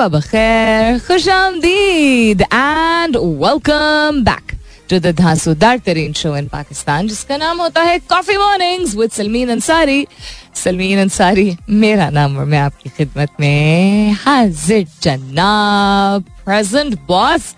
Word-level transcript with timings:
सुबह 0.00 0.18
बखैर 0.18 0.98
खुश 0.98 1.28
आमदीद 1.28 2.40
and 2.42 3.16
welcome 3.16 4.22
back 4.24 4.52
to 4.90 4.98
the 4.98 5.06
धांसूदार 5.16 5.78
तरीन 5.78 6.12
शो 6.12 6.36
इन 6.36 6.46
पाकिस्तान 6.48 7.08
जिसका 7.08 7.36
नाम 7.36 7.60
होता 7.60 7.82
है 7.82 7.98
coffee 8.08 8.36
mornings 8.36 8.94
with 8.96 9.10
Salmeen 9.10 9.50
Ansari 9.50 10.06
Salmeen 10.54 10.98
Ansari 10.98 11.56
मेरा 11.70 12.08
नाम 12.10 12.36
और 12.38 12.44
मैं 12.44 12.58
आपकी 12.58 12.90
खिदमत 12.96 13.30
में 13.40 14.12
हाजिर 14.12 14.86
जनाब 15.02 16.24
प्रेजेंट 16.44 16.94
बॉस 17.08 17.54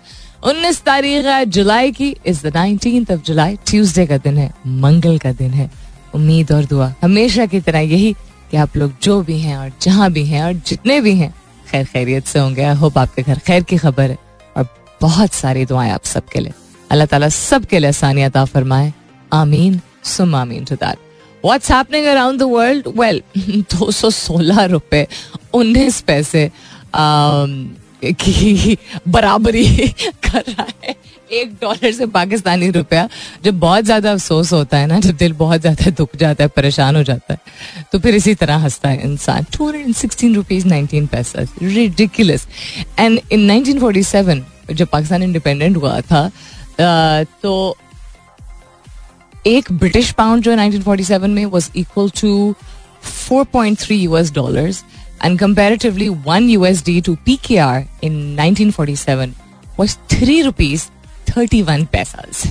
19 0.47 0.81
तारीख 0.83 1.25
है, 1.25 1.45
जुलाई 1.45 1.91
की 1.91 2.15
is 2.25 2.47
the 2.47 2.51
19th 2.55 3.11
of 3.11 3.21
July 3.21 3.57
Tuesday 3.67 4.05
का 4.05 4.17
दिन 4.17 4.37
है, 4.37 4.49
मंगल 4.67 5.17
का 5.17 5.31
दिन 5.31 5.51
है। 5.51 5.69
उम्मीद 6.15 6.51
और 6.51 6.65
दुआ 6.65 6.93
हमेशा 7.03 7.45
की 7.45 7.61
तरह 7.61 7.79
यही 7.79 8.13
कि 8.51 8.57
आप 8.57 8.77
लोग 8.77 8.93
जो 9.03 9.21
भी 9.21 9.39
हैं 9.39 9.57
और 9.57 9.71
जहाँ 9.81 10.11
भी 10.11 10.25
हैं 10.25 10.43
और 10.43 10.53
जितने 10.67 10.99
भी 11.01 11.15
हैं 11.15 11.33
खैर 11.73 11.85
खैरियत 11.85 12.25
से 12.25 12.39
होंगे। 12.39 12.63
आई 12.63 12.75
होप 12.77 12.97
आपके 12.97 13.21
घर 13.21 13.39
खैर 13.47 13.63
की 13.63 13.77
खबर 13.77 14.11
है। 14.11 14.17
और 14.57 14.67
बहुत 15.01 15.33
सारी 15.33 15.65
दुआएँ 15.65 15.91
आप 15.91 16.05
सबके 16.05 16.39
लिए। 16.39 16.53
अल्लाह 16.91 17.07
ताला 17.07 17.29
सबके 17.29 17.79
लिए 17.79 17.89
आसानी 17.89 18.21
अता 18.23 18.45
फरमाए। 18.45 18.93
आमीन। 19.33 19.79
सुम 20.05 20.35
आमीन 20.35 20.65
to 20.65 20.75
that 20.75 20.97
what's 21.45 21.71
happening 21.71 22.05
around 22.05 22.39
the 22.39 22.43
world 22.51 22.87
well 22.97 23.21
दो 23.73 23.91
सौ 23.91 24.09
सोलह 24.09 24.63
रुपये 24.65 25.07
उन्नीस 25.53 25.99
पैसे 26.01 26.51
um, 26.93 27.51
की 28.13 28.77
बराबरी 29.07 29.87
कर 30.23 30.43
रहा 30.49 30.67
है। 30.83 30.95
एक 31.33 31.53
डॉलर 31.61 31.91
से 31.91 32.05
पाकिस्तानी 32.07 32.69
रुपया, 32.71 33.07
जब 33.43 33.59
बहुत 33.59 33.83
ज़्यादा 33.85 34.11
अफसोस 34.11 34.51
होता 34.53 34.77
है 34.77 34.87
ना, 34.87 34.99
जब 34.99 35.15
दिल 35.17 35.33
बहुत 35.33 35.61
ज़्यादा 35.61 35.91
दुख 35.91 36.15
जाता 36.15 36.43
है, 36.43 36.49
परेशान 36.55 36.95
हो 36.95 37.03
जाता 37.03 37.33
है 37.33 37.39
तो 37.91 37.99
फिर 37.99 38.15
इसी 38.15 38.33
तरह 38.35 38.57
हंसता 38.63 38.89
है 38.89 39.01
इंसान। 39.03 39.45
Two 39.53 39.65
hundred 39.65 39.85
and 39.85 39.95
sixteen 39.95 40.35
rupees 40.35 40.67
nineteen 40.67 41.07
paisa 41.07 41.45
ridiculous 41.61 42.47
and 42.99 43.19
in 43.31 43.51
1947 43.51 44.41
जब 44.71 44.87
पाकिस्तान 44.87 45.23
इंडिपेंडेंट 45.23 45.77
हुआ 45.77 45.99
था 46.01 46.29
तो 47.41 47.77
एक 49.47 49.71
ब्रिटिश 49.73 50.11
पाउंड 50.13 50.43
जो 50.43 50.55
1947 50.55 51.27
में 51.29 51.45
was 51.45 51.69
equal 51.75 52.09
to 52.21 52.53
4.3 53.29 53.91
US 53.91 54.31
dollars 54.33 54.83
and 55.23 55.39
comparatively 55.39 56.09
1 56.09 56.47
USD 56.49 57.03
to 57.03 57.15
PKR 57.17 57.87
in 58.01 58.13
1947 58.35 59.35
was 59.77 59.95
3 60.09 60.43
rupees 60.43 60.91
31 61.27 61.87
pesos. 61.87 62.47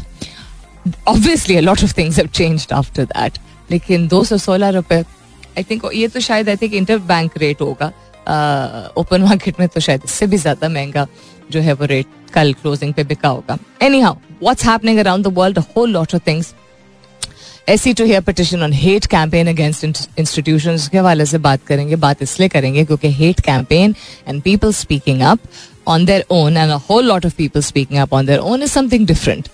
Obviously, 1.06 1.58
a 1.58 1.62
lot 1.62 1.82
of 1.82 1.92
things 1.92 2.16
have 2.16 2.32
changed 2.32 2.72
after 2.72 3.04
that. 3.06 3.38
लेकिन 3.70 4.08
216 4.08 4.72
रुपए 4.74 4.96
I 5.58 5.62
think 5.64 5.84
ये 5.94 6.08
तो 6.08 6.20
शायद 6.20 6.48
I 6.48 6.56
think 6.62 6.74
inter 6.74 6.98
bank 7.10 7.36
rate 7.38 7.60
होगा 7.60 7.86
open 9.00 9.22
market 9.22 9.60
में 9.60 9.68
तो 9.68 9.80
शायद 9.80 10.02
इससे 10.04 10.26
भी 10.26 10.36
ज़्यादा 10.36 10.68
महँगा 10.68 11.06
जो 11.50 11.60
है 11.60 11.72
वो 11.72 11.84
रेट 11.92 12.06
कल 12.34 12.52
क्लोजिंग 12.62 12.92
पे 12.94 13.04
बिका 13.04 13.28
होगा 13.28 13.58
anyhow 14.00 14.14
what's 14.42 14.64
happening 14.66 14.98
around 14.98 15.26
the 15.26 15.32
world 15.38 15.58
whole 15.76 15.90
lot 15.90 16.14
of 16.14 16.26
things 16.26 16.54
SC 17.68 17.92
to 17.94 18.04
hear 18.04 18.20
petition 18.20 18.62
on 18.62 18.72
hate 18.72 19.06
campaign 19.06 19.48
against 19.48 19.84
institution 20.18 20.78
के 20.92 20.98
हवाले 20.98 21.26
से 21.26 21.38
बात 21.38 21.64
करेंगे, 21.66 21.96
बात 21.96 22.22
इसलिए 22.22 22.48
करेंगे 22.48 22.84
क्योंकि 22.84 23.12
hate 23.12 23.40
campaign 23.40 23.94
and 24.28 24.42
people 24.42 24.72
speaking 24.72 25.20
up 25.22 25.38
on 25.88 26.04
their 26.04 26.24
own 26.30 26.56
and 26.56 26.70
a 26.70 26.76
whole 26.90 27.06
lot 27.06 27.26
of 27.26 27.34
people 27.36 27.60
speaking 27.62 28.00
up 28.00 28.12
on 28.14 28.26
their 28.26 28.38
own 28.40 28.62
is 28.62 28.70
something 28.70 29.06
different 29.06 29.48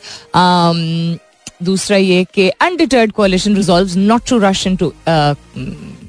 दूसरा 1.63 1.97
ये 1.97 2.25
कि 2.35 2.49
undeterred 2.51 3.13
coalition 3.13 3.57
resolves 3.57 3.97
not 3.97 4.29
to 4.29 4.39
rush 4.39 4.67
into 4.67 4.93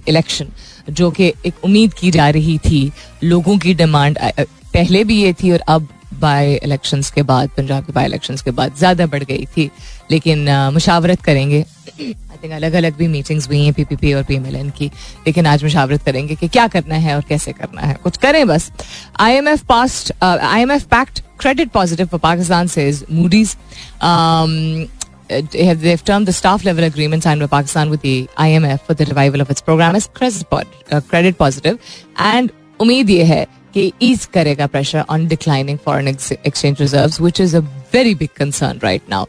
election 0.08 0.48
जो 0.90 1.10
कि 1.12 1.34
एक 1.46 1.64
उम्मीद 1.64 1.94
की 1.94 2.12
जा 2.12 2.30
रही 2.30 2.58
थी, 2.60 2.92
लोगों 3.24 3.58
की 3.58 3.74
डिमांड 3.74 4.18
पहले 4.40 5.04
भी 5.04 5.22
ये 5.22 5.34
थी 5.34 5.52
और 5.52 5.60
अब 5.68 5.88
बाय 6.20 6.54
इलेक्शंस 6.56 7.10
के 7.12 7.22
बाद, 7.24 7.50
पंजाब 7.58 7.86
के 7.86 7.94
बाय 7.94 8.06
इलेक्शंस 8.06 8.42
के 8.42 8.52
बाद 8.52 8.76
ज़्यादा 8.78 9.06
बढ़ 9.08 9.24
गई 9.24 9.46
थी। 9.58 9.70
लेकिन 10.12 10.50
मुशावरत 10.74 11.22
करेंगे 11.22 11.62
आई 12.00 12.38
थिंक 12.44 12.54
अलग 12.54 12.74
अलग 12.74 12.96
भी 12.98 13.08
मीटिंग्स 13.08 13.48
हुई 13.48 13.64
हैं 13.64 13.74
पीपीपी 13.74 14.14
और 14.14 14.24
पीएमएलएन 14.24 14.70
की 14.78 14.92
लेकिन 15.28 15.48
आज 15.48 15.64
मुशावरत 15.64 16.04
करेंगे 16.06 16.36
कि 16.36 16.48
क्या 16.48 16.68
करना 16.76 16.96
है 16.96 17.16
और 17.16 17.24
कैसे 17.30 17.54
करना 17.54 17.82
है 17.82 17.98
कुछ 18.04 18.18
करें 18.18 18.46
बस 18.48 18.72
IMF 19.20 19.64
past 19.70 20.14
IMF 20.24 20.86
pact 20.92 21.22
credit 21.40 21.72
positive 21.72 22.10
for 22.10 22.20
Pakistan, 22.20 22.68
says 22.68 23.04
Moody's. 23.10 23.56
Um, 24.02 24.90
they've 25.28 26.04
termed 26.04 26.28
the 26.28 26.34
staff 26.34 26.66
level 26.66 26.84
agreement 26.84 27.24
signed 27.24 27.40
by 27.40 27.48
Pakistan 27.48 27.90
with 27.90 28.02
the 28.02 28.28
IMF 28.38 28.82
for 28.82 28.94
the 28.94 29.06
revival 29.06 29.42
of 29.42 29.50
its 29.50 29.62
program 29.62 29.96
as 29.96 30.08
credit 30.08 31.38
positive. 31.38 31.80
And 32.18 32.52
उम्मीद 32.80 33.10
ये 33.10 33.24
है 33.24 33.46
कि 33.79 33.93
ease 34.03 34.25
करेगा 34.35 34.67
pressure 34.75 35.05
on 35.11 35.27
declining 35.29 35.79
foreign 35.85 36.09
exchange 36.09 36.81
reserves 36.81 37.21
which 37.21 37.41
is 37.41 37.55
a 37.57 37.61
very 37.95 38.15
big 38.15 38.29
concern 38.37 38.79
right 38.83 39.03
now 39.11 39.25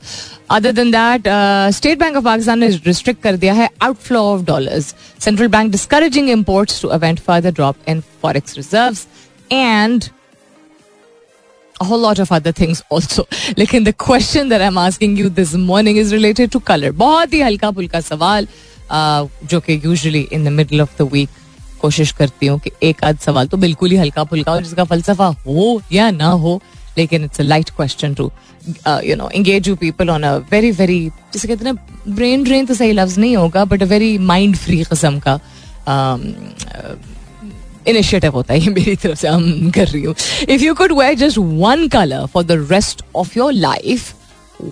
other 0.56 0.72
than 0.72 0.92
that 0.92 1.28
state 1.76 2.00
bank 2.00 2.18
of 2.18 2.24
Pakistan 2.24 2.60
ने 2.60 2.68
restrict 2.86 3.22
कर 3.24 3.38
दिया 3.38 3.54
है 3.54 3.70
outflow 3.84 4.22
of 4.34 4.42
dollars 4.46 4.94
central 5.26 5.48
bank 5.58 5.72
discouraging 5.72 6.30
imports 6.30 6.82
to 6.82 6.88
avert 7.00 7.20
further 7.28 7.52
drop 7.52 7.90
in 7.90 8.02
forex 8.22 8.58
reserves 8.58 9.08
and 9.52 10.10
a 11.76 11.86
whole 11.88 12.00
lot 12.00 12.20
of 12.20 12.30
other 12.32 12.52
things 12.58 12.82
also. 12.90 13.24
लेकिन 13.58 13.86
the 13.86 13.94
question 14.04 14.50
that 14.50 14.62
I'm 14.62 14.78
asking 14.78 15.18
you 15.18 15.30
this 15.30 15.54
morning 15.64 15.98
is 15.98 16.14
related 16.14 16.52
to 16.52 16.62
color. 16.70 16.92
बहुत 16.92 17.34
ही 17.34 17.42
हल्का 17.42 17.72
फुल्का 17.72 18.02
सवाल 18.02 18.48
जो 18.92 19.60
कि 19.66 19.80
usually 19.86 20.22
in 20.38 20.48
the 20.48 20.54
middle 20.60 20.86
of 20.86 20.96
the 21.00 21.08
week 21.16 21.30
कोशिश 21.81 22.13
करती 22.13 22.47
हूँ 22.47 22.59
कि 22.61 22.71
एक 22.83 23.05
आध 23.05 23.19
सवाल 23.19 23.47
तो 23.49 23.57
बिल्कुल 23.57 23.91
ही 23.91 23.97
हल्का 23.97 24.25
फुल्का 24.25 24.53
हो, 24.53 24.61
जिसका 24.61 24.85
फलसफा 24.85 25.27
हो 25.47 25.81
या 25.93 26.11
ना 26.11 26.31
हो, 26.45 26.61
लेकिन 26.99 27.25
it's 27.25 27.41
a 27.41 27.45
light 27.45 27.71
question 27.77 28.15
to 28.15 28.31
you 29.05 29.17
know 29.17 29.29
engage 29.35 29.69
you 29.69 29.75
people 29.77 30.11
on 30.11 30.23
a 30.23 30.37
very 30.51 30.71
very 30.73 31.01
जिसे 31.33 31.49
कहते 31.49 31.65
हैं 31.65 32.15
ब्रेन 32.15 32.45
ड्रेन 32.45 32.67
तो 32.67 32.75
सही 32.75 32.93
लफ्ज 32.93 33.19
नहीं 33.19 33.37
होगा 33.37 33.65
but 33.65 33.83
a 33.83 33.87
very 33.87 34.17
mind 34.33 34.57
free 34.57 34.83
कस्म 34.93 35.19
का 35.27 35.39
इनिशिएटिव 37.89 38.33
होता 38.33 38.55
है 38.55 38.71
मेरी 38.71 38.95
तरफ़ 38.97 39.19
से, 39.19 39.29
हम 39.29 39.71
कर 39.75 39.87
रही 39.89 40.03
हूँ। 40.05 40.15
If 40.49 40.63
you 40.63 40.75
could 40.75 40.93
wear 40.99 41.15
just 41.19 41.39
one 41.39 41.87
colour 41.89 42.27
for 42.33 42.45
the 42.45 42.67
rest 42.71 43.05
of 43.17 43.39
your 43.39 43.53
life 43.53 44.15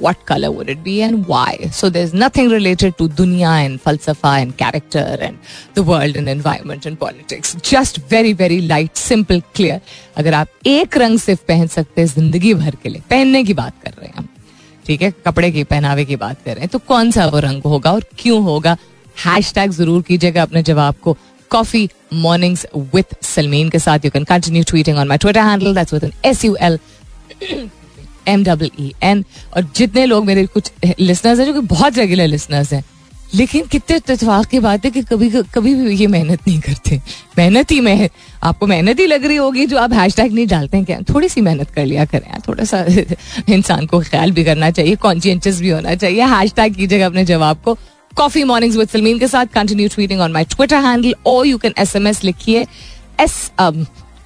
what 0.05 0.25
color 0.27 0.51
would 0.53 0.69
it 0.75 0.83
be 0.85 0.95
and 1.03 1.27
why? 1.27 1.71
So 1.73 1.91
there's 1.91 2.15
nothing 2.23 2.49
related 2.51 2.97
to 2.99 3.09
dunya 3.21 3.53
and 3.65 3.83
falsafa 3.83 4.33
and 4.43 4.57
character 4.57 5.05
and 5.29 5.39
the 5.75 5.85
world 5.91 6.17
and 6.17 6.29
environment 6.29 6.87
and 6.91 6.99
politics. 6.99 7.55
Just 7.71 8.01
very 8.15 8.33
very 8.43 8.61
light, 8.73 8.97
simple, 8.97 9.41
clear. 9.55 9.81
अगर 10.17 10.35
आप 10.35 10.49
एक 10.67 10.97
रंग 10.99 11.19
सिर्फ़ 11.19 11.41
पहन 11.49 11.67
सकते 11.67 12.01
हैं 12.01 12.09
ज़िंदगी 12.09 12.53
भर 12.55 12.75
के 12.83 12.89
लिए 12.89 13.03
पहनने 13.11 13.43
की 13.45 13.55
बात 13.55 13.75
कर 13.85 13.91
रहे 13.91 14.07
हैं 14.07 14.15
हम। 14.17 14.29
ठीक 14.87 15.03
है? 15.03 15.11
कपड़े 15.27 15.51
की 15.53 15.65
पहनावे 15.65 16.05
की 16.05 16.17
बात 16.17 16.43
कर 16.45 16.53
रहे 16.53 16.61
हैं। 16.61 16.69
तो 16.73 16.79
कौन 16.89 17.11
सा 17.11 17.27
वो 17.27 17.39
रंग 17.41 17.63
होगा 17.63 17.93
और 17.93 18.05
क्यों 18.19 18.43
होगा? 18.45 18.77
हैश 19.27 19.53
टैग 19.55 19.71
ज़रूर 19.71 20.03
कीजिएगा 20.09 20.43
अपने 20.43 20.63
जवाब 20.63 20.95
को। 21.03 21.17
कॉफ़ी 21.51 21.89
मॉर्निंग्स 22.15 22.67
विथ 22.95 23.23
सलमीन 23.25 23.69
के 23.71 23.79
साथ। 23.79 24.05
You 24.05 24.11
can 24.11 24.25
continue 24.25 24.63
tweeting 24.69 24.99
on 24.99 25.09
my 25.09 25.19
Twitter 25.19 25.41
handle 25.41 25.75
that's 25.75 25.93
with 25.95 26.05
N 26.05 26.13
S 26.25 26.45
U 26.45 26.57
L 26.61 26.79
M 28.29 28.45
double 28.45 28.71
E 28.81 28.93
N 29.03 29.25
और 29.57 29.67
जितने 29.77 30.07
लोग 30.07 30.25
मेरे 30.27 30.47
कुछ 30.47 30.71
लिसनर्स 31.01 31.39
हैं, 31.39 31.47
जो 31.47 31.53
कि 31.53 31.67
बहुत 31.67 31.99
रेगुलर 31.99 32.27
लिसनर्स 32.27 32.73
हैं, 32.73 32.85
लेकिन 33.35 33.67
कितने 33.67 33.97
इतफाक 33.97 34.47
की 34.47 34.59
बात 34.61 34.85
है 34.85 34.91
कि 34.91 35.03
कभी 35.03 35.31
कभी 35.55 35.75
भी 35.75 35.97
ये 35.97 36.07
मेहनत 36.07 36.47
नहीं 36.49 36.61
करते। 36.61 37.01
मेहनत 37.39 37.71
ही 37.71 37.81
में 37.81 38.09
आपको 38.43 38.67
मेहनत 38.67 39.01
ही 39.01 39.07
लग 39.07 39.25
रही 39.25 39.37
होगी 39.37 39.67
जो 39.67 39.79
आप 39.79 39.93
हैश 39.93 40.17
टैग 40.17 40.33
नहीं 40.33 40.47
डालते 40.47 40.77
हैं 40.77 40.87
क्या 40.87 40.99
थोड़ी 41.09 41.29
सी 41.29 41.41
मेहनत 41.41 41.71
कर 41.71 41.87
लिया 41.87 42.05
करें। 42.05 42.41
थोड़ा 42.49 42.65
सा 42.65 42.85
इंसान 43.49 43.87
को 43.87 44.01
ख्याल 44.01 44.33
भी 44.33 44.45
करना 44.45 44.71
चाहिए 44.71 44.97
कॉन्शियंशियस 44.97 45.61
भी 45.61 45.69
होना 45.69 45.95
चाहिए। 45.95 46.27
हैश 46.27 46.53
टैग 46.53 46.75
कीजिएगा 46.75 47.07
अपने 47.07 47.25
जवाब 47.25 47.61
को। 47.65 47.77
कॉफ़ी 48.17 48.45
मॉर्निंग्स 48.45 48.77
विद 48.77 48.89
सलमीन 48.89 49.19
के 49.19 49.29
साथ 49.29 49.47
continue 49.47 49.89
tweeting 49.89 50.21
on 50.21 50.33
my 50.33 50.45
Twitter 50.45 50.85
handle 50.85 51.15
और 51.27 51.47
you 51.47 51.59
can 51.59 51.75
S 51.79 51.97
M 51.97 52.07
S 52.07 52.25
लिखिए 52.25 52.67
एस 53.21 53.51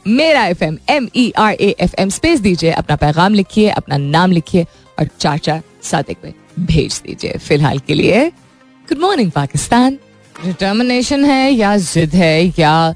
मेरा 0.07 0.45
F 0.47 0.65
M 0.65 0.79
M 0.91 1.09
E 1.17 1.33
R 1.39 1.53
A 1.53 1.75
F 1.81 1.95
M 1.99 2.09
space 2.09 2.41
दीजिए 2.41 2.71
अपना 2.71 2.97
पैगाम 2.97 3.35
लिखिए 3.35 3.69
अपना 3.69 3.97
नाम 3.97 4.33
लिखिए 4.33 4.67
और 4.99 5.09
चार 5.21 5.63
सादिक 5.83 6.17
में 6.25 6.33
भेज 6.61 7.01
दीजिए। 7.07 7.39
फ़िलहाल 7.39 7.79
के 7.79 7.95
लिए 7.95 8.29
गुड 8.89 8.99
मॉर्निंग 8.99 9.31
पाकिस्तान। 9.31 9.99
डिटर्मिनेशन 10.45 11.25
है 11.25 11.51
या 11.53 11.77
जिद 11.77 12.15
है 12.15 12.53
या 12.59 12.95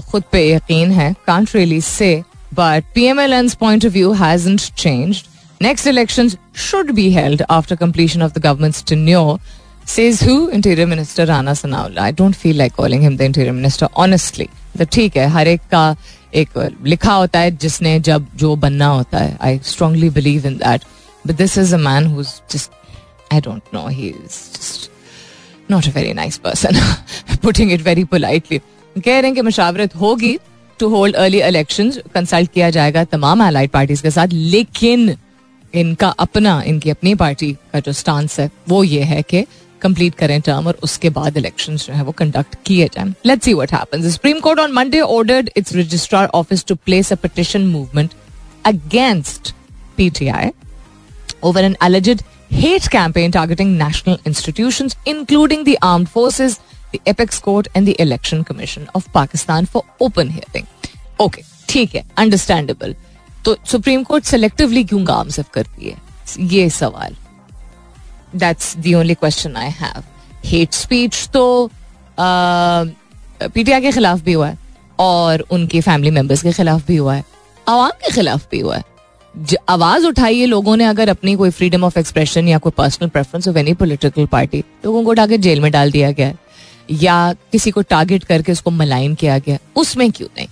खुद 0.00 0.22
पे 0.32 0.48
यकीन 0.52 0.90
है? 0.90 1.14
Can't 1.26 1.54
really 1.54 1.80
say 1.80 2.22
but 2.54 2.84
P 2.94 3.04
M 3.04 3.20
L 3.20 3.32
N 3.32 3.48
point 3.60 3.86
of 3.86 3.92
view 3.92 4.12
hasn't 4.12 4.60
changed 4.60 5.26
Next 5.62 5.86
elections 5.86 6.34
should 6.64 6.90
be 6.96 7.04
held 7.10 7.40
after 7.50 7.76
completion 7.78 8.22
of 8.22 8.32
the 8.34 8.40
government's 8.42 8.82
tenure, 8.90 9.38
says 9.88 10.20
who? 10.20 10.48
Interior 10.50 10.86
Minister 10.86 11.26
Rana 11.26 11.52
Sanaula. 11.52 11.98
I 11.98 12.10
don't 12.12 12.36
feel 12.36 12.56
like 12.56 12.74
calling 12.74 13.00
him 13.00 13.16
the 13.16 13.24
Interior 13.24 13.52
Minister, 13.52 13.88
honestly. 13.96 14.48
तो 14.78 14.84
ठीक 14.84 15.16
है 15.16 15.26
हर 15.28 15.48
एक 15.48 15.60
का 15.70 15.84
एक 16.34 16.58
लिखा 16.86 17.12
होता 17.12 17.38
है 17.40 17.50
जिसने 17.56 17.98
जब 18.08 18.26
जो 18.38 18.54
बनना 18.56 18.86
होता 18.86 19.18
है 19.18 19.36
I 19.42 19.58
strongly 19.64 20.10
believe 20.10 20.46
in 20.46 20.56
that 20.58 20.82
but 21.26 21.34
this 21.36 21.56
is 21.58 21.74
a 21.74 21.78
man 21.78 22.06
who 22.06 22.22
just 22.22 22.70
I 23.32 23.40
don't 23.40 23.74
know 23.74 23.86
he 23.88 24.08
is 24.08 24.38
just 24.56 24.90
not 25.70 25.86
a 25.86 25.90
very 25.94 26.12
nice 26.14 26.38
person 26.44 26.80
putting 27.42 27.72
it 27.72 27.82
very 27.82 28.04
politely 28.12 28.58
कह 28.58 29.10
रहे 29.10 29.22
हैं 29.22 29.34
कि 29.34 29.42
मशावरत 29.42 29.96
होगी 29.96 30.38
to 30.80 30.88
hold 30.88 31.16
early 31.16 31.40
election 31.42 31.90
consult 32.14 32.52
किया 32.52 32.70
जाएगा 32.70 33.04
तमाम 33.16 33.42
allied 33.42 33.70
parties 33.70 34.02
के 34.02 34.10
साथ 34.10 34.32
लेकिन 34.54 35.16
इनका 35.74 36.08
अपना 36.18 36.60
इनकी 36.66 36.90
अपनी 36.90 37.14
पार्टी 37.14 37.52
का 37.72 37.80
जो 37.80 37.92
स्टांस 37.92 38.38
है 38.40 38.50
वो 38.68 38.82
ये 38.84 39.02
है 39.04 39.22
कि 39.22 39.44
कंप्लीट 39.82 40.14
करें 40.14 40.40
टर्म 40.40 40.66
और 40.66 40.78
उसके 40.82 41.10
बाद 41.10 41.36
इलेक्शन 41.36 41.76
जो 41.76 41.92
है 41.94 42.02
वो 42.04 42.12
कंडक्ट 42.18 42.56
किए 42.66 42.86
जाए। 42.94 43.12
Let's 43.26 43.44
see 43.44 43.54
what 43.54 43.72
happens 43.72 44.12
supreme 44.14 44.40
court 44.40 44.60
on 44.60 44.72
Monday 44.72 45.00
ordered 45.00 45.50
its 45.56 45.74
registrar 45.76 46.26
office 46.34 46.64
to 46.68 46.74
place 46.84 47.12
a 47.12 47.16
petition 47.22 47.66
movement 47.66 48.14
against 48.66 49.52
PTI 49.96 50.50
over 51.44 51.64
an 51.64 51.76
alleged 51.84 52.22
hate 52.52 52.88
campaign 52.92 53.30
targeting 53.30 53.76
national 53.78 54.18
institutions 54.26 54.96
including 55.08 55.64
the 55.66 55.76
armed 55.84 56.08
forces 56.08 56.58
the 56.94 56.98
apex 57.08 57.38
court 57.40 57.68
and 57.76 57.86
the 57.86 57.94
election 58.00 58.42
commission 58.42 58.86
of 58.96 59.10
Pakistan 59.14 59.64
for 59.64 59.82
open 60.04 60.30
hearing 60.30 60.66
okay 61.20 61.42
ठीक 61.68 61.94
है 61.94 62.04
understandable 62.18 62.94
तो 63.44 63.56
supreme 63.70 64.02
court 64.04 64.24
selectively 64.24 64.84
क्यों 64.84 65.06
गाम 65.08 65.28
सब 65.30 65.50
करती 65.54 65.88
है? 65.88 65.96
ये 66.38 66.68
सवाल. 66.70 67.14
That's 68.36 68.76
the 68.76 68.94
only 68.94 69.14
question 69.14 69.56
I 69.56 69.70
have 69.70 70.02
hate 70.44 70.72
speech 70.74 71.28
तो 71.32 71.70
पीटीआई 72.18 73.80
के 73.80 73.92
खिलाफ 73.92 74.20
भी 74.20 74.32
हुआ 74.32 74.48
है, 74.48 74.58
और 74.98 75.44
उनके 75.50 75.80
फैमिली 75.80 76.10
मेंबर्स 76.10 76.42
के 76.42 76.52
खिलाफ 76.52 76.86
भी 76.86 76.96
हुआ 76.96 77.14
है, 77.14 77.24
आवाम 77.66 77.90
के 78.02 78.12
खिलाफ 78.12 78.46
भी 78.50 78.60
हुआ 78.60 78.76
है। 78.76 78.84
आवाज़ 79.68 80.06
उठाई 80.06 80.38
है 80.38 80.46
लोगों 80.46 80.76
ने 80.76 80.84
अगर 80.84 81.08
अपनी 81.08 81.34
कोई 81.36 81.50
फ्रीडम 81.50 81.84
ऑफ़ 81.84 81.98
एक्सप्रेशन 81.98 82.48
या 82.48 82.58
कोई 82.58 82.72
personal 82.76 83.08
preference 83.08 83.48
of 83.48 83.58
any 83.58 83.74
political 83.74 84.26
party 84.26 84.58
लोगों 84.84 85.02
को 85.04 85.10
उठा 85.10 85.26
के 85.26 85.38
जेल 85.38 85.60
में 85.60 85.70
डाल 85.72 85.90
दिया 85.90 86.10
गया 86.10 86.32
या 86.92 87.32
किसी 87.52 87.70
को 87.70 87.82
टारगेट 87.82 88.24
करके 88.24 88.52
उसको 88.52 88.70
मलाइन 88.70 89.14
किया 89.14 89.38
गया 89.38 89.58
उसमें 89.76 90.10
क्यों 90.12 90.28
नहीं? 90.36 90.48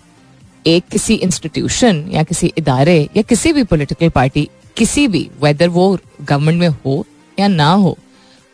एक 0.67 0.85
किसी 0.93 1.15
इंस्टीट्यूशन 1.15 2.05
या 2.13 2.23
किसी 2.23 2.53
इदारे 2.59 2.99
या 3.17 3.23
किसी 3.23 3.53
भी 3.53 3.63
पॉलिटिकल 3.65 4.09
पार्टी 4.11 4.49
किसी 4.77 5.07
भी 5.09 5.29
वेदर 5.43 5.69
वो 5.69 5.99
गवर्नमेंट 6.23 6.61
में 6.61 6.69
हो 6.69 7.05
या 7.41 7.49
ना 7.49 7.71
हो 7.85 7.97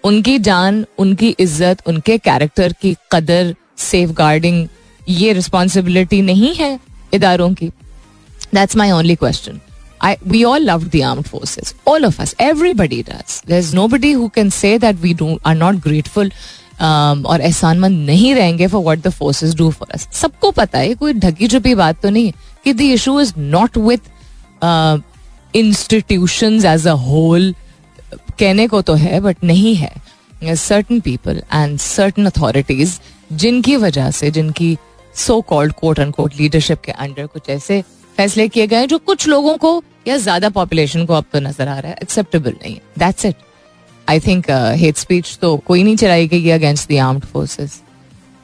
उनकी 0.05 0.39
जान 0.49 0.85
उनकी 0.99 1.35
इज़्ज़त 1.41 1.83
उनके 1.89 2.19
कैरेक्टर 2.19 2.73
की 2.83 2.97
कदर 3.13 3.55
सेफ़ 3.81 4.13
गार्डिंग 4.13 4.67
ये 5.09 5.33
रिस्पॉन्सिबिलिटी 5.33 6.23
नहीं 6.23 6.55
है 6.55 6.79
इदारों 7.15 7.53
की 7.55 7.69
that's 8.55 8.77
my 8.77 8.91
only 8.91 9.15
question 9.15 9.61
I, 10.01 10.19
we 10.27 10.45
all 10.45 10.61
loved 10.61 10.91
the 10.91 11.05
armed 11.05 11.29
forces. 11.29 11.75
All 11.85 12.05
of 12.05 12.19
us. 12.19 12.35
Everybody 12.37 13.03
does. 13.05 13.41
There's 13.43 13.73
nobody 13.73 14.13
who 14.13 14.29
can 14.31 14.51
say 14.51 14.77
that 14.79 14.97
we 14.97 15.15
do 15.15 15.39
are 15.45 15.55
not 15.55 15.81
grateful 15.81 16.31
um, 16.81 17.25
और 17.25 17.41
एहसानमंद 17.41 18.07
नहीं 18.07 18.35
रहेंगे 18.35 18.67
for 18.67 18.83
what 18.85 19.03
the 19.03 19.11
forces 19.11 19.55
do 19.57 19.71
for 19.71 19.89
us 19.95 20.09
सबको 20.13 20.51
पता 20.51 20.79
है 20.79 20.95
कोई 20.95 21.13
ढकी 21.15 21.49
छुपी 21.49 21.75
बात 21.75 22.01
तो 22.03 22.11
नहीं 22.11 22.33
कि 22.65 22.73
the 22.75 22.81
issue 22.97 23.21
is 23.21 23.33
not 23.39 23.77
with 23.79 24.11
institution 25.57 26.61
as 26.67 26.87
a 26.87 26.93
whole 27.07 27.55
कहने 28.39 28.67
को 28.69 28.81
तो 28.83 28.95
है 28.97 29.21
बट 29.21 29.45
नहीं 29.45 29.75
है। 29.77 30.55
Certain 30.57 31.01
people 31.01 31.43
and 31.53 31.79
certain 31.79 32.27
authorities 32.27 32.99
जिनकी 33.33 33.77
वजह 33.79 34.11
से, 34.11 34.31
जिनकी 34.31 34.77
so 35.15 35.41
called 35.43 35.73
court 35.73 35.99
and 35.99 36.13
court 36.15 36.41
leadership 36.41 36.81
के 36.81 36.93
अंडर 36.95 37.27
कुछ 37.27 37.49
ऐसे 37.51 37.83
फैसले 38.19 38.49
किए 38.49 38.67
गए 38.67 38.87
जो 38.87 38.99
कुछ 39.01 39.27
लोगों 39.29 39.57
को 39.57 39.83
या 40.09 40.17
ज़्यादा 40.19 40.49
पॉपुलेशन 40.51 41.05
को 41.07 41.15
अब 41.15 41.25
तो 41.33 41.41
नज़र 41.41 41.69
आ 41.69 41.79
रहा 41.79 41.91
है 41.91 41.99
एक्सेप्टेबल 42.03 42.51
नहीं 42.53 42.75
है। 42.75 42.81
That's 42.99 43.25
it 43.25 43.37
I 44.09 44.21
think 44.21 44.51
hate 44.77 44.97
speech 44.97 45.37
तो 45.43 45.57
कोई 45.67 45.83
नहीं 45.83 45.97
चलाई 45.97 46.29
गई 46.29 46.51
अगेंस्ट 46.51 46.93
द 46.93 46.99
आर्म्ड 47.01 47.25
फोर्सेस 47.25 47.81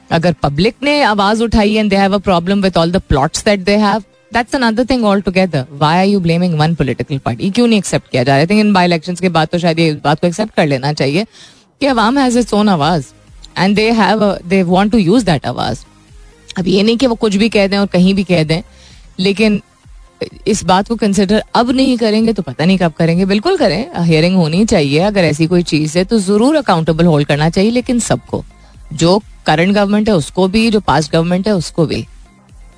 अगर 0.09 0.33
पब्लिक 0.43 0.75
ने 0.83 1.01
आवाज़ 1.03 1.43
उठाई 1.43 1.75
and 1.75 1.89
they 1.89 1.95
have 1.95 2.13
a 2.15 2.17
problem 2.19 2.61
with 2.61 2.77
all 2.77 2.91
the 2.91 3.01
plots 3.09 3.43
that 3.45 3.59
they 3.59 3.75
have 3.77 4.03
that's 4.33 4.55
another 4.55 4.85
thing 4.85 5.05
all 5.05 5.21
together 5.21 5.65
why 5.73 5.97
are 5.97 6.05
you 6.05 6.19
blaming 6.19 6.57
one 6.59 6.75
political 6.75 7.17
party 7.17 7.49
क्यों 7.49 7.67
नहीं 7.67 7.79
एक्सेप्ट 7.79 8.09
किया 8.11 8.23
जा 8.23 8.37
रहा 8.37 8.45
है? 8.49 8.59
इन 8.59 8.73
बाई 8.73 8.85
इलेक्शन 8.85 9.15
के 9.15 9.29
बाद 9.29 9.47
तो 9.47 9.57
शायद 9.59 9.79
ये 9.79 9.93
बात 10.03 10.19
को 10.21 10.27
एक्सेप्ट 10.27 10.53
कर 10.55 10.67
लेना 10.67 10.93
चाहिए 10.93 11.25
कि 11.81 11.85
अवाम 11.85 12.17
हैज़ 12.19 12.39
इट्स 12.39 12.53
ओन 12.53 12.69
आवाज़ 12.69 13.05
and 13.57 13.75
they 13.75 13.89
have 13.93 14.23
they 14.47 14.61
want 14.65 14.91
to 14.91 14.97
use 14.97 15.25
that 15.25 15.45
आवाज़. 15.45 15.83
अब 16.57 16.67
ये 16.67 16.83
नहीं 16.83 16.97
कि 16.97 17.07
वो 17.07 17.15
कुछ 17.15 17.35
भी 17.35 17.49
कह 17.49 17.67
दें 17.67 17.77
और 17.77 17.87
कहीं 17.87 18.13
भी 18.13 18.23
कह 18.23 18.43
दें, 18.43 18.61
लेकिन 19.19 19.61
इस 20.47 20.63
बात 20.65 20.87
को 20.87 20.95
कंसिडर 20.95 21.43
अब 21.55 21.69
नहीं 21.71 21.97
करेंगे 21.97 22.33
तो 22.33 22.41
पता 22.43 22.65
नहीं 22.65 22.77
कब 22.77 22.93
करेंगे. 22.93 23.25
बिल्कुल 23.25 23.57
करें. 23.57 23.89
हियरिंग 23.97 24.35
होनी 24.35 24.65
चाहिए. 24.65 24.99
अगर 24.99 25.23
ऐसी 25.23 25.47
कोई 25.47 25.63
चीज़ 25.63 25.97
है 25.97 26.03
तो 26.05 26.19
ज़रूर 26.19 26.55
अकाउंटेबल 26.55 27.05
होल्ड 27.05 27.27
करना 27.27 27.49
चाहिए, 27.49 27.71
लेकिन 27.71 27.99
सबको, 28.01 28.43
जो 28.93 29.21
करंट 29.45 29.75
गवर्नमेंट 29.75 30.09
है 30.09 30.15
उसको 30.15 30.47
भी, 30.47 30.69
जो 30.69 30.79
पास्ट 30.81 31.11
गवर्नमेंट 31.11 31.47
है 31.47 31.53
उसको 31.55 31.85
भी. 31.85 32.05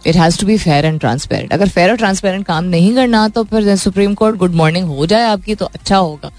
It 0.07 0.15
has 0.15 0.39
to 0.39 0.45
be 0.48 0.57
fair 0.57 0.86
and 0.86 1.00
transparent 1.00 1.53
अगर 1.53 1.69
फेयर 1.69 1.92
और 1.92 1.98
ट्रांसपेरेंट 1.98 2.45
काम 2.45 2.63
नहीं 2.65 2.94
करना 2.95 3.27
तो 3.30 3.44
फिर 3.44 3.75
सुप्रीम 3.77 4.13
कोर्ट 4.15 4.36
गुड 4.38 4.56
मॉर्निंग 4.56 4.88
हो 4.88 5.06
जाए 5.06 5.27
आपकी 5.27 5.56
तो 5.56 5.65
अच्छा 5.65 5.98
होगा। 5.98 6.31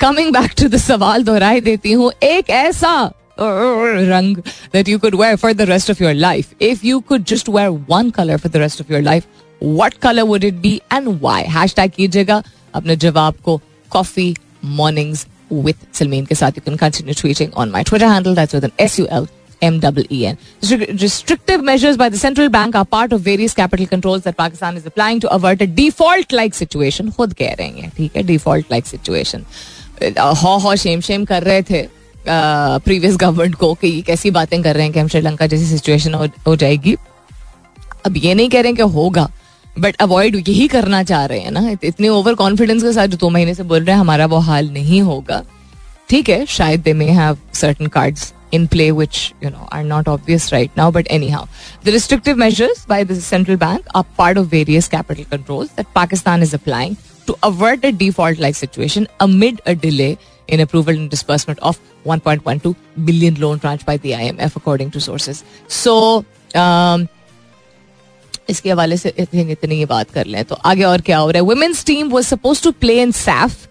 कमिंग 0.00 0.32
बैक 0.32 0.52
टू 0.58 0.68
द 0.68 0.80
दोहराई 1.20 1.60
देती 1.60 1.92
हूँ, 1.92 2.12
एक 2.22 2.50
ऐसा 2.50 2.94
रंग 3.40 4.36
that 4.72 4.88
you 4.88 4.98
could 4.98 5.14
wear 5.14 5.36
for 5.36 5.52
the 5.52 5.62
rest 5.68 5.90
of 5.90 6.02
your 6.02 6.14
life 6.14 6.62
if 6.62 6.86
you 6.86 7.00
could 7.00 7.24
just 7.24 7.48
wear 7.48 7.68
one 7.90 8.10
colour 8.10 8.36
for 8.36 8.52
the 8.52 8.56
rest 8.56 8.80
of 8.80 8.92
your 8.92 9.02
life 9.02 9.26
what 9.60 9.94
colour 10.02 10.22
would 10.22 10.44
it 10.44 10.54
be 10.60 10.80
and 10.92 11.08
why 11.22 11.42
hashtag 11.74 11.90
कीजिएगा। 11.90 12.42
अपने 12.74 12.96
जवाब 12.96 13.34
को 13.44 13.60
coffee 13.90 14.34
morning 14.64 15.14
with 15.54 15.94
Salmeen 15.94 16.24
के 16.24 16.34
साथ 16.34 16.50
you 16.50 16.62
can 16.66 16.76
continue 16.76 17.14
tweeting 17.20 17.54
on 17.54 17.70
my 17.70 17.82
Twitter 17.82 18.06
handle 18.06 18.34
that's 18.34 18.54
with 18.54 18.64
N 18.64 18.70
S 18.80 18.98
U 18.98 19.06
L 19.12 19.26
L 19.62 19.74
M 19.74 19.98
E 19.98 20.04
E 20.10 20.26
N. 20.26 20.38
Restrictive 21.00 21.62
measures 21.62 21.96
by 21.96 22.08
the 22.08 22.18
central 22.18 22.48
bank 22.48 22.74
are 22.74 22.84
part 22.84 23.12
of 23.12 23.20
various 23.20 23.54
capital 23.54 23.86
controls 23.86 24.22
that 24.22 24.36
Pakistan 24.36 24.76
is 24.76 24.86
applying 24.86 25.20
to 25.20 25.32
avert 25.34 25.62
a 25.62 25.66
default-like 25.66 26.54
खुद 27.16 27.34
कह 27.34 27.54
रहे 27.58 27.68
हैं 27.68 27.90
ठीक 27.96 28.16
है 28.16 28.22
default-like 28.24 28.86
situation. 28.94 29.44
हौ 30.42 30.56
हौ 30.58 30.74
shame 30.76 31.00
shame 31.00 31.24
कर 31.24 31.42
रहे 31.42 31.62
थे 31.62 31.86
प्रीवियस 32.28 33.16
गवर्नमेंट 33.16 33.54
को 33.54 33.72
कि 33.74 34.00
कैसी 34.06 34.30
बातें 34.30 34.62
कर 34.62 34.74
रहे 34.74 34.84
हैं 34.84 34.92
कि 34.92 35.00
हम 35.00 35.08
श्रीलंका 35.08 35.46
जैसी 35.46 35.66
सिचुएशन 35.66 36.14
हो, 36.14 36.26
हो 36.46 36.56
जाएगी 36.56 36.96
अब 38.06 38.16
ये 38.16 38.34
नहीं 38.34 38.48
कह 38.50 38.60
रहे 38.60 38.68
हैं 38.68 38.76
कि 38.76 38.82
होगा 38.82 39.28
बट 39.78 39.96
अवॉइड 40.00 40.36
यही 40.48 40.68
करना 40.68 41.02
चाह 41.02 41.24
रहे 41.26 41.40
हैं 41.40 41.50
ना 41.50 41.76
इतने 41.84 42.08
ओवर 42.08 42.34
कॉन्फिडेंस 42.34 42.82
के 42.82 42.92
साथ 42.92 43.06
जो 43.06 43.16
दो 43.16 43.30
महीने 43.30 43.54
से 43.54 43.62
बोल 43.62 43.84
रहे 43.84 43.94
हैं 43.94 44.00
हमारा 44.00 44.26
वो 44.26 44.38
हाल 44.48 44.68
नहीं 44.70 45.02
होगा 45.02 45.42
ठीक 46.10 46.28
है 46.28 46.44
शायद 46.46 46.80
they 46.80 46.92
may 46.92 47.06
have 47.10 47.38
certain 47.54 47.86
cards 47.86 48.32
in 48.51 48.67
play 48.67 48.91
which 48.91 49.33
you 49.41 49.49
know 49.49 49.67
are 49.71 49.83
not 49.83 50.07
obvious 50.07 50.51
right 50.51 50.79
now 50.81 50.89
but 50.91 51.11
anyhow 51.17 51.43
the 51.83 51.91
restrictive 51.91 52.37
measures 52.37 52.85
by 52.85 53.03
the 53.03 53.15
central 53.15 53.57
bank 53.57 53.85
are 53.93 54.05
part 54.21 54.37
of 54.37 54.47
various 54.47 54.87
capital 54.87 55.25
controls 55.25 55.69
that 55.73 55.93
pakistan 55.93 56.41
is 56.41 56.53
applying 56.53 56.97
to 57.27 57.37
avert 57.43 57.83
a 57.83 57.91
default 57.91 58.39
like 58.39 58.55
situation 58.55 59.07
amid 59.19 59.61
a 59.65 59.75
delay 59.75 60.17
in 60.47 60.61
approval 60.61 60.95
and 60.95 61.09
disbursement 61.09 61.59
of 61.59 61.79
1.12 62.05 62.75
billion 63.05 63.35
loan 63.35 63.59
tranche 63.59 63.85
by 63.85 63.97
the 63.97 64.11
IMF, 64.11 64.55
according 64.55 64.91
to 64.91 65.01
sources. 65.01 65.43
So, 65.67 66.25
um, 66.55 67.07
इसके 68.49 68.69
हवाले 68.71 68.97
से 68.97 69.13
इतनी 69.19 69.75
ही 69.75 69.85
बात 69.85 70.11
कर 70.11 70.25
लें 70.25 70.43
तो 70.45 70.55
आगे 70.55 70.83
और 70.83 71.01
क्या 71.07 71.17
हो 71.17 71.29
रहा 71.29 71.37
है 71.37 71.47
women's 71.47 71.83
team 71.85 72.09
was 72.09 72.23
suppose 72.25 72.61
to 72.63 72.71
play 72.81 73.01
in 73.01 73.11
SAFF 73.11 73.67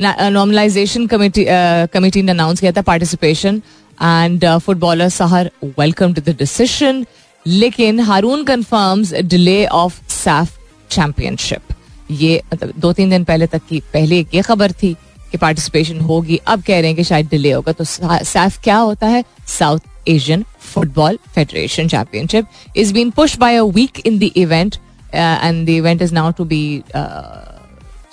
normalization 0.00 1.06
committee 1.06 1.44
committee 1.92 2.22
ने 2.22 2.32
अनाउंस 2.32 2.60
किया 2.60 2.72
था 2.72 2.82
participation 2.82 3.60
and 4.01 4.45
footballer 4.57 5.09
Sahar 5.11 5.51
welcome 5.79 6.13
to 6.13 6.21
the 6.21 6.35
decision 6.37 7.05
लेकिन 7.45 7.99
Harun 8.01 8.43
confirms 8.43 9.13
delay 9.25 9.65
of 9.65 9.99
SAFF 10.09 10.57
championship 10.91 11.73
ये 12.11 12.41
मतलब 12.53 12.73
दो 12.77 12.91
तीन 12.93 13.09
दिन 13.09 13.23
पहले 13.23 13.47
तक 13.47 13.61
की 13.69 13.79
पहले 13.93 14.19
एक 14.19 14.35
ये 14.35 14.41
खबर 14.41 14.71
थी 14.73 14.95
कि 15.31 15.37
पार्टिसिपेशन 15.37 15.99
होगी 16.01 16.39
अब 16.47 16.61
कह 16.61 16.79
रहे 16.79 16.87
हैं 16.87 16.95
कि 16.95 17.03
शायद 17.03 17.27
डिले 17.27 17.51
होगा 17.51 17.71
तो 17.71 17.83
सैफ 17.83 18.59
क्या 18.63 18.77
होता 18.77 19.07
है 19.07 19.23
South 19.49 20.07
Asian 20.07 20.43
football 20.63 21.17
federation 21.35 21.87
championship 21.87 22.47
is 22.77 22.93
been 22.93 23.11
push 23.11 23.37
by 23.37 23.57
a 23.57 23.63
week 23.75 24.01
in 24.05 24.19
the 24.19 24.31
event 24.37 24.75
and 25.13 25.65
the 25.65 25.69
event 25.69 26.01
is 26.01 26.13
now 26.13 26.31
to 26.31 26.45
be 26.45 26.61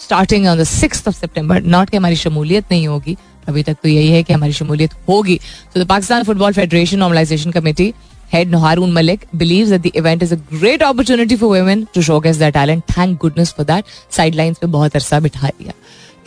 starting 0.03 0.47
on 0.47 0.59
the 0.59 0.65
six 0.65 1.07
of 1.09 1.15
September 1.17 1.63
not 1.65 1.91
कि 1.91 1.97
हमारी 1.97 2.17
शमूलियत 2.17 2.65
नहीं 2.71 2.87
होगी 2.89 3.17
अभी 3.49 3.63
तक 3.63 3.77
तो 3.83 3.89
यही 3.89 4.11
है 4.11 4.23
कि 4.23 4.33
हमारी 4.33 4.53
शमूलियत 4.53 4.95
होगी। 5.09 5.41
तो 5.75 5.83
the 5.83 5.87
Pakistan 5.89 6.25
football 6.25 6.53
federation 6.53 6.99
normalisation 6.99 7.51
committee 7.51 7.93
head 8.33 8.55
Harun 8.61 8.93
Malik 8.93 9.25
believes 9.41 9.73
that 9.73 9.83
the 9.85 9.91
event 10.01 10.23
is 10.27 10.31
a 10.35 10.37
great 10.53 10.83
opportunity 10.85 11.37
for 11.41 11.49
women 11.49 11.81
to 11.97 12.03
showcase 12.05 12.39
their 12.43 12.53
talent. 12.53 12.85
Thank 12.93 13.19
goodness 13.25 13.51
for 13.57 13.67
that. 13.71 13.91
Sidelines 14.17 14.61
पे 14.61 14.67
बहुत 14.77 14.97
अरसा 14.97 15.19
बिठा 15.21 15.49
दिया। 15.49 15.73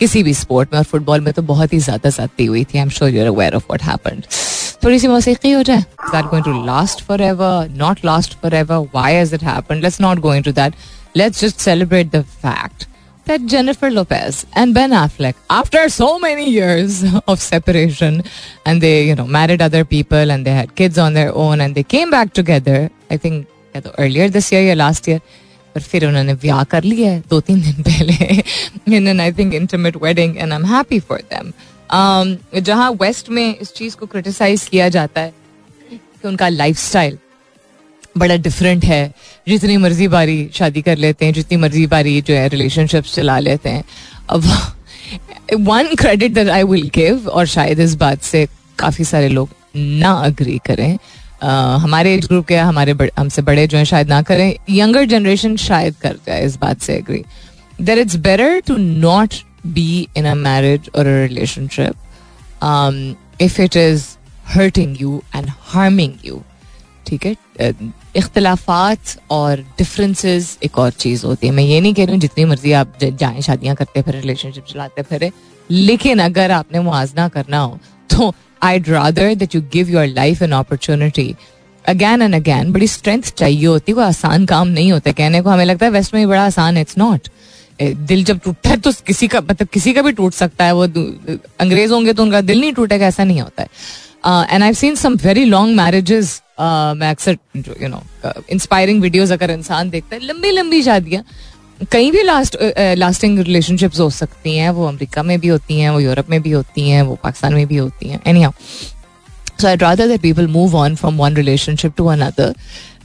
किसी 0.00 0.22
भी 0.22 0.34
स्पोर्ट 0.34 0.72
में 0.72 0.78
और 0.78 0.84
फुटबॉल 0.84 1.20
में 1.20 1.32
तो 1.34 1.42
बहुत 1.42 1.72
ही 1.72 1.78
ज़्यादा 1.78 2.10
ज्यादती 2.10 2.44
हुई 2.46 2.64
थी। 2.64 2.78
I 2.78 2.82
am 2.82 2.88
sure 2.98 3.10
you're 3.10 3.26
aware 3.26 3.54
of 3.54 3.64
what 3.70 3.82
happened 3.82 4.22
थोड़ी 4.84 4.98
सी 4.98 5.08
मौसीकी 5.08 5.50
हो 5.50 5.62
जाए। 5.62 5.80
That 5.80 6.24
going 6.24 6.44
to 6.44 6.64
last 6.66 7.02
forever 7.22 7.68
not 7.78 8.04
last 8.04 8.40
forever 8.54 8.86
why 8.94 9.14
has 9.14 9.34
it 9.34 9.44
happened 9.44 9.82
let's 9.82 10.00
not 10.00 10.18
going 10.28 10.44
to 10.44 10.52
that 10.52 10.74
let's 11.16 11.40
just 11.44 11.60
celebrate 11.60 12.14
the 12.16 12.22
fact 12.44 12.86
that 13.25 13.45
Jennifer 13.45 13.89
Lopez 13.91 14.45
and 14.55 14.73
Ben 14.73 14.91
Affleck, 14.91 15.35
after 15.49 15.89
so 15.89 16.19
many 16.19 16.49
years 16.49 17.03
of 17.27 17.39
separation, 17.39 18.23
and 18.65 18.81
they, 18.81 19.05
you 19.07 19.15
know, 19.15 19.27
married 19.27 19.61
other 19.61 19.85
people 19.85 20.31
and 20.31 20.45
they 20.45 20.51
had 20.51 20.75
kids 20.75 20.97
on 20.97 21.13
their 21.13 21.33
own 21.33 21.61
and 21.61 21.75
they 21.75 21.83
came 21.83 22.09
back 22.09 22.33
together, 22.33 22.89
I 23.09 23.17
think 23.17 23.47
earlier 23.97 24.27
this 24.29 24.51
year 24.51 24.71
or 24.71 24.75
last 24.75 25.07
year, 25.07 25.21
पर 25.75 25.81
फिर 25.81 26.05
उन्होंने 26.05 26.33
ब्याह 26.35 26.63
कर 26.71 26.83
लिया 26.83 27.11
है 27.11 27.21
दो 27.29 27.39
तीन 27.47 27.61
दिन 27.61 27.83
पहले 27.83 28.95
in 28.95 29.07
an 29.07 29.21
I 29.21 29.31
think 29.33 29.53
intimate 29.53 29.97
wedding 30.03 30.37
and 30.37 30.51
I 30.51 30.59
am 30.59 30.65
happy 30.73 30.99
for 30.99 31.21
them 31.33 32.59
जहाँ 32.59 32.89
वेस्ट 33.01 33.29
में 33.29 33.55
इस 33.55 33.73
चीज 33.73 33.95
को 33.95 34.05
क्रिटिसाइज 34.05 34.67
किया 34.71 34.89
जाता 34.95 35.21
है 35.21 35.33
कि 35.91 36.27
उनका 36.27 36.49
लाइफ 36.49 36.77
बड़ा 38.18 38.36
डिफरेंट 38.38 38.84
है। 38.84 39.12
जितनी 39.48 39.76
मर्ज़ी 39.76 40.08
बारी 40.08 40.48
शादी 40.54 40.82
कर 40.82 40.96
लेते 40.98 41.24
हैं, 41.24 41.32
जितनी 41.32 41.56
मर्ज़ी 41.58 41.86
बारी 41.86 42.20
जो 42.22 42.34
है 42.34 42.48
रिलेशनशिप्स 42.48 43.14
चला 43.14 43.38
लेते 43.38 43.68
हैं। 43.68 43.84
अब 44.30 44.44
one 45.60 45.94
credit 45.98 46.32
that 46.34 46.48
I 46.48 46.62
will 46.64 46.90
give 46.94 47.28
और 47.28 47.46
शायद 47.46 47.80
इस 47.80 47.94
बात 47.96 48.22
से 48.22 48.46
काफ़ी 48.78 49.04
सारे 49.04 49.28
लोग 49.28 49.48
ना 49.76 50.12
अग्री 50.24 50.58
करें। 50.66 50.98
हमारे 51.82 52.14
एज 52.14 52.26
ग्रुप 52.26 52.46
के 52.46 52.56
हमारे 52.56 52.92
हमसे 53.18 53.42
बड़े 53.42 53.66
जो 53.66 53.76
हैं 53.78 53.84
शायद 53.84 54.08
ना 54.08 54.20
करें। 54.22 54.54
यंगर 54.70 55.04
जनरेशन 55.06 55.56
शायद 55.56 55.94
कर 56.02 56.16
जाए 56.26 56.44
इस 56.44 56.56
बात 56.60 56.80
से 56.80 56.94
agree 56.94 57.22
there 57.80 57.98
it's 57.98 58.16
better 58.26 58.60
to 58.66 58.76
not 58.76 59.34
be 59.66 60.06
in 60.16 60.26
a 60.26 60.34
marriage 60.34 60.90
और 60.96 61.06
relationship 61.06 61.94
if 63.42 63.60
it 63.62 63.76
is 63.76 64.04
hurting 64.48 65.00
you 65.00 65.22
and 65.34 65.50
harming 65.72 66.12
you 66.26 66.42
ठीक 67.06 67.26
है? 67.26 67.34
इख्तलाफात 68.16 69.16
और 69.30 69.60
डिफरेंसेस 69.78 70.58
एक 70.64 70.78
और 70.78 70.90
चीज़ 70.92 71.24
होती 71.26 71.46
है। 71.46 71.52
मैं 71.52 71.64
ये 71.64 71.80
नहीं 71.80 71.94
कह 71.94 72.04
रही 72.04 72.12
हूँ, 72.12 72.20
जितनी 72.20 72.44
मर्ज़ी 72.44 72.72
आप 72.74 72.98
जाएँ 73.02 73.40
शादियाँ 73.42 73.74
करते 73.76 74.02
फिर 74.02 74.14
रिलेशनशिप 74.16 74.64
चलाते 74.64 75.02
फिर, 75.02 75.30
लेकिन 75.70 76.18
अगर 76.20 76.50
आपने 76.52 76.80
मुआजना 76.80 77.28
करना 77.28 77.58
हो 77.58 77.78
तो 78.10 78.32
I'd 78.62 78.88
rather 78.88 79.34
that 79.36 79.54
you 79.54 79.60
give 79.72 79.88
your 79.88 80.06
life 80.08 80.42
an 80.42 80.52
opportunity 80.54 81.34
again 81.84 82.22
and 82.22 82.34
again 82.34 82.72
बड़ी 82.72 82.86
स्ट्रेंथ 82.88 83.22
चाहिए 83.36 83.66
होती, 83.66 83.92
वो 83.92 84.02
आसान 84.02 84.46
काम 84.46 84.68
नहीं 84.68 84.92
होता। 84.92 85.12
कहने 85.12 85.40
को 85.42 85.50
हमें 85.50 85.64
लगता 85.64 85.86
है 85.86 85.92
वेस्ट 85.92 86.14
में 86.14 86.20
ही 86.20 86.26
बड़ा 86.26 86.44
आसान 86.44 86.76
है 86.76 86.80
इट्स 86.82 86.98
नॉट 86.98 87.28
दिल 87.80 88.24
जब 88.24 88.38
टूटता 88.40 88.70
है 88.70 88.76
तो 88.76 88.92
किसी 89.06 89.28
का 89.28 89.40
मतलब 89.40 89.68
किसी 89.68 89.92
का 89.92 90.02
भी 90.02 90.12
टूट 90.12 90.32
सकता 90.34 90.64
है, 90.64 90.72
वो 90.72 90.82
अंग्रेज़ 91.60 91.92
होंगे 91.92 92.12
तो 92.12 92.22
उनका 92.22 92.40
दिल 92.40 92.60
नहीं 92.60 92.72
टूटेगा, 92.72 93.06
ऐसा 93.06 93.24
नहीं 93.24 93.40
होता 93.40 93.62
है। 93.62 94.48
And 94.50 94.62
I 94.62 94.74
seen 94.74 94.94
some 94.96 95.16
very 95.24 95.44
long 95.44 95.76
marriages 95.76 96.40
मैं 96.60 97.10
अक्सर 97.10 97.36
यू 97.82 97.88
नो 97.88 98.02
इंस्पायरिंग 98.50 99.02
वीडियोज़ 99.02 99.32
अगर 99.32 99.50
इंसान 99.50 99.90
देखता 99.90 100.16
है 100.16 100.22
लंबी 100.22 100.50
लंबी 100.50 100.82
शादियाँ, 100.82 101.22
कहीं 101.92 102.10
भी 102.12 102.22
लास्ट 102.22 102.56
लास्टिंग 102.98 103.38
रिलेशनशिप्स 103.38 104.00
हो 104.00 104.08
सकती 104.10 104.56
हैं, 104.56 104.70
वो 104.70 104.86
अमेरिका 104.88 105.22
में 105.22 105.38
भी 105.40 105.48
होती 105.48 105.80
हैं, 105.80 105.90
वो 105.90 106.00
यूरोप 106.00 106.30
में 106.30 106.40
भी 106.42 106.50
होती 106.50 106.88
हैं, 106.90 107.02
वो 107.02 107.18
पाकिस्तान 107.22 107.54
में 107.54 107.66
भी 107.66 107.76
होती 107.76 108.08
हैं 108.08 108.20
any 108.26 108.46
so 109.60 109.66
I 109.68 109.76
rather 109.76 110.08
that 110.08 110.20
people 110.20 110.46
move 110.48 110.76
on 110.76 110.94
from 110.96 111.16
one 111.16 111.36
relationship 111.36 111.94
to 111.96 112.06
another 112.06 112.54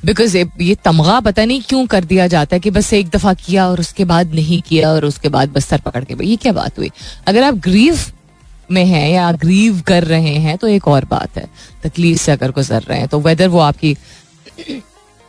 because 0.05 0.38
ये 0.38 0.75
तमगा 0.86 1.20
पता 1.20 1.46
नहीं 1.46 1.62
क्यों 1.62 1.86
कर 1.88 2.03
दिया 2.05 2.27
जाता 2.27 2.55
है 2.55 2.60
कि 2.60 2.70
बस 2.72 2.93
एक 2.93 3.10
दफ़ा 3.10 3.34
किया 3.34 3.67
और 3.70 3.79
उसके 3.79 4.05
बाद 4.05 4.34
नहीं 4.36 4.62
किया 4.62 4.89
और 4.89 5.05
उसके 5.05 5.29
बाद 5.29 5.50
बस 5.50 5.65
सर 5.65 5.79
पकड़ 5.79 6.03
के, 6.03 6.15
ये 6.25 6.36
क्या 6.36 6.53
बात 6.53 6.79
हुई? 6.79 6.89
अगर 7.27 7.43
आप 7.43 7.55
ग्रीव 7.60 8.00
में 8.72 8.84
हैं 8.86 9.10
या 9.10 9.32
ग्रीव 9.42 9.82
कर 9.88 10.04
रहे 10.04 10.36
हैं 10.38 10.58
तो 10.58 10.68
एक 10.68 10.88
और 10.88 11.06
बात 11.06 11.38
है 11.38 11.48
तकलीफ़ 11.84 12.22
से 12.22 12.32
अगर 12.32 12.51
गुजर 12.51 12.82
रहे 12.82 13.00
हैं 13.00 13.08
तो 13.08 13.20
वेदर 13.20 13.48
वो 13.48 13.60
आपकी 13.60 13.96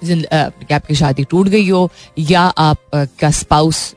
कि 0.04 0.75
आपकी 0.75 0.94
शादी 0.94 1.25
टूट 1.25 1.49
गई 1.49 1.68
हो 1.68 1.90
या 2.18 2.40
आप 2.40 2.78
का 2.94 3.30
स्पाउस 3.30 3.94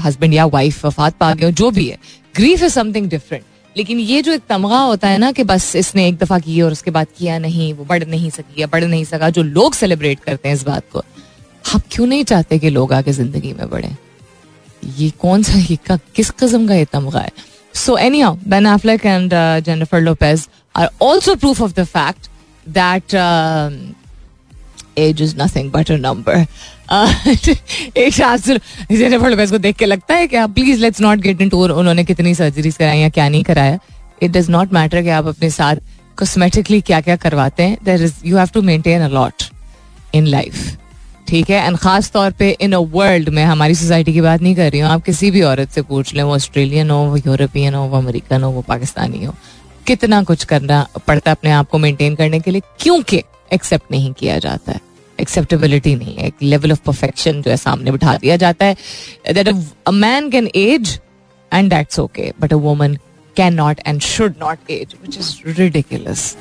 हस्बैंड 0.00 0.34
या 0.34 0.44
वाइफ 0.46 0.84
वफात 0.86 1.16
पा 1.16 1.32
गए 1.34 1.44
हो 1.44 1.50
जो 1.52 1.70
भी 1.70 1.86
है 1.88 1.98
ग्रीफ 2.36 2.62
इज़ 2.62 2.72
समथिंग 2.72 3.08
डिफरेंट 3.10 3.44
लेकिन 3.76 3.98
ये 3.98 4.22
जो 4.22 4.32
एक 4.32 4.42
तमगा 4.48 4.78
होता 4.78 5.08
है 5.08 5.18
ना 5.18 5.30
कि 5.32 5.44
बस 5.44 5.74
इसने 5.76 6.06
एक 6.08 6.16
दफ़ा 6.18 6.38
की 6.38 6.60
और 6.62 6.72
उसके 6.72 6.90
बाद 6.90 7.06
किया 7.18 7.38
नहीं 7.38 7.72
वो 7.74 7.84
बढ़ 7.84 8.04
नहीं 8.04 8.30
सकी 8.30 8.60
या 8.60 8.66
बढ़ 8.66 8.84
नहीं 8.84 9.04
सका 9.04 9.30
जो 9.30 9.42
लोग 9.42 9.74
सेलिब्रेट 9.74 10.20
करते 10.20 10.48
हैं 10.48 10.56
इस 10.56 10.62
बात 10.62 10.84
को 10.92 11.02
आप 11.74 11.82
क्यों 11.90 12.06
नहीं 12.06 12.24
चाहते 12.24 12.58
कि 12.58 12.70
लोग 12.70 12.92
आगे 12.92 13.12
ज़िंदगी 13.12 13.52
में 13.52 13.68
बढ़े? 13.70 13.96
ये 14.96 15.10
कौन 15.10 15.42
सा 15.42 15.58
ये 15.58 15.76
का, 15.86 15.96
किस 16.14 16.30
किस्म 16.30 16.68
का 16.68 16.74
ये 16.74 16.84
तमगा 16.84 17.20
है? 17.20 17.30
So 17.74 17.96
anyhow 18.20 18.36
Ben 18.48 18.66
Affleck 18.66 19.06
and 19.06 19.30
Jennifer 19.64 20.00
Lopez 20.00 20.46
are 20.74 20.88
also 21.02 21.34
proof 21.34 21.62
of 21.62 21.72
the 21.74 21.84
fact 21.86 22.28
that 22.66 23.14
age 24.98 25.22
is 25.22 25.34
nothing 25.36 25.70
but 25.72 25.90
a 25.90 25.96
number 25.96 26.46
एक 27.96 28.12
शास्त्र 28.12 28.60
को 29.50 29.58
देख 29.58 29.76
के 29.76 29.86
लगता 29.86 30.14
है 30.14 30.26
कि 30.26 30.36
आप 30.36 30.50
please 30.54 30.80
let's 30.80 31.00
not 31.00 31.18
get 31.18 31.40
into 31.48 31.64
उन्होंने 31.64 32.04
कितनी 32.04 32.34
सर्जरीज 32.34 32.76
कराई 32.76 32.98
या 32.98 33.08
क्या 33.08 33.28
नहीं 33.28 33.42
कराया। 33.44 33.78
इट 34.22 34.30
डज 34.30 34.50
नॉट 34.50 34.72
मैटर 34.72 35.02
कि 35.02 35.08
आप 35.08 35.26
अपने 35.26 35.50
साथ 35.50 35.76
कॉस्मेटिकली 36.18 36.80
क्या 36.80 37.00
क्या 37.00 37.16
करवाते 37.16 37.62
हैं। 37.62 37.76
There 37.84 38.02
is 38.04 38.14
you 38.24 38.36
have 38.36 38.48
to 38.54 38.62
maintain 38.62 39.02
a 39.02 39.08
lot 39.08 39.42
in 40.14 40.26
life 40.26 40.54
ठीक 41.28 41.50
है? 41.50 41.66
एंड 41.66 41.76
खास 41.78 42.10
तौर 42.12 42.30
पे 42.38 42.50
इन 42.60 42.72
अ 42.72 42.78
वर्ल्ड 42.92 43.28
में 43.28 43.42
हमारी 43.44 43.74
सोसाइटी 43.74 44.12
की 44.12 44.20
बात 44.20 44.42
नहीं 44.42 44.54
कर 44.56 44.70
रही 44.70 44.80
हूँ। 44.80 44.90
आप 44.90 45.02
किसी 45.04 45.30
भी 45.30 45.42
औरत 45.42 45.70
से 45.70 45.82
पूछ 45.82 46.14
लें 46.14 46.22
वो 46.22 46.34
ऑस्ट्रेलियन 46.34 46.90
हो 46.90 46.98
वो 47.08 47.16
यूरोपियन 47.16 47.74
हो 47.74 47.84
वो 47.88 47.96
अमेरिकन 47.98 48.42
हो 48.42 48.50
वो 48.50 48.62
पाकिस्तानी 48.68 49.24
हो 49.24 49.34
कितना 49.86 50.22
कुछ 50.22 50.44
करना 50.44 50.86
पड़ता 51.06 51.30
है 51.30 51.36
अपने 51.36 51.50
आप 51.50 51.68
को 51.70 51.78
मेंटेन 51.78 52.14
करने 52.16 52.40
के 52.40 52.50
लिए 52.50 52.62
क्योंकि 52.80 53.22
एक्सेप्ट 53.52 53.90
नहीं 53.90 54.12
किया 54.18 54.38
जाता 54.38 54.72
है। 54.72 54.80
एक्सेप्टेबिलिटी 55.18 55.94
नहीं 55.94 56.14
है। 56.16 56.26
एक 56.26 56.42
लेवल 56.42 56.72
ऑफ़ 56.72 56.80
परफेक्शन 56.86 57.42
जो 57.42 57.50
है 57.50 57.56
सामने 57.56 57.90
बिठा 57.90 58.16
दिया 58.16 58.36
जाता 58.36 58.66
है। 58.66 58.76
That 59.34 59.48
a 59.48 59.90
man 59.90 60.30
can 60.30 60.48
age 60.56 60.98
and 61.52 61.70
that's 61.70 61.98
okay 62.00 62.32
but 62.40 62.52
a 62.52 62.56
woman 62.66 62.96
can 63.36 63.54
not 63.54 63.80
and 63.86 64.00
should 64.02 64.34
not 64.40 64.70
age 64.70 64.94
which 65.02 65.18
is 65.18 65.58
ridiculous 65.58 66.34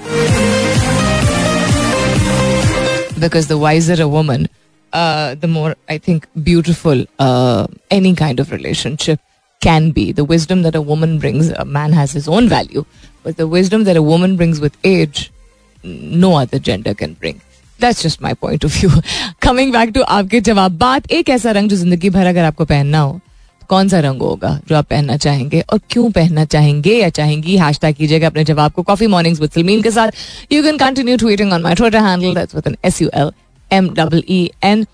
because 3.19 3.49
the 3.49 3.51
wiser 3.61 4.01
a 4.01 4.05
woman, 4.13 4.47
uh, 4.92 5.34
the 5.34 5.48
more 5.48 5.74
I 5.88 5.98
think 5.98 6.26
beautiful 6.42 7.04
uh, 7.18 7.66
any 7.90 8.14
kind 8.14 8.40
of 8.40 8.52
relationship 8.52 9.20
can 9.62 9.90
be. 9.90 10.12
The 10.12 10.24
wisdom 10.24 10.62
that 10.62 10.74
a 10.74 10.82
woman 10.82 11.18
brings, 11.18 11.48
a 11.50 11.64
man 11.64 11.92
has 11.92 12.12
his 12.12 12.28
own 12.28 12.48
value, 12.48 12.84
but 13.22 13.36
the 13.36 13.48
wisdom 13.48 13.84
that 13.84 13.96
a 13.96 14.02
woman 14.02 14.36
brings 14.36 14.60
with 14.60 14.76
age, 14.84 15.32
no 15.84 16.34
other 16.36 16.58
gender 16.60 16.94
can 16.94 17.14
bring. 17.14 17.40
That's 17.80 18.02
just 18.02 18.22
my 18.22 18.34
point 18.40 18.64
of 18.64 18.76
view 18.80 18.90
coming 19.42 19.72
back 19.72 19.90
to 19.94 20.02
आपके 20.02 20.40
जवाब 20.40 20.76
बात 20.78 21.10
एक 21.12 21.28
ऐसा 21.30 21.50
रंग 21.52 21.68
जो 21.70 21.76
जिंदगी 21.76 22.10
भर 22.10 22.26
अगर 22.26 22.44
आपको 22.44 22.64
पहनना 22.64 22.98
हो 22.98 23.12
तो 23.60 23.66
कौन 23.70 23.88
सा 23.88 24.00
रंग 24.00 24.22
होगा 24.22 24.58
जो 24.68 24.76
आप 24.76 24.86
पहनना 24.90 25.16
चाहेंगे 25.24 25.60
और 25.72 25.80
क्यों 25.90 26.10
पहनना 26.10 26.44
चाहेंगे 26.54 26.94
या 26.94 27.08
चाहेंगी 27.18 27.56
हैश 27.58 27.78
टैग 27.82 27.96
कीजिएगा 27.96 28.26
अपने 28.26 28.44
जवाब 28.44 28.72
को 28.72 28.82
कॉफी 28.82 29.06
मॉर्निंग्स 29.16 29.40
विद 29.40 29.50
सलमीन 29.54 29.82
के 29.82 29.90
साथ 29.90 30.52
you 30.52 30.62
can 30.62 30.78
continue 30.78 31.16
tweeting 31.24 31.52
on 31.52 31.62
my 31.62 31.74
Twitter 31.74 32.04
handle 32.04 32.34
that's 32.34 32.54
with 32.54 32.66
N 32.66 32.76
S 32.84 33.02
U 33.02 33.10
L 33.14 33.30
M 33.73 33.89
double 33.95 34.23
E 34.29 34.49
N 34.63 34.85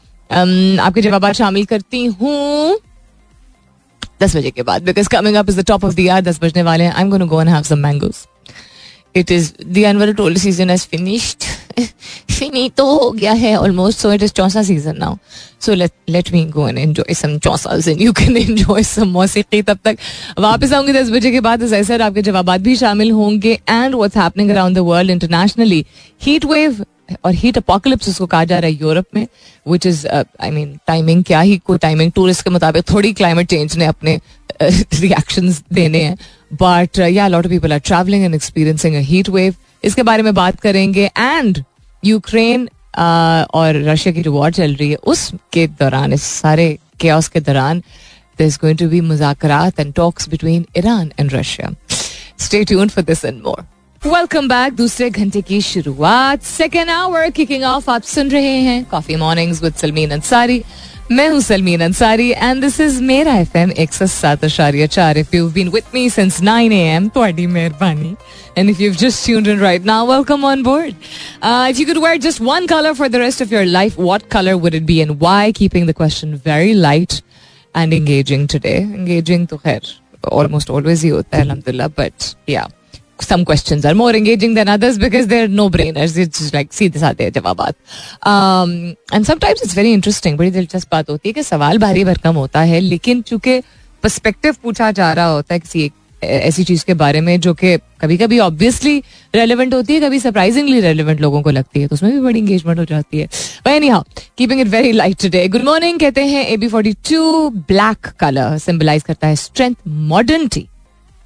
आपके 0.79 1.01
जवाब 1.01 1.31
शामिल 1.33 1.65
करती 1.65 2.05
हूँ 2.05 2.79
दस 4.21 4.35
बजे 4.35 4.51
के 4.51 4.63
बाद 4.63 4.83
because 4.83 5.09
coming 5.09 5.35
up 5.35 5.49
is 5.49 5.59
the 5.59 5.65
top 5.67 5.85
of 5.85 5.93
the 5.95 5.99
year 5.99 6.21
दस 6.21 6.39
बजने 6.43 6.63
वाले 6.63 6.83
हैं। 6.83 6.93
I 6.93 7.01
am 7.01 7.09
going 7.09 7.29
go 7.29 7.41
and 7.41 7.49
have 7.49 7.63
some 7.63 7.79
mangoes 7.79 8.25
it 9.15 9.31
is 9.31 9.51
the 9.63 10.13
told 10.17 10.37
season 10.37 10.69
has 10.69 10.85
finished 10.87 11.43
Finney 12.31 12.69
तो 12.77 12.85
हो 12.87 13.09
गया 13.11 13.31
है 13.33 13.55
almost 13.57 13.99
so 13.99 14.11
it 14.13 14.23
is 14.23 14.31
Chausa 14.33 14.63
season 14.63 14.97
now 14.97 15.15
so 15.65 15.73
let 15.73 15.91
let 16.09 16.31
me 16.33 16.43
go 16.55 16.67
and 16.67 16.77
enjoy 16.77 17.13
some 17.13 17.37
Chausa 17.39 17.79
season 17.79 18.01
you 18.01 18.13
can 18.13 18.37
enjoy 18.37 18.83
some 18.83 19.07
मौसीकी 19.09 19.61
तब 19.61 19.79
तक। 19.85 19.97
वापस 20.39 20.73
आऊँगी 20.73 20.93
दस 20.93 21.09
बजे 21.11 21.31
के 21.31 21.39
बाद 21.41 21.65
सर 21.73 22.01
आपके 22.01 22.21
जवाब 22.21 22.51
भी 22.57 22.75
शामिल 22.75 23.11
होंगे। 23.11 23.53
And 23.69 23.95
what's 23.95 24.17
happening 24.17 24.49
around 24.51 24.75
the 24.75 24.79
world 24.89 25.11
internationally 25.11 25.85
heat 26.21 26.45
wave 26.45 26.85
और 27.25 27.33
हीट 27.33 27.57
अपोकलिप्स 27.57 28.09
उसको 28.09 28.25
कहा 28.25 28.43
जा 28.45 28.59
रहा 28.59 28.69
है 28.69 28.77
यूरोप 28.81 29.05
में 29.15 29.27
which 29.67 29.85
is 29.85 30.07
I 30.07 30.51
mean 30.51 30.77
timing 30.87 31.23
क्या 31.23 31.39
ही 31.41 31.57
कोई 31.57 31.77
टाइमिंग 31.77 32.11
टूरिस्ट 32.11 32.43
के 32.43 32.49
मुताबिक 32.49 32.89
थोड़ी 32.91 33.13
क्लाइमेट 33.13 33.47
चेंज 33.49 33.77
ने 33.77 33.85
अपने 33.85 34.19
रिएक्शन 34.61 35.51
uh, 35.51 35.63
देने 35.73 36.01
हैं 36.03 36.17
बट 36.61 36.99
या 36.99 37.27
lot 37.27 37.45
of 37.45 37.51
people 37.51 37.73
are 37.73 37.79
travelling 37.85 38.23
and 38.25 38.35
experiencing 38.35 38.95
a 38.95 38.99
heat 39.11 39.29
wave 39.29 39.55
इसके 39.83 40.03
बारे 40.03 40.23
में 40.23 40.33
बात 40.33 40.59
करेंगे 40.59 41.09
एंड 41.17 41.63
यूक्रेन 42.03 42.69
और 42.97 43.81
रशिया 43.89 44.13
की 44.13 44.21
जो 44.21 44.31
वॉर 44.31 44.51
चल 44.51 44.75
रही 44.75 44.89
है 44.89 44.95
उसके 45.13 45.67
दौरान 45.81 46.13
इस 46.13 46.23
सारे 46.23 46.77
के 46.99 47.19
के 47.33 47.39
दौरान 47.39 47.81
there 48.39 48.47
is 48.47 48.57
going 48.57 48.77
to 48.77 48.87
be 48.87 49.01
मुजाकरात 49.01 49.79
and 49.79 49.95
talks 49.95 50.27
between 50.27 50.67
Iran 50.75 51.11
and 51.17 51.33
Russia. 51.33 51.75
Stay 52.37 52.63
tuned 52.63 52.91
for 52.91 53.01
this 53.01 53.23
and 53.23 53.41
more. 53.41 53.65
Welcome 54.07 54.47
back 54.47 54.73
दूसरे 54.73 55.09
घंटे 55.09 55.41
की 55.41 55.59
शुरुआत. 55.61 56.41
सेकेंड 56.41 56.89
आवर 56.89 57.29
किकिंग 57.29 57.63
ऑफ़ 57.63 57.89
आप 57.91 58.03
सुन 58.03 58.29
रहे 58.29 58.53
हैं 58.61 58.83
coffee 58.91 59.15
mornings 59.15 59.61
with 59.63 59.73
Salmeen 59.75 60.11
Ansari 60.11 60.61
मैं 61.11 61.27
हूँ 61.29 61.39
Salmeen 61.41 61.81
Ansari 61.83 62.29
and 62.31 62.61
this 62.61 62.79
is 62.81 63.01
मेरा 63.03 63.33
एफ़ 63.37 63.57
एम 63.57 63.71
एक 63.71 63.93
सौ 63.93 64.05
सात 64.07 64.43
अशारिया 64.45 64.87
चार 64.87 65.17
if 65.17 65.35
you 65.35 65.49
been 65.51 65.69
with 65.69 65.83
me 65.93 66.09
since 66.09 66.39
nine 66.41 66.73
A 66.73 66.79
M 66.93 67.09
थोड़ी 67.15 67.47
मेहरबानी. 67.47 68.15
And 68.57 68.69
if 68.69 68.81
you 68.81 68.93
just 68.93 69.25
tuned 69.25 69.47
in 69.47 69.59
right 69.59 69.85
now 69.85 70.07
welcome 70.11 70.45
on 70.45 70.63
board 70.63 70.93
if 71.69 71.79
you 71.79 71.85
could 71.85 72.03
wear 72.03 72.17
just 72.27 72.41
one 72.41 72.67
colour 72.67 72.93
for 72.93 73.07
the 73.07 73.15
rest 73.25 73.41
of 73.41 73.53
your 73.53 73.65
life 73.65 73.99
what 73.99 74.29
colour 74.31 74.53
would 74.53 74.75
it 74.75 74.83
be 74.83 74.97
and 74.99 75.11
why 75.11 75.51
keeping 75.59 75.89
the 75.89 75.95
question 75.97 76.33
very 76.47 76.73
light 76.73 77.19
and 77.75 77.93
engaging 77.93 78.47
today 78.47 78.77
engaging 78.77 79.47
तो 79.47 79.57
खैर 79.57 79.93
almost 80.31 80.69
always 80.69 81.03
ही 81.03 81.09
होता 81.09 81.37
है, 81.37 81.43
अलहमदुल्ला 81.43 81.87
but 81.87 82.33
या 82.49 82.67
some 83.21 83.43
questions 83.45 83.85
are 83.85 83.93
more 83.95 84.11
engaging 84.15 84.53
than 84.53 84.69
others 84.69 84.97
because 84.97 85.27
they're 85.27 85.47
no 85.47 85.69
brainers. 85.69 86.17
It's 86.17 86.39
just 86.39 86.55
like 86.55 86.73
सीधे 86.73 86.99
साधे 86.99 87.29
जवाबात 87.31 87.75
um, 88.33 88.73
and 89.13 89.29
sometimes 89.31 89.61
it's 89.65 89.75
very 89.81 89.93
interesting 89.99 90.37
बड़ी 90.37 90.51
दिलचस्प 90.51 90.91
बात 90.91 91.09
होती 91.09 91.29
है 91.29 91.33
कि 91.33 91.43
सवाल 91.43 91.77
भारी 91.79 92.03
भरकम 92.05 92.35
होता 92.35 92.61
है 92.71 92.79
लेकिन 92.79 93.21
चूँकि 93.21 93.59
पर्सपेक्टिव 94.03 94.55
पूछा 94.63 94.91
जा 94.91 95.13
रहा 95.13 95.25
होता 95.25 95.53
है 95.53 95.59
किसी 95.59 95.83
एक 95.85 95.93
ऐसी 96.23 96.63
चीज़ 96.63 96.83
के 96.85 96.93
बारे 96.99 97.19
में 97.21 97.39
जो 97.39 97.53
कि 97.53 97.75
कभी 98.01 98.17
कभी 98.17 98.37
ऑब्वियसली 98.39 98.97
रेलिवेंट 99.35 99.73
होती 99.73 99.93
है 99.93 99.99
कभी 100.01 100.19
सरप्राइजिंगली 100.19 100.79
रेलिवेंट 100.81 101.19
लोगों 101.21 101.41
को 101.41 101.49
लगती 101.51 101.81
है 101.81 101.87
तो 101.87 101.95
उसमें 101.95 102.11
भी 102.11 102.19
बड़ी 102.19 102.39
इंगेजमेंट 102.39 102.79
हो 102.79 102.85
जाती 102.85 103.19
है। 103.19 103.27
Anyhow 103.87 104.03
keeping 104.37 104.61
it 104.61 104.67
very 104.67 104.91
light 104.91 105.21
today 105.21 105.47
good 105.47 105.63
morning 105.63 105.99
कहते 105.99 106.25
हैं 106.25 106.45
A 106.45 106.57
B 106.57 106.67
forty 106.67 106.93
two 107.09 107.49
black 107.67 108.07
colour 108.19 108.57
symbolise 108.65 109.03
करता 109.03 109.27
है 109.27 109.35
strength 109.35 109.75
modernity 109.87 110.67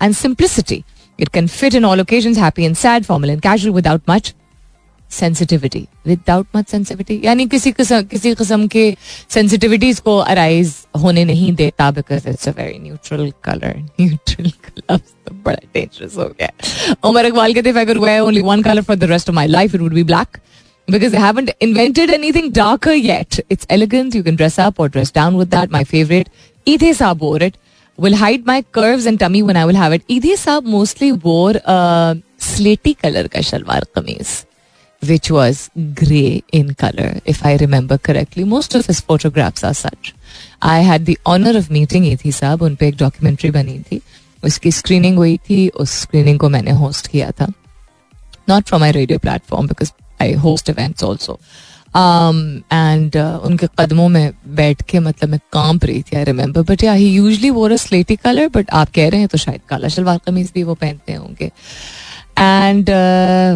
and 0.01 0.15
simplicity 0.15 0.83
It 1.20 1.32
can 1.32 1.48
fit 1.48 1.74
in 1.74 1.84
all 1.84 2.00
occasions, 2.00 2.36
happy 2.36 2.64
and 2.64 2.76
sad, 2.76 3.06
formal 3.06 3.30
and 3.30 3.42
casual, 3.42 3.72
without 3.72 4.06
much 4.06 4.34
sensitivity. 5.08 5.88
Without 6.04 6.46
much 6.54 6.68
sensitivity. 6.68 7.20
यानी 7.24 7.46
किसी 7.46 7.72
किस्म 7.72 8.02
किसी 8.12 8.34
किस्म 8.34 8.66
के 8.66 8.96
sensitivities 9.30 10.00
को 10.00 10.16
arise 10.28 10.72
होने 11.02 11.24
नहीं 11.24 11.52
देता 11.54 11.92
because 11.94 12.26
it's 12.26 12.46
a 12.46 12.52
very 12.52 12.78
neutral 12.78 13.30
color. 13.48 13.74
Neutral 14.00 14.50
color 14.66 14.98
तो 14.98 15.34
बड़ा 15.44 15.72
dangerous 15.76 16.16
हो 16.18 16.28
गया. 16.40 16.50
उमर 17.04 17.26
इकबाल 17.26 17.54
कहते 17.54 17.70
if 17.70 17.76
I 17.76 17.84
could 17.84 17.98
wear 17.98 18.22
only 18.22 18.42
one 18.42 18.62
color 18.62 18.82
for 18.82 18.96
the 18.96 19.08
rest 19.08 19.28
of 19.28 19.34
my 19.34 19.46
life, 19.46 19.74
it 19.74 19.80
would 19.80 19.94
be 19.94 20.02
black. 20.02 20.40
Because 20.88 21.10
they 21.12 21.18
haven't 21.18 21.50
invented 21.60 22.10
anything 22.10 22.50
darker 22.50 22.92
yet. 22.92 23.40
It's 23.48 23.66
elegant. 23.70 24.14
You 24.14 24.22
can 24.22 24.36
dress 24.36 24.58
up 24.58 24.78
or 24.78 24.88
dress 24.88 25.10
down 25.10 25.36
with 25.36 25.50
that. 25.50 25.70
My 25.70 25.82
favorite. 25.82 26.28
Ithe 26.64 26.90
Saab 26.98 27.18
wore 27.18 27.42
it 27.42 27.56
will 28.00 28.16
hide 28.16 28.44
my 28.46 28.62
curves 28.62 29.06
and 29.06 29.18
tummy 29.18 29.42
when 29.42 29.56
I 29.56 29.64
will 29.64 29.74
have 29.74 29.92
it. 29.92 30.06
Idhi 30.08 30.32
Saab 30.32 30.64
mostly 30.64 31.12
wore 31.12 31.54
a 31.64 32.16
slaty 32.38 32.98
color 32.98 33.28
ka 33.28 33.38
shalwar 33.38 33.82
kameez, 33.94 34.44
which 35.02 35.30
was 35.30 35.70
grey 35.94 36.42
in 36.52 36.74
color, 36.74 37.20
if 37.24 37.44
I 37.44 37.56
remember 37.56 37.98
correctly. 37.98 38.44
Most 38.44 38.74
of 38.74 38.86
his 38.86 39.00
photographs 39.00 39.64
are 39.64 39.74
such. 39.74 40.14
I 40.60 40.80
had 40.80 41.06
the 41.06 41.18
honor 41.24 41.56
of 41.56 41.70
meeting 41.70 42.04
Idhi 42.04 42.32
Saab. 42.40 42.62
उन 42.62 42.76
पे 42.76 42.88
एक 42.88 42.96
documentary 42.96 43.50
बनी 43.50 43.78
थी 43.90 44.00
उसकी 44.44 44.70
screening 44.72 45.16
हुई 45.18 45.36
थी 45.48 45.68
उस 45.68 46.00
screening 46.00 46.38
को 46.38 46.48
मैंने 46.48 46.70
होस्ट 46.82 47.06
किया 47.12 47.30
था 47.40 47.46
not 48.48 48.64
from 48.68 48.80
my 48.80 48.92
radio 48.92 49.18
platform 49.18 49.66
because 49.66 49.92
I 50.22 50.32
host 50.44 50.68
events 50.70 51.04
also 51.04 51.38
And 51.95 53.15
um, 53.15 53.21
uh, 53.21 53.45
उनके 53.45 53.67
कदमों 53.79 54.07
में 54.09 54.31
बैठ 54.55 54.81
के 54.81 54.99
मतलब 54.99 55.29
मैं 55.29 55.39
काँप 55.53 55.85
रही 55.85 56.01
थी 56.01 56.17
आई 56.17 56.23
रिमेम्बर 56.23 56.61
बट 56.69 56.83
या 56.83 56.93
ही 56.93 57.07
यूजली 57.07 57.49
वो 57.49 57.77
स्लेटी 57.77 58.15
कलर 58.15 58.47
बट 58.47 58.69
आप 58.71 58.89
कह 58.95 59.09
रहे 59.09 59.19
हैं 59.19 59.27
तो 59.27 59.37
शायद 59.37 59.61
काला 59.69 59.87
शलवार 59.87 60.19
कमीज 60.25 60.51
भी 60.55 60.63
वो 60.63 60.73
पहनते 60.75 61.13
होंगे. 61.13 61.51
And 62.39 62.89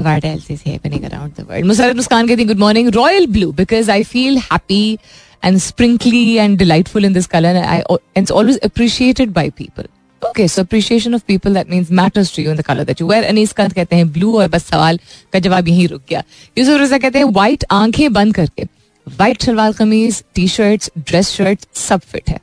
what 0.06 0.26
else 0.26 0.52
is 0.52 0.62
happening 0.68 1.04
around 1.04 1.34
the 1.34 1.46
world 1.50 1.66
Musarrat 1.66 1.96
Muskaan 1.96 2.28
कहती 2.28 2.46
good 2.46 2.60
morning 2.60 2.90
royal 2.96 3.28
blue 3.28 3.52
because 3.52 3.92
I 3.92 4.04
feel 4.04 4.38
happy 4.38 4.98
and 5.44 5.58
sprinkly 5.58 6.32
and 6.34 6.58
delightful 6.58 7.06
in 7.06 7.14
this 7.14 7.28
colour 7.28 7.64
I 7.64 7.82
and 8.18 8.32
always 8.32 8.58
appreciated 8.64 9.32
by 9.34 9.50
people 9.50 9.88
okay 10.28 10.48
so 10.48 10.62
appreciation 10.62 11.16
of 11.16 11.22
people 11.28 11.54
that 11.54 11.70
means 11.70 11.92
matters 11.92 12.36
to 12.36 12.42
you 12.44 12.52
in 12.52 12.58
the 12.58 12.62
colour 12.66 12.84
that 12.84 13.02
you 13.02 13.08
wear 13.08 13.24
Anees 13.24 13.52
Kant 13.54 13.74
कहते 13.74 13.96
हैं 13.96 14.12
blue 14.14 14.38
और 14.40 14.48
बस 14.50 14.66
सवाल 14.66 15.00
का 15.34 15.40
जवाब 15.40 15.68
यहीं 15.68 15.88
रुक 15.88 16.02
गया। 16.10 16.24
यूसुफ 16.58 16.82
रजा 16.82 16.98
कहते 16.98 17.20
हैं 17.20 17.26
व्हाइट 17.26 17.64
आँखें 17.72 18.14
बंद 18.14 18.36
करके 18.36 18.64
white 19.08 19.44
shalwar 19.44 19.72
kameez 19.74 20.24
T 20.36 20.48
shirt 20.48 20.90
dress 21.00 21.30
shirt 21.30 21.66
सब 21.78 22.02
फिट 22.12 22.30
है। 22.30 22.40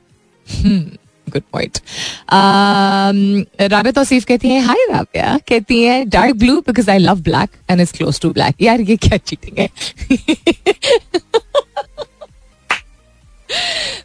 गुड 1.27 1.41
पॉइंट 1.51 1.77
राबिया 3.61 3.91
तौसीफ 3.91 4.25
कहती 4.25 4.49
है 4.49 4.59
हाय 4.61 4.85
राबिया, 4.89 5.37
कहती 5.49 5.81
है 5.83 6.03
dark 6.05 6.35
blue 6.35 6.59
because 6.67 6.89
I 6.91 6.97
love 6.97 7.21
black 7.23 7.49
and 7.69 7.81
is 7.81 7.93
close 7.93 8.19
to 8.21 8.29
black 8.33 8.61
यार, 8.61 8.81
ये 8.81 8.95
क्या 8.97 9.17
चीटिंग 9.17 9.57
है? 9.59 9.69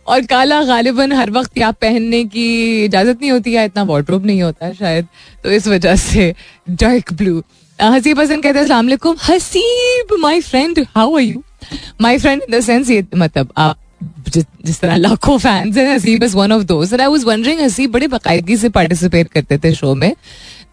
और 0.07 0.21
काला 0.27 0.63
गालिबन 0.65 1.13
हर 1.13 1.31
वक्त 1.31 1.59
या 1.59 1.71
पहनने 1.71 2.25
की 2.25 2.85
इजाज़त 2.85 3.19
नहीं 3.21 3.31
होती 3.31 3.55
है 3.55 3.65
इतना 3.65 3.83
वार्ड्रोब 3.83 4.27
नहीं 4.27 4.43
होता 4.43 4.73
शायद 4.73 5.07
तो 5.43 5.51
इस 5.51 5.69
वजह 5.69 5.97
से 5.97 6.35
डार्क 6.71 7.13
ब्लू 7.13 7.43
हसीब 7.81 8.21
हसन 8.21 8.41
कहते 8.41 8.59
हैं 8.59 9.15
Haseeb 9.29 10.17
my 10.21 10.41
friend 10.41 10.87
how 10.97 11.17
are 11.17 11.23
you 11.23 11.43
my 12.01 12.19
friend 12.19 12.43
in 12.43 12.59
the 12.59 12.61
sense 12.61 12.91
ये 12.91 13.07
मतलब 13.17 13.53
आप 13.57 13.77
जिस 14.29 14.81
तरह 14.81 14.97
लाखों 14.97 15.39
फैंस 15.39 15.77
हैं, 15.77 15.95
हसीब 15.95 16.23
इज़ 16.23 16.37
वन 16.37 16.53
ऑफ़ 16.53 16.63
दोस्त 16.63 17.01
आई 17.01 17.07
वाज 17.07 17.25
वंडरिंग 17.25 17.61
हसीब 17.61 17.91
बड़े 17.91 18.07
बाकायदगी 18.07 18.57
से 18.57 18.69
पार्टिसिपेट 18.69 19.29
करते 19.29 19.59
थे 19.59 19.73
शो 19.75 19.95
में। 19.95 20.13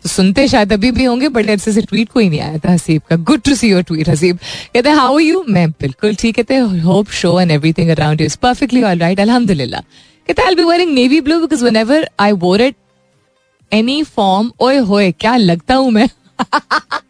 सुनते 0.07 0.47
शायद 0.47 0.73
अभी 0.73 0.91
भी 0.91 1.03
होंगे 1.03 1.29
बट 1.37 1.49
ऐसे 1.49 1.71
से 1.73 1.81
ट्वीट 1.81 2.09
कोई 2.09 2.29
नहीं 2.29 2.39
आया 2.39 2.57
था 2.65 2.71
हसीब 2.73 3.01
का 3.09 3.15
good 3.29 3.41
to 3.45 3.55
see 3.55 3.69
your 3.69 3.83
tweet 3.83 4.09
Haseeb 4.09 4.37
कहते 4.73 4.89
हैं 4.89 4.95
हाउ 4.95 5.19
यू 5.19 5.43
मैं 5.49 5.69
बिल्कुल 5.71 6.15
ठीक 6.15 6.35
कहते 6.35 6.57
hope 6.83 7.09
show 7.21 7.39
and 7.41 7.51
everything 7.51 7.89
around 7.89 8.21
is 8.21 8.37
perfectly 8.41 8.83
all 8.83 8.99
right 8.99 9.19
अल्हम्दुलिल्लाह 9.19 9.81
कहते 10.27 10.41
I 10.41 10.55
be 10.55 10.63
wearing 10.63 10.93
navy 10.93 11.21
blue 11.21 11.39
because 11.39 11.63
whenever 11.63 12.09
I 12.19 12.31
wore 12.45 12.61
it 12.61 12.75
any 13.71 14.01
form 14.15 14.51
ओए 14.61 14.77
होए 14.91 15.11
क्या 15.11 15.35
लगता 15.37 15.75
हूँ 15.75 15.91
मैं 15.91 16.07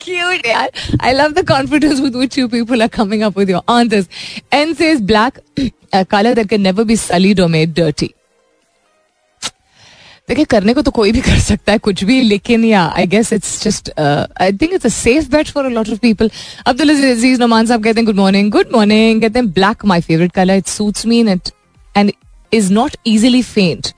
cute, 0.00 0.44
yaar. 0.44 0.68
I 1.00 1.12
love 1.12 1.34
the 1.34 1.44
confidence 1.44 2.00
with 2.00 2.16
which 2.16 2.36
you 2.36 2.48
people 2.48 2.82
are 2.82 2.88
coming 2.88 3.22
up 3.22 3.36
with 3.36 3.48
your 3.48 3.62
answers. 3.68 4.08
N 4.52 4.74
says 4.74 5.00
black, 5.00 5.38
a 5.92 6.04
color 6.06 6.34
that 6.34 6.48
can 6.48 6.62
never 6.62 6.84
be 6.84 6.96
sullied 6.96 7.40
or 7.40 7.48
made. 7.48 7.82
देखिए 10.28 10.44
करने 10.44 10.74
को 10.74 10.82
तो 10.82 10.90
कोई 10.90 11.12
भी 11.12 11.20
कर 11.20 11.38
सकता 11.40 11.72
है 11.72 11.78
कुछ 11.78 12.02
भी 12.04 12.20
लेकिन 12.22 12.64
या 12.64 12.84
I 12.96 13.06
guess 13.06 13.32
it's 13.32 13.62
just 13.62 13.90
I 13.98 14.52
think 14.52 14.72
it's 14.74 14.86
a 14.86 14.88
safe 14.88 15.28
bet 15.30 15.48
for 15.48 15.64
a 15.64 15.68
lot 15.68 15.90
of 15.90 15.98
people 15.98 16.30
Abdul 16.66 16.90
Aziz 16.90 17.40
Noman 17.40 17.66
साहब 17.66 17.84
कहते 17.84 18.00
हैं 18.00 18.06
गुड 18.06 18.16
मॉर्निंग 18.16 18.50
गुड 18.50 18.68
मॉर्निंग 18.74 19.22
कहते 19.22 19.38
हैं 19.38 19.50
black 19.52 19.84
my 19.84 20.00
favourite 20.00 20.32
colour 20.32 20.56
it 20.56 20.66
suits 20.68 21.06
me 21.06 21.20
it 21.32 21.50
and 21.94 22.12
is 22.52 22.72
not 22.72 22.96
easily 23.06 23.42
faint 23.42 23.88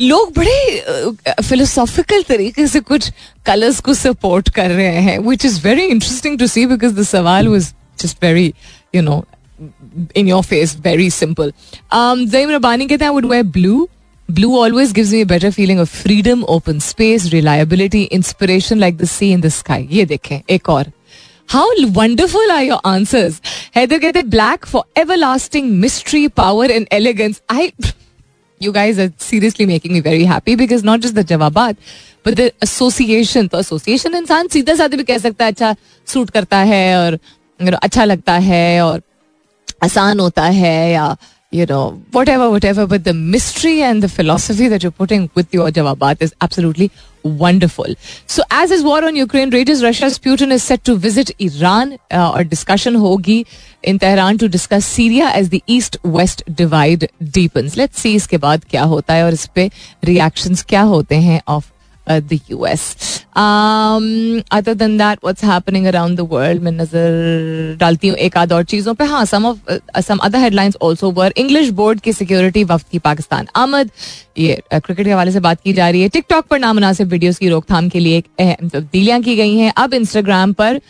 लोग 0.00 0.32
बड़े 0.36 1.42
philosophical 1.42 2.20
uh, 2.20 2.28
तरीके 2.28 2.66
से 2.66 2.80
कुछ 2.82 3.10
कलर्स 3.46 3.80
को 3.80 3.94
सपोर्ट 3.94 4.48
कर 4.50 4.70
रहे 4.70 5.00
हैं 5.02 5.18
which 5.20 5.44
is 5.46 5.60
very 5.66 5.84
interesting 5.86 6.38
to 6.38 6.46
see 6.46 6.66
because 6.66 6.94
the 6.94 7.02
सवाल 7.06 7.48
was 7.48 7.72
just 8.00 8.24
very 8.24 8.52
you 8.94 9.02
know 9.02 9.24
in 10.16 10.28
your 10.28 10.42
face 10.44 10.76
very 10.84 11.10
simple 11.12 11.52
Zaeem 11.94 12.50
Rabbani 12.50 12.86
कहते 12.86 13.04
हैं 13.04 13.12
would 13.12 13.26
wear 13.26 13.44
blue 13.52 13.88
Blue 14.29 14.55
always 14.55 14.93
gives 14.93 15.11
me 15.11 15.21
a 15.21 15.25
better 15.25 15.49
feeling 15.51 15.79
of 15.79 15.89
freedom, 15.89 16.45
open 16.47 16.79
space, 16.79 17.33
reliability, 17.33 18.03
inspiration 18.17 18.79
like 18.79 18.97
the 18.97 19.07
sea 19.07 19.31
in 19.31 19.41
the 19.41 19.49
sky. 19.49 19.87
ये 19.91 20.05
देखें 20.05 20.41
एक 20.49 20.69
और 20.69 20.91
How 21.49 21.65
wonderful 21.93 22.51
are 22.51 22.63
your 22.63 22.79
answers? 22.85 23.41
Heather 23.75 23.99
कहते 23.99 24.29
black 24.29 24.67
for 24.67 24.83
everlasting 24.95 25.79
mystery, 25.79 26.29
power 26.29 26.65
and 26.65 26.87
elegance. 26.91 27.41
I 27.49 27.73
you 28.59 28.71
guys 28.71 28.99
are 28.99 29.11
seriously 29.17 29.65
making 29.65 29.93
me 29.93 30.01
very 30.01 30.25
happy 30.25 30.55
because 30.55 30.83
not 30.83 30.99
just 30.99 31.15
the 31.15 31.23
जवाबात 31.23 31.77
but 32.23 32.35
the 32.35 32.51
association 32.61 33.49
तो 33.49 33.57
association 33.57 34.15
इंसान 34.15 34.47
सीधा 34.47 34.75
साधे 34.75 34.97
भी 34.97 35.03
कह 35.03 35.17
सकता 35.17 35.45
है 35.45 35.51
अच्छा 35.51 35.75
सूट 36.13 36.29
करता 36.29 36.57
है 36.57 36.97
और 36.97 37.19
you 37.61 37.67
know, 37.67 37.79
अच्छा 37.83 38.05
लगता 38.05 38.33
है 38.33 38.81
और 38.81 39.01
आसान 39.83 40.19
होता 40.19 40.43
है 40.43 40.91
या 40.91 41.15
you 41.53 41.65
know, 41.65 42.01
whatever, 42.11 42.49
whatever. 42.49 42.85
But 42.85 43.03
the 43.03 43.13
mystery 43.13 43.81
and 43.81 44.03
the 44.03 44.09
philosophy 44.09 44.67
that 44.67 44.83
you're 44.83 44.91
putting 44.91 45.29
with 45.33 45.53
your 45.53 45.69
Jawabat 45.69 46.21
is 46.21 46.33
absolutely 46.41 46.91
wonderful. 47.23 47.95
So, 48.27 48.43
as 48.51 48.71
is 48.71 48.83
war 48.83 49.03
on 49.03 49.15
Ukraine 49.15 49.49
rages, 49.49 49.83
Russia's 49.83 50.19
Putin 50.19 50.51
is 50.51 50.63
set 50.63 50.83
to 50.85 50.95
visit 50.95 51.31
Iran. 51.39 51.97
Uh, 52.11 52.33
or 52.35 52.43
discussion 52.43 52.93
hogi 52.93 53.45
in 53.83 53.99
Tehran 53.99 54.37
to 54.37 54.47
discuss 54.47 54.85
Syria 54.85 55.25
as 55.25 55.49
the 55.49 55.63
East-West 55.67 56.43
divide 56.53 57.09
deepens. 57.21 57.75
Let's 57.77 57.99
see 57.99 58.15
इसके 58.15 58.37
बाद 58.37 58.63
क्या 58.69 58.83
होता 58.83 59.13
है 59.13 59.25
और 59.25 59.33
इस 59.33 59.45
पे 59.55 59.69
reactions 60.05 60.61
क्या 60.61 60.81
होते 60.81 61.15
हैं 61.15 61.41
of 61.47 61.63
the 62.06 62.38
US 62.50 62.82
other 63.36 64.74
than 64.74 64.96
that 64.98 65.18
what's 65.24 65.44
happening 65.44 65.86
around 65.86 66.16
the 66.18 66.28
world 66.30 66.62
मैं 66.62 66.72
नज़र 66.72 67.76
डालती 67.80 68.08
हूँ 68.08 68.16
एक 68.18 68.36
आध 68.38 68.52
और 68.52 68.64
चीज़ों 68.64 68.94
पे। 68.94 69.04
हाँ 69.04 69.24
some 69.24 69.54
some 70.00 70.18
other 70.18 70.38
headlines 70.38 70.76
also 70.84 71.10
were 71.12 71.32
English 71.36 71.68
board 71.72 72.00
की 72.00 72.12
सिक्योरिटी 72.12 72.64
वफ्त 72.64 72.88
की 72.90 72.98
पाकिस्तान। 73.00 73.46
आमद 73.56 73.90
ये 74.38 74.60
क्रिकेट 74.72 75.04
के 75.04 75.12
हवाले 75.12 75.32
से 75.32 75.40
बात 75.40 75.60
की 75.60 75.72
जा 75.72 75.88
रही 75.88 76.02
है। 76.02 76.08
टिकटॉक 76.08 76.46
पर 76.46 76.58
नामनासिब 76.58 77.08
वीडियोस 77.08 77.38
की 77.38 77.48
रोकथाम 77.48 77.88
के 77.88 77.98
लिए 78.00 78.18
एक 78.18 78.26
अहम 78.40 78.68
तब्दीलियाँ 78.68 79.20
की 79.22 79.36
गई 79.36 79.56
हैं। 79.56 79.72
अब 79.76 79.94
इंस्टाग्राम 79.94 80.52
पर 80.52 80.80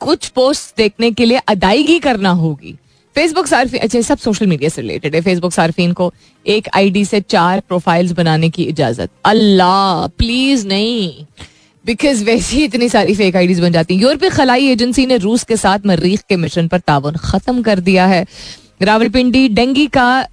कुछ 0.00 0.28
पोस्ट 0.28 0.76
देखने 0.76 1.10
के 1.10 1.24
लिए 1.24 1.40
अदायगी 1.48 1.98
करना 2.00 2.30
होगी। 2.30 2.74
फेसबुक 3.14 3.46
सार्फिन 3.46 3.80
अच्छा 3.80 4.00
सब 4.00 4.18
सोशल 4.18 4.46
मीडिया 4.46 4.68
से 4.68 4.82
रिलेटेड 4.82 5.14
है। 5.14 5.20
फेसबुक 5.20 5.52
सार्फिन 5.52 5.92
को 5.92 6.12
एक 6.46 6.68
आईडी 6.74 7.04
से 7.04 7.20
चार 7.20 7.60
प्रोफाइल्स 7.60 8.12
बनाने 8.12 8.50
की 8.50 8.62
इजाज़त। 8.62 9.10
अल्लाह 9.24 10.06
प्लीज़ 10.06 10.66
नहीं। 10.66 11.24
बिकॉज़ 11.86 12.24
वैसे 12.24 12.56
ही 12.56 12.64
इतनी 12.64 12.88
सारी 12.88 13.14
फेक 13.14 13.36
आईडीज 13.36 13.60
बन 13.60 13.72
जाती 13.72 13.94
हैं। 13.94 14.02
यूरोपीय 14.02 14.30
खलाई 14.30 14.66
एजेंसी 14.66 15.06
ने 15.06 15.16
रूस 15.16 15.44
के 15.44 15.56
साथ 15.56 15.78
मरीख 15.86 16.20
के 16.20 16.36
मिशन 16.36 16.68
पर 16.68 16.78
ताउन 16.78 17.16
खत्म 17.16 17.62
कर 17.62 17.80
दिया 17.80 18.06
है। 18.06 18.26
रावलपिंडी, 18.82 19.48
डेंगी 19.48 19.86
का 19.86 20.26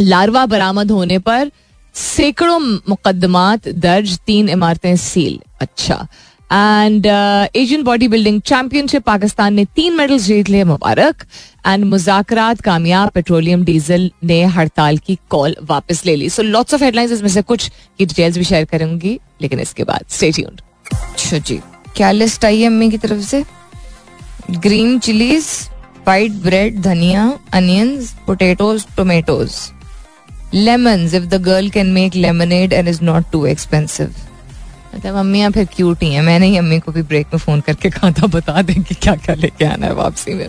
लार्वा 0.00 0.46
बरामद 0.46 0.90
होने 0.90 1.18
पर 1.18 1.50
सैकड़ों 1.94 2.58
मुकदमात 2.88 3.68
दर्ज, 3.68 4.18
तीन 4.26 4.48
इमारतें 4.48 4.96
सील। 4.96 5.38
अच्छा। 5.60 6.06
And 6.54 7.06
Asian 7.06 7.82
bodybuilding 8.08 8.40
championship 8.40 9.02
Pakistan 9.02 9.54
ने 9.54 9.64
तीन 9.76 9.96
मेडल्स 9.96 10.22
जीत 10.22 10.48
लिए 10.48 10.64
मुबारक 10.64 11.24
एंड 11.66 11.84
मुजाकरात 11.84 12.60
कामयाब 12.60 13.10
पेट्रोलियम 13.10 13.64
डीजल 13.64 14.10
ने 14.24 14.42
हड़ताल 14.56 14.98
की 14.98 15.18
कॉल 15.30 15.56
वापस 15.62 16.04
ले 16.06 16.16
ली 16.16 16.28
सो 16.30 16.42
लॉट्स 16.42 16.74
ऑफ़ 16.74 16.84
हेडलाइंस 16.84 17.12
इसमें 17.12 17.28
से 17.28 17.42
कुछ 17.42 17.68
की 17.98 18.06
डिटेल्स 18.06 18.38
भी 18.38 18.44
शेयर 18.44 18.64
करूँगी 18.64 19.18
लेकिन 19.42 19.60
इसके 19.60 19.84
बाद 19.84 20.04
अच्छा 20.90 21.38
जी 21.38 21.60
क्या 21.96 22.10
लिस्ट 22.10 22.44
आई 22.44 22.60
है 22.60 22.66
अम्मी 22.66 22.90
की 22.90 22.98
तरफ़ 22.98 23.20
से 23.20 23.44
ग्रीन 24.58 24.98
चिलीज 24.98 25.46
वाइट 26.06 26.32
ब्रेड 26.42 26.80
धनिया 26.82 27.26
onions 27.52 28.14
potatoes 28.26 28.86
tomatoes 28.96 29.56
lemon 30.54 31.08
if 31.14 31.24
the 31.24 31.42
girl 31.42 31.70
can 31.70 31.92
make 31.92 32.14
lemonade 32.16 32.72
and 32.72 32.88
is 32.88 33.02
not 33.02 33.30
too 33.32 33.44
expensive 33.46 34.14
मतलब 34.94 35.16
अम्मियाँ 35.16 35.50
फिर 35.50 35.64
क्यूट 35.74 36.02
ही 36.02 36.12
हैं 36.12 36.22
मैंने 36.22 36.46
ही 36.46 36.56
अम्मी 36.56 36.78
को 36.80 36.92
भी 36.92 37.02
ब्रेक 37.02 37.26
में 37.34 37.38
फ़ोन 37.38 37.60
करके 37.60 37.90
कहा 37.90 38.10
था 38.12 38.26
बता 38.34 38.62
दें 38.62 38.82
कि 38.82 38.94
क्या 38.94 39.14
क्या 39.16 39.34
लेके 39.34 39.64
आना 39.64 39.86
है 39.86 39.94
वापसी 39.94 40.34
में 40.34 40.48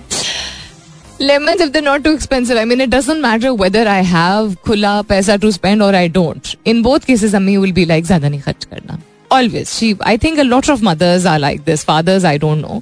lemons 1.20 1.62
if 1.62 1.72
they're 1.72 1.84
not 1.84 2.04
too 2.04 2.12
expensive 2.14 2.58
i 2.58 2.64
mean 2.66 2.82
it 2.82 2.90
doesn't 2.90 3.22
matter 3.22 3.52
whether 3.56 3.84
i 3.88 4.00
have 4.06 4.56
खुला 4.66 5.02
पैसा 5.10 5.38
to 5.40 5.52
spend 5.52 5.82
or 5.82 5.92
i 5.96 6.08
don't 6.10 6.56
in 6.66 6.82
both 6.84 7.06
cases 7.08 7.36
अम्मी 7.36 7.58
will 7.58 7.74
be 7.74 7.86
like 7.86 8.06
ज़्यादा 8.06 8.30
नहीं 8.30 8.42
खर्च 8.42 8.66
करना 8.66 9.00
always 9.32 9.76
she 9.76 9.94
i 10.06 10.18
think 10.18 10.40
a 10.40 10.46
lot 10.46 10.70
of 10.70 10.84
mothers 10.84 11.26
are 11.26 11.40
like 11.40 11.64
this 11.66 11.86
fathers 11.86 12.26
i 12.26 12.38
don't 12.38 12.68
know 12.68 12.82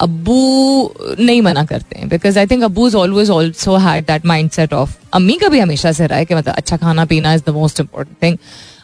अब्बू 0.00 1.14
नहीं 1.20 1.40
मना 1.42 1.64
करते 1.64 1.98
हैं 1.98 2.08
बिकॉज़ 2.08 2.38
आई 2.38 2.46
थिंक 2.46 2.62
अब्बू 2.64 2.86
is 2.88 2.96
always 2.96 3.30
also 3.30 3.76
had 3.76 4.04
that 4.06 4.26
mindset 4.50 4.72
of 4.72 4.96
अम्मी 5.14 5.34
का 5.38 5.48
भी 5.48 5.58
हमेशा 5.60 5.92
से 5.92 6.06
रहा 6.06 6.18
है 6.18 6.24
कि 6.24 6.34
मतलब 6.34 6.54
अच्छा 6.54 6.76
खाना 6.76 7.04
पीना 7.04 7.32
is 7.34 7.42
the 7.46 7.54
most 7.54 7.80
important 7.80 8.22
thing 8.22 8.36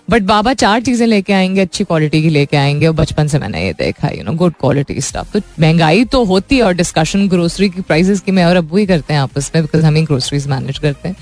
but 0.09 0.23
बाबा 0.23 0.53
चार 0.55 0.81
चीज़ें 0.83 1.07
लेके 1.07 1.33
आएँगे, 1.33 1.61
अच्छी 1.61 1.85
क्वालिटी 1.85 2.21
की 2.23 2.31
लेके 2.31 2.57
आएँगे, 2.57 2.87
और 2.87 2.95
बचपन 2.95 3.29
से 3.29 3.39
मैंने 3.39 3.65
ये 3.65 3.73
देखा 3.73 4.09
you 4.09 4.25
know 4.25 4.33
good 4.33 4.55
quality 4.61 5.01
stuff 5.01 5.33
तो 5.33 5.41
महँगाई 5.61 6.05
तो 6.05 6.25
होती 6.25 6.57
है 6.57 6.63
और 6.63 6.75
डिस्कशन 6.75 7.29
ग्रोसरी 7.29 7.69
की 7.69 7.81
प्राइसेस 7.83 8.21
की 8.21 8.33
मैं 8.33 8.45
और 8.45 8.57
अबू 8.57 8.77
ही 8.77 8.87
करते 8.87 9.15
हैं 9.15 9.21
आपस 9.21 9.51
में 9.55 9.63
बिकॉज़ 9.65 9.85
हम 9.85 9.97
ही 9.97 10.03
ग्रोसरीज 10.03 10.47
मैनेज 10.47 10.79
करते 10.79 11.09
हैं. 11.09 11.17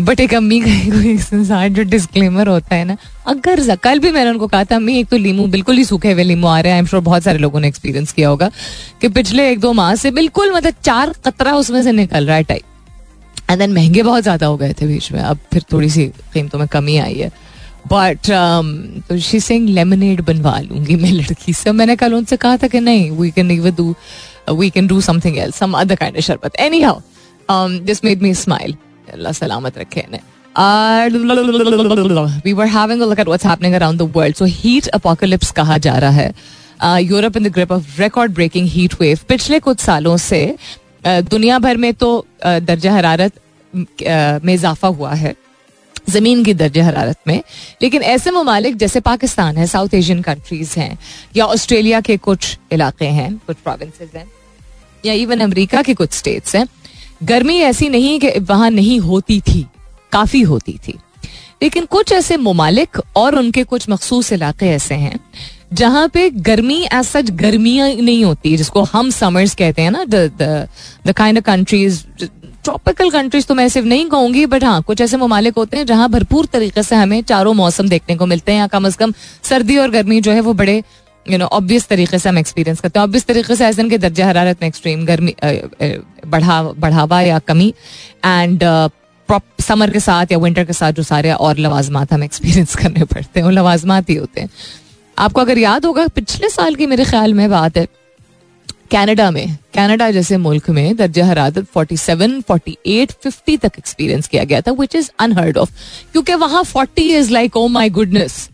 बट 0.00 0.20
एक 0.20 0.32
अम्मी 0.34 0.60
का 0.60 0.70
एक 0.70 1.32
इंसान 1.32 1.74
जो 1.74 1.82
डिस्क्लेमर 1.84 2.48
होता 2.48 2.74
है 2.74 2.84
ना, 2.84 2.96
अगर 3.26 3.76
कल 3.76 3.98
भी 3.98 4.10
मैंने 4.12 4.30
उनको 4.30 4.46
कहा 4.46 4.64
था, 4.64 4.76
अम्मी, 4.76 4.98
एक 4.98 5.08
तो 5.08 5.16
लीमू 5.16 5.46
बिल्कुल 5.48 5.76
ही 5.76 5.84
सूखे 5.84 6.12
हुए 6.12 6.22
लीमू 6.22 6.46
आ 6.46 6.58
रहे 6.60 6.72
हैं 6.72 6.76
आई 6.76 6.80
एम 6.80 6.86
श्योर 6.86 7.02
बहुत 7.02 7.22
सारे 7.22 7.38
लोगों 7.38 7.60
ने 7.60 7.68
एक्सपीरियंस 7.68 8.12
किया 8.12 8.28
होगा, 8.28 8.50
कि 9.00 9.08
पिछले 9.08 9.50
एक 9.50 9.60
दो 9.60 9.72
माह 9.72 9.94
से 9.94 10.10
बिल्कुल 10.12 10.52
मतलब 10.54 10.74
चार 10.82 11.14
कतरा 11.26 11.52
उसमें 11.54 11.82
से 11.82 11.92
निकल 11.92 12.26
रहा 12.26 12.36
है 12.36 12.42
टाइप 12.42 13.50
एंड 13.50 13.58
देन 13.58 13.72
महँगे 13.72 14.02
बहुत 14.02 14.22
ज़्यादा 14.22 14.46
हो 14.46 14.56
गए 14.56 14.72
थे 14.72 14.86
बीच 14.86 15.10
में, 15.12 15.20
अब 15.20 15.38
फिर 15.52 15.64
थोड़ी 15.72 15.90
सी 15.90 16.06
कीमतों 16.34 16.58
में 16.58 16.68
कमी 16.68 16.96
आई 16.98 17.14
है। 17.14 17.30
बट 17.86 18.30
शी 19.22 19.40
सिंग 19.40 19.68
लेमनेड 19.68 20.20
बनवा 20.24 20.58
लूँगी 20.60 20.96
मैं 20.96 21.12
लड़की 21.12 21.52
से। 21.52 21.72
मैंने 21.72 21.96
कल 21.96 22.14
उनसे 22.14 22.36
कहा 22.36 22.56
था 22.56 22.68
कि 22.68 22.80
नहीं 22.80 23.10
we 23.10 23.30
can 23.30 23.50
even 23.50 23.74
do 23.76 23.94
we 24.50 24.70
can 24.70 24.86
do 24.86 25.00
something 25.00 25.38
else 25.38 25.56
some 25.56 25.72
other 25.80 25.94
kind 25.96 26.16
of 26.16 26.24
शरबत. 26.24 26.56
Anyhow 26.82 27.68
this 27.80 28.04
made 28.04 28.22
me 28.22 28.34
smile 28.34 28.76
अल्लाह 29.12 29.32
सलामत 29.32 29.78
रखे 29.78 30.00
इन्हें। 30.00 30.20
We 32.44 32.52
were 32.52 32.66
having 32.66 33.00
a 33.00 33.06
look 33.06 33.18
at 33.18 33.26
what's 33.26 33.46
happening 33.46 33.74
around 33.74 33.98
the 33.98 34.12
world 34.16 34.36
so 34.36 34.44
heat 34.44 34.86
apocalypse 34.88 35.50
कहा 35.52 35.78
जा 35.78 35.98
रहा 35.98 36.10
है। 36.10 36.32
Europe 37.02 37.36
in 37.36 37.42
the 37.44 37.52
grip 37.52 37.72
of 37.72 38.00
record 38.00 38.34
breaking 38.34 38.66
heat 38.68 38.94
wave 39.00 39.18
पिछले 39.28 39.58
कुछ 39.60 39.80
सालों 39.80 40.16
से 40.16 40.56
uh, 41.06 41.30
दुनिया 41.30 41.58
भर 41.58 41.76
में 41.76 41.92
तो 41.94 42.26
uh, 42.46 42.60
दर्जा 42.60 42.92
हरारत 42.92 43.32
uh, 43.32 44.44
में 44.44 44.54
इजाफा 44.54 44.88
हुआ 44.88 45.12
है। 45.14 45.34
ज़मीन 46.10 46.44
की 46.44 46.54
दर्ज 46.54 46.78
हरारत 46.78 47.18
में। 47.26 47.42
लेकिन 47.82 48.02
ऐसे 48.02 48.30
ममालिक, 48.30 48.76
जैसे 48.76 49.00
पाकिस्तान 49.00 49.56
है, 49.56 49.66
साउथ 49.66 49.94
एशियन 49.94 50.22
कंट्रीज़ 50.22 50.78
हैं, 50.78 50.98
या 51.36 51.46
ऑस्ट्रेलिया 51.46 52.00
के 52.00 52.16
कुछ 52.16 52.58
इलाके 52.72 53.06
हैं, 53.06 53.32
कुछ 53.46 53.56
प्रोविंसेस 53.56 54.10
हैं, 54.16 54.30
या 55.04 55.12
इवन 55.12 55.40
अमेरिका 55.40 55.82
के 55.82 55.94
कुछ 55.94 56.12
स्टेट्स 56.12 56.56
हैं, 56.56 56.66
गर्मी 57.22 57.58
ऐसी 57.58 57.88
नहीं 57.88 58.18
कि 58.20 58.38
वहाँ 58.40 58.70
नहीं 58.70 58.98
होती 59.00 59.40
थी, 59.40 59.66
काफ़ी 60.12 60.40
होती 60.42 60.78
थी। 60.88 60.98
लेकिन 61.62 61.84
कुछ 61.84 62.12
ऐसे 62.12 62.36
ममालिक 62.36 63.00
और 63.16 63.34
उनके 63.34 63.64
कुछ 63.64 63.88
मखसूस 63.90 64.32
इलाके 64.32 64.66
ऐसे 64.66 64.94
हैं, 64.94 65.18
जहाँ 65.72 66.08
पे 66.08 66.28
गर्मी 66.30 66.80
एज 66.84 67.04
सच 67.04 67.30
गर्मियाँ 67.32 67.88
नहीं 67.90 68.24
होती, 68.24 68.56
जिसको 68.56 68.82
हम 68.82 69.10
समर्स 69.10 69.54
कहते 69.54 69.82
हैं 69.82 69.90
ना 69.90 70.04
the 70.06 71.12
kind 71.16 71.38
of 71.38 71.44
countries 71.44 72.02
tropical 72.64 73.10
countries 73.10 73.46
तो 73.46 73.54
मैं 73.54 73.68
सिर्फ़ 73.68 73.86
नहीं 73.88 74.08
कहूँगी 74.08 74.44
बट 74.46 74.64
हाँ 74.64 74.80
कुछ 74.82 75.00
ऐसे 75.00 75.16
ममालिक 75.16 75.54
होते 75.56 75.76
हैं 75.76 75.86
जहाँ 75.86 76.08
भरपूर 76.10 76.46
तरीके 76.46 76.82
से 76.82 76.96
हमें 76.96 77.22
चारों 77.22 77.54
मौसम 77.54 77.88
देखने 77.88 78.16
को 78.16 78.26
मिलते 78.26 78.52
हैं। 78.52 78.58
या 78.58 78.66
कम 78.66 78.86
अज 78.86 78.96
कम 78.96 79.12
सर्दी 79.42 79.76
और 79.78 79.90
गर्मी 79.90 80.20
जो 80.20 80.32
है 80.32 80.40
वो 80.40 80.52
बड़े 80.54 80.82
यू 81.26 81.38
नो 81.38 81.46
ऑब्वियस 81.46 81.86
तरीके 81.88 82.18
से 82.18 82.28
हम 82.28 82.38
एक्सपीरियंस 82.38 82.80
करते 82.80 82.98
हैं। 82.98 83.04
ऑब्वियस 83.04 83.24
तरीके 83.26 83.56
से 83.56 83.64
ऐसे 83.66 83.88
के 83.88 83.98
दर्जा 83.98 84.26
हरारत 84.26 84.62
में 84.62 84.68
एक्सट्रीम 84.68 85.04
गर्मी 85.06 85.34
बढ़ा, 86.26 86.62
बढ़ावा 86.62 87.20
या 87.20 87.38
कमी। 87.38 87.72
एंड 88.24 88.64
समर 89.60 89.90
के 89.90 90.00
साथ 90.00 90.32
या 90.32 90.38
विंटर 90.38 90.64
के 90.64 90.72
साथ 90.72 90.92
जो 90.92 91.02
सारे 91.02 91.32
और 91.32 91.58
लवाजमात 91.58 92.12
हम 92.12 92.24
एक्सपीरियंस 92.24 92.74
करने 92.82 93.04
पड़ते 93.04 93.40
हैं, 93.40 93.44
वो 93.44 93.50
लवाजमात 93.50 94.10
ही 94.10 94.14
होते 94.14 94.40
हैं। 94.40 94.48
आपको 95.18 95.40
अगर 95.40 95.58
याद 95.58 95.84
होगा, 95.84 96.06
पिछले 96.06 96.48
साल 96.48 96.74
की 96.74 96.86
मेरे 96.86 97.04
ख्याल 97.04 97.34
में 97.34 97.48
बात 97.50 97.76
है 97.76 97.86
कनाडा 98.90 99.30
में 99.30 99.56
कनाडा 99.74 100.10
जैसे 100.10 100.36
मुल्क 100.36 100.70
में 100.70 100.96
दर्जा 100.96 101.24
हरारत 101.26 101.66
47, 101.76 102.42
48, 102.50 103.14
50 103.24 103.58
तक 103.60 103.72
एक्सपीरियंस 103.78 104.26
किया 104.28 104.44
गया 104.44 104.60
था 104.60 104.72
विच 104.80 104.94
इज़ 104.96 105.10
अनहर्ड 105.20 105.58
ऑफ़ 105.58 105.70
क्योंकि 106.12 106.34
वहाँ 106.34 106.62
40 106.66 107.10
is 107.18 107.30
like 107.32 107.56
oh 107.56 107.66
my 107.68 107.90
goodness 107.90 108.48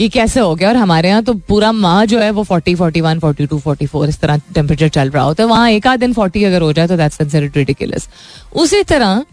ये 0.00 0.08
कैसे 0.08 0.40
हो 0.40 0.54
गया? 0.54 0.68
और 0.68 0.76
हमारे 0.76 1.08
यहाँ 1.08 1.22
तो 1.22 1.32
पूरा 1.48 1.72
माह 1.72 2.04
जो 2.04 2.18
है 2.20 2.30
वो 2.30 2.44
40, 2.44 2.76
41, 2.76 3.20
42, 3.20 3.60
44 3.62 4.08
इस 4.08 4.20
तरह 4.20 4.40
टेम्परेचर 4.54 4.88
चल 4.88 5.10
रहा 5.10 5.24
होता 5.24 5.42
है। 5.42 5.48
वहाँ 5.48 5.70
एक 5.70 5.86
आध 5.86 6.00
दिन 6.00 6.14
40 6.14 6.44
अगर 6.44 6.62
हो 6.62 6.72
जाए 6.72 6.86
तो 6.88 6.96
दैट्स 6.96 7.16
कंसिडर्ड 7.16 7.56
रिडिकुलस 7.56 8.08
उसी 8.54 8.82
तरह 8.82 9.24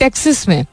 टेक्सिस 0.00 0.48
में 0.48 0.64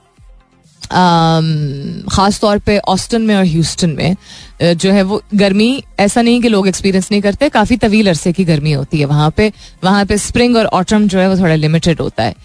ख़ास 2.11 2.39
तौर 2.41 2.61
ऑस्टन 2.87 3.21
में 3.21 3.35
और 3.35 3.43
ह्यूस्टन 3.45 3.89
में 3.89 4.15
जो 4.61 4.91
है 4.91 5.01
वो 5.03 5.21
गर्मी 5.35 5.83
ऐसा 5.99 6.21
नहीं 6.21 6.41
कि 6.41 6.47
लोग 6.47 6.67
एक्सपीरियंस 6.67 7.11
नहीं 7.11 7.21
करते 7.21 7.49
काफ़ी 7.49 7.77
तवील 7.77 8.07
अरसे 8.07 8.33
की 8.33 8.45
गर्मी 8.45 8.71
होती 8.71 8.99
है। 8.99 9.05
वहाँ 9.05 9.31
पे 9.37 9.51
वहाँ 9.83 10.05
पे 10.05 10.17
स्प्रिंग 10.17 10.55
और 10.57 10.65
ऑटम 10.65 11.07
जो 11.07 11.19
है 11.19 11.29
वो 11.29 11.37
थोड़ा 11.39 11.55
लिमिटेड 11.55 12.01
होता 12.01 12.23
है। 12.23 12.35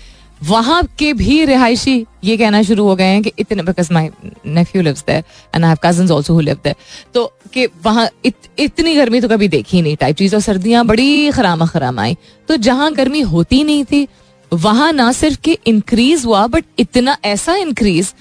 वहाँ 0.42 0.82
के 0.98 1.12
भी 1.12 1.44
रिहायशी 1.44 1.94
ये 2.24 2.36
कहना 2.36 2.62
शुरू 2.62 2.84
हो 2.84 2.94
गए 2.96 3.04
हैं 3.04 3.22
कि 3.22 3.32
इतने 3.38 3.62
because 3.62 3.92
my 3.92 4.08
nephew 4.46 4.82
lives 4.82 5.04
and 5.08 5.64
I 5.64 5.68
have 5.68 5.78
cousins 5.84 6.10
also 6.10 6.34
who 6.34 6.40
live 6.40 6.72
तो 7.14 7.24
कि 7.54 7.66
वहाँ 7.84 8.08
इत, 8.24 8.34
इतनी 8.58 8.94
गर्मी 8.94 9.20
तो 9.20 9.28
कभी 9.28 9.48
देखी 9.48 9.82
नहीं 9.82 9.96
टाइप 9.96 10.16
चीज़। 10.16 10.34
और 10.34 10.40
सर्दियाँ 10.40 10.84
बड़ी 10.86 11.30
खरामा 11.30 11.66
खराम 11.66 11.98
आई। 11.98 12.16
तो 12.48 12.56
जहाँ 12.58 12.92
गर्मी 12.92 13.20
होती 13.20 13.62
नहीं 13.64 13.84
थी 13.84 14.06
वहाँ 14.52 14.92
ना 14.92 15.10
सिर्फ़ 15.12 15.40
कि 15.40 15.56
इंक्रीज 15.66 16.24
हुआ 16.24 16.46
बट 16.46 16.64
इतना 16.78 17.16
ऐसा 17.24 17.54
इंक्रीज 17.56 18.12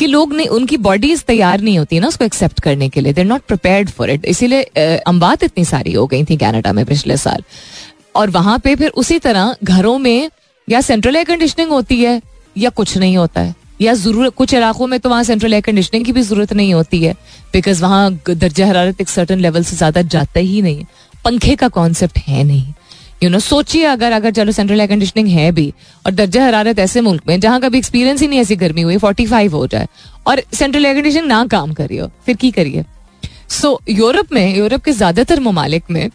कि 0.00 0.06
लोग 0.06 0.32
नहीं, 0.32 0.48
उनकी 0.48 0.76
बॉडीज 0.78 1.22
तैयार 1.24 1.60
नहीं 1.60 1.78
होती 1.78 1.98
ना 2.00 2.08
उसको 2.08 2.24
एक्सेप्ट 2.24 2.60
करने 2.60 2.88
के 2.88 3.00
लिए। 3.00 3.12
They're 3.12 3.24
not 3.26 3.42
prepared 3.48 3.88
for 3.90 4.10
it 4.10 4.24
इसीलिए 4.26 4.98
अम्बात 5.06 5.42
इतनी 5.44 5.64
सारी 5.66 5.92
हो 5.92 6.06
गई 6.06 6.24
थी 6.24 6.36
कैनेडा 6.36 6.72
में 6.72 6.84
पिछले 6.86 7.16
साल। 7.18 7.42
और 8.16 8.30
वहाँ 8.30 8.58
पे 8.58 8.74
फिर 8.76 8.90
उसी 8.96 9.18
तरह 9.20 9.56
घरों 9.64 9.98
में 9.98 10.30
या 10.68 10.80
सेंट्रल 10.80 11.16
एयर 11.16 11.24
कंडीशनिंग 11.26 11.70
होती 11.70 12.02
है 12.02 12.20
या 12.56 12.70
कुछ 12.70 12.96
नहीं 12.98 13.16
होता 13.16 13.40
है। 13.40 13.54
या 13.80 13.92
ज़रूरत 13.96 14.34
कुछ 14.36 14.54
इलाकों 14.54 14.86
में 14.86 14.98
तो 15.00 15.08
वहाँ 15.08 15.22
सेंट्रल 15.24 15.52
एयर 15.54 15.62
कंडीशनिंग 15.62 16.04
की 16.04 16.12
भी 16.12 16.22
ज़रूरत 16.22 16.52
नहीं 16.52 16.74
होती 16.74 17.02
है। 17.04 17.12
बिकॉज़ 17.52 17.82
वहाँ 17.82 18.12
दर्जा 18.28 18.66
हरारत 18.66 19.00
एक 19.00 19.08
सर्टन 19.08 19.40
लेवल 19.40 19.64
से 19.64 19.76
ज़्यादा 19.76 20.02
जाता 20.04 20.40
ही 20.40 20.60
नहीं 20.62 20.84
पंखे 21.24 21.54
का 21.56 21.68
कॉन्सेप्ट 21.70 22.18
है 22.18 22.42
नहीं। 22.44 22.72
यू 23.20 23.30
नो 23.30 23.38
सोचिए 23.40 23.84
अगर 23.86 24.12
अगर 24.12 24.30
चलो 24.30 24.52
सेंट्रल 24.52 24.80
एयर 24.80 24.88
कंडीशनिंग 24.88 25.28
है 25.28 25.50
भी, 25.52 25.72
और 26.04 26.12
दर्जा 26.12 26.44
हरारत 26.44 26.78
ऐसे 26.78 27.00
मुल्क 27.00 27.22
में, 27.26 27.38
जहाँ 27.40 27.60
कभी 27.60 27.78
एक्सपीरियंस 27.78 28.20
ही 28.20 28.28
नहीं 28.28 28.40
ऐसी 28.40 28.56
गर्मी 28.56 28.82
हुई 28.82 28.96
फोर्टी 28.98 29.26
फाइव 29.26 29.56
हो 29.56 29.66
जाए, 29.66 29.88
और 30.26 30.42
सेंट्रल 30.54 30.86
एयर 30.86 30.94
कंडीशनिंग 30.94 31.26
ना 31.26 31.44
काम 31.48 31.72
करिए 31.72 32.06
फिर 32.26 32.36
की 32.36 32.50
करिए? 32.50 32.84
सो 33.50 33.80
यूरोप 33.90 34.32
में, 34.32 34.56
यूरोप 34.56 34.82
के 34.82 34.92
ज़्यादातर 34.92 35.40
ममालिक 35.40 35.90
में, 35.90 36.08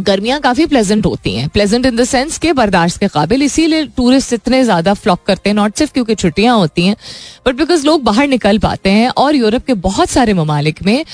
गर्मियाँ 0.00 0.38
काफ़ी 0.40 0.64
प्लेजेंट 0.66 1.06
होती 1.06 1.34
हैं। 1.34 1.48
प्लेजेंट 1.48 1.86
इन 1.86 1.96
द 1.96 2.04
सेंस 2.04 2.36
के 2.38 2.52
बर्दाश्त 2.52 2.98
के 3.00 3.08
काबिल, 3.08 3.42
इसीलिए 3.42 3.84
टूरिस्ट 3.96 4.32
इतने 4.32 4.62
ज़्यादा 4.64 4.94
फ्लॉक 4.94 5.22
करते 5.26 5.50
हैं 5.50 5.54
नॉट 5.56 5.76
सिर्फ़ 5.76 5.92
क्योंकि 5.92 6.14
छुट्टियाँ 6.14 6.56
होती 6.56 6.86
हैं 6.86 6.96
बट 7.46 7.54
बिकॉज़ 7.54 7.86
लोग 7.86 8.02
बाहर 8.04 8.28
निकल 8.28 8.58
पाते 8.58 8.90
हैं, 8.90 9.08
और 9.08 9.36
यूरोप 9.36 9.64
के 9.66 9.74
बहुत 9.86 10.10
सारे 10.10 10.34
ममालिक 10.34 10.82
में 10.82 11.04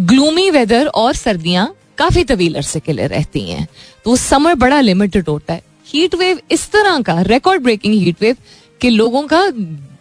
ग्लूमी 0.00 0.48
वेदर 0.50 0.86
और 0.86 1.14
सर्दियाँ 1.14 1.72
काफ़ी 1.98 2.24
तवील 2.24 2.54
अरसे 2.54 2.80
के 2.80 2.92
लिए 2.92 3.06
रहती 3.06 3.40
हैं। 3.42 3.66
तो 4.04 4.10
वो 4.10 4.16
समर 4.18 4.54
बड़ा 4.56 4.80
लिमिटेड 4.80 5.28
होता 5.28 5.54
है। 5.54 5.62
हीट 5.86 6.14
वेव 6.14 6.40
इस 6.50 6.70
तरह 6.72 7.00
का 7.00 7.20
रिकॉर्ड 7.22 7.62
ब्रेकिंग 7.62 7.94
हीट 7.94 8.22
वेव 8.22 8.36
कि 8.80 8.90
लोगों 8.90 9.22
का 9.26 9.42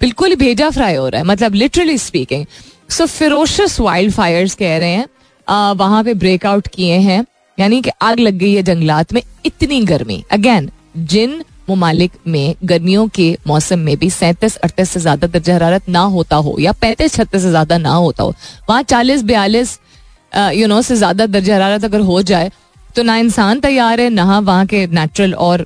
बिल्कुल 0.02 0.36
भेजा 0.36 0.70
फ्राई 0.70 0.96
हो 0.96 1.08
रहा 1.08 1.22
है। 1.22 1.28
मतलब 1.28 1.54
literally 1.56 1.98
speaking 2.00 2.46
so 2.90 3.06
ferocious 3.08 3.80
wild 3.80 4.14
fires 4.14 4.56
कह 4.56 4.78
रहे 4.78 4.90
हैं 4.92 5.74
वहाँ 5.76 6.04
पे 6.04 6.14
ब्रेकआउट 6.16 6.68
किए 6.68 6.98
हैं। 7.00 7.26
यानी 7.58 7.82
कि 7.82 7.90
आग 8.02 8.20
लग 8.20 8.34
गई 8.34 8.54
है 8.54 8.64
जंगलात 8.64 9.14
में, 9.14 9.22
इतनी 9.46 9.82
गर्मी। 9.86 10.24
अगेन 10.32 10.70
जिन 10.98 11.44
ममालिक 11.70 12.12
में 12.28 12.56
गर्मियों 12.64 13.08
के 13.10 13.38
मौसम 13.48 13.80
में 13.80 13.98
भी 13.98 14.10
सैंतीस, 14.10 14.56
अड़तीस 14.58 14.90
से 14.90 15.00
ज़्यादा 15.00 15.28
दर्जा 15.28 15.56
हरारत 15.56 15.90
ना 15.90 16.00
होता 16.00 16.36
हो, 16.36 16.56
या 16.60 16.72
पैंतीस, 16.74 17.14
छत्तीस 17.14 17.42
से 17.42 17.50
ज़्यादा 17.50 17.78
ना 17.78 17.92
होता 17.92 18.24
हो, 18.24 18.34
वहाँ 18.70 18.82
चालीस, 18.84 19.24
बयालीस 19.24 19.80
यू 20.34 20.68
नो 20.68 20.82
से 20.82 20.96
ज़्यादा 20.96 21.26
दर्जा 21.28 21.56
हरारत 21.56 21.86
अगर 21.86 22.00
हो 22.02 22.22
जाए 22.24 22.52
तो 22.96 23.04
ना 23.04 23.18
इंसान 23.18 23.60
तैयार 23.60 24.02
है, 24.02 24.10
ना 24.10 24.40
वहाँ 24.40 24.66
के 24.66 24.86
नेचुरल 24.90 25.34
और 25.36 25.66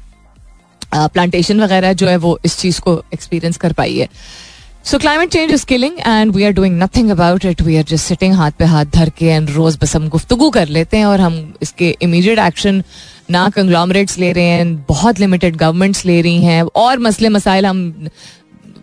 प्लांटेशन 0.93 1.61
वगैरह 1.61 1.93
जो 1.93 2.07
है 2.07 2.17
वो 2.17 2.37
इस 2.45 2.57
चीज़ 2.57 2.79
को 2.81 3.01
एक्सपीरियंस 3.13 3.57
कर 3.57 3.73
पाई 3.73 3.97
है। 3.97 4.07
So 4.85 4.97
climate 4.99 5.29
change 5.29 5.51
is 5.51 5.65
killing 5.65 5.97
and 5.99 6.31
we 6.35 6.43
are 6.43 6.51
doing 6.53 6.77
nothing 6.81 7.09
about 7.11 7.45
it 7.45 7.61
we 7.61 7.77
are 7.77 7.83
just 7.83 8.05
sitting 8.05 8.33
हाथ 8.33 8.51
पे 8.59 8.65
हाथ 8.65 8.85
धर 8.95 9.09
के 9.17 9.25
एंड 9.27 9.49
रोज 9.49 9.77
बस 9.81 9.95
हम 9.95 10.07
गुफ्तगु 10.09 10.49
कर 10.49 10.67
लेते 10.69 10.97
हैं 10.97 11.05
और 11.05 11.21
हम 11.21 11.53
इसके 11.61 11.95
इमीडिएट 12.01 12.39
एक्शन 12.39 12.83
ना 13.31 13.47
कंग्लॉमरेट्स 13.55 14.17
ले 14.19 14.31
रहे 14.31 14.43
हैं 14.45 14.75
बहुत 14.87 15.19
लिमिटेड 15.19 15.55
गवर्नमेंट्स 15.55 16.05
ले 16.05 16.21
रही 16.21 16.43
हैं। 16.43 16.61
और 16.75 16.99
मसले 16.99 17.29
मसाइल 17.29 17.65
हम 17.65 18.09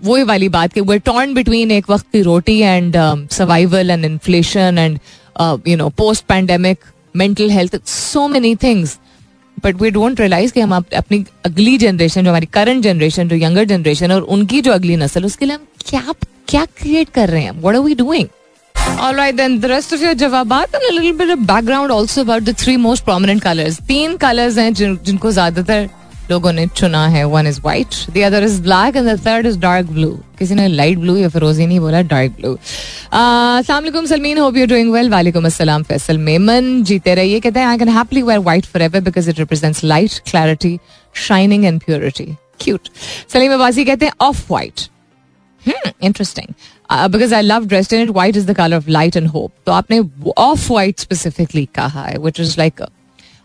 वही 0.04 0.22
वाली 0.24 0.48
बात 0.48 0.72
कि 0.72 0.80
वे 0.80 0.98
टॉर्न 1.00 1.34
बिटवीन 1.34 1.70
एक 1.70 1.90
वक्त 1.90 2.06
की 2.12 2.22
रोटी 2.22 2.58
and 2.60 2.96
survival 3.32 3.90
and 3.90 4.04
inflation 4.04 4.78
and 4.78 4.98
you 5.40 5.76
know 5.76 5.88
post 5.88 6.24
pandemic 6.24 6.78
mental 7.16 7.50
health 7.50 7.86
so 7.86 8.28
many 8.28 8.56
things 8.56 8.98
but 9.64 9.82
we 9.82 9.90
don't 9.90 10.20
realise 10.20 10.52
कि 10.52 10.60
हम 10.60 10.84
अपनी 10.96 11.24
अगली 11.44 11.78
जनरेशन 11.78 12.24
जो 12.24 12.30
हमारी 12.30 12.46
करंट 12.46 12.82
जनरेशन 12.82 13.28
जो 13.28 13.36
यंगर 13.36 13.64
जनरेशन 13.64 14.12
और 14.12 14.22
उनकी 14.22 14.60
जो 14.60 14.72
अगली 14.72 14.96
नस्ल 14.96 15.24
उसके 15.24 15.46
लिए 15.46 15.54
हम 15.54 15.66
क्या 15.86 16.14
क्या 16.48 16.64
क्रिएट 16.64 17.08
कर 17.08 17.28
रहे 17.28 17.42
हैं? 17.42 17.60
What 17.60 17.74
are 17.74 17.80
we 17.80 17.94
doing 17.94 18.28
All 18.98 19.14
right, 19.14 19.36
then 19.36 19.60
the 19.60 19.68
rest 19.70 19.92
of 19.92 20.02
your 20.02 20.14
जवाबात 20.14 20.74
and 20.74 20.84
a 20.90 20.94
little 20.94 21.12
bit 21.18 21.30
of 21.30 21.46
background 21.46 21.92
also 21.92 22.22
about 22.24 22.44
the 22.44 22.54
three 22.62 22.76
most 22.76 23.04
prominent 23.04 23.42
colors. 23.44 23.80
तीन 23.86 24.16
colors 24.16 24.58
हैं 24.58 24.74
जिन, 24.74 24.98
जिनको 25.04 25.30
ज़्यादातर 25.30 25.88
लोगों 26.32 26.52
ने 26.52 26.66
चुना 26.76 27.06
है 27.08 27.24
one 27.28 27.46
is 27.46 27.60
white 27.64 27.94
the 28.10 28.22
other 28.26 28.44
is 28.44 28.60
black 28.62 28.96
and 28.96 29.08
the 29.08 29.18
third 29.26 29.46
is 29.46 29.58
dark 29.60 29.86
blue 29.86 30.10
किसी 30.38 30.54
ने 30.54 30.68
लाइट 30.68 30.98
ब्लू 30.98 31.16
या 31.16 31.28
फिरोजी 31.28 31.66
नहीं 31.66 31.80
बोला 31.80 32.02
डार्क 32.10 32.32
ब्लू 32.36 32.52
अस्सलाम 32.52 34.06
Salmeen 34.06 34.38
hope 34.38 34.56
you 34.56 34.66
doing 34.66 34.92
well 34.92 35.10
वालेकुम 35.10 35.46
अस्सलाम 35.46 35.82
फैसल 35.84 36.18
मेमन 36.20 36.82
जीते 36.84 37.14
रहिए। 37.14 37.40
कहते 37.40 37.60
हैं 37.60 37.66
I 37.66 37.78
can 37.78 37.88
happily 37.88 38.22
wear 38.22 38.40
white 38.40 38.66
forever 38.66 39.00
because 39.00 39.30
it 39.30 39.38
represents 39.38 39.84
light 39.84 40.18
clarity 40.30 40.78
shining 41.28 41.64
and 41.64 41.80
purity 41.82 42.24
cute 42.60 42.88
Saleem 43.32 43.52
Abbasi 43.52 43.84
कहते 43.84 44.06
हैं 44.06 44.12
off 44.20 44.44
white 44.50 44.88
interesting 46.02 46.54
because 47.10 47.34
I 47.34 47.42
love 47.42 47.66
dressed 47.66 47.92
in 47.92 48.02
it 48.02 48.10
white 48.10 48.36
is 48.36 48.46
the 48.46 48.56
colour 48.56 48.76
of 48.76 48.88
light 48.90 49.16
and 49.16 49.28
hope 49.28 49.52
तो 49.66 49.72
आपने 49.72 50.00
off 50.38 50.70
white 50.70 51.00
specifically 51.00 51.68
कहा 51.74 52.04
है 52.04 52.18
which 52.18 52.40
is 52.40 52.54
like 52.58 52.82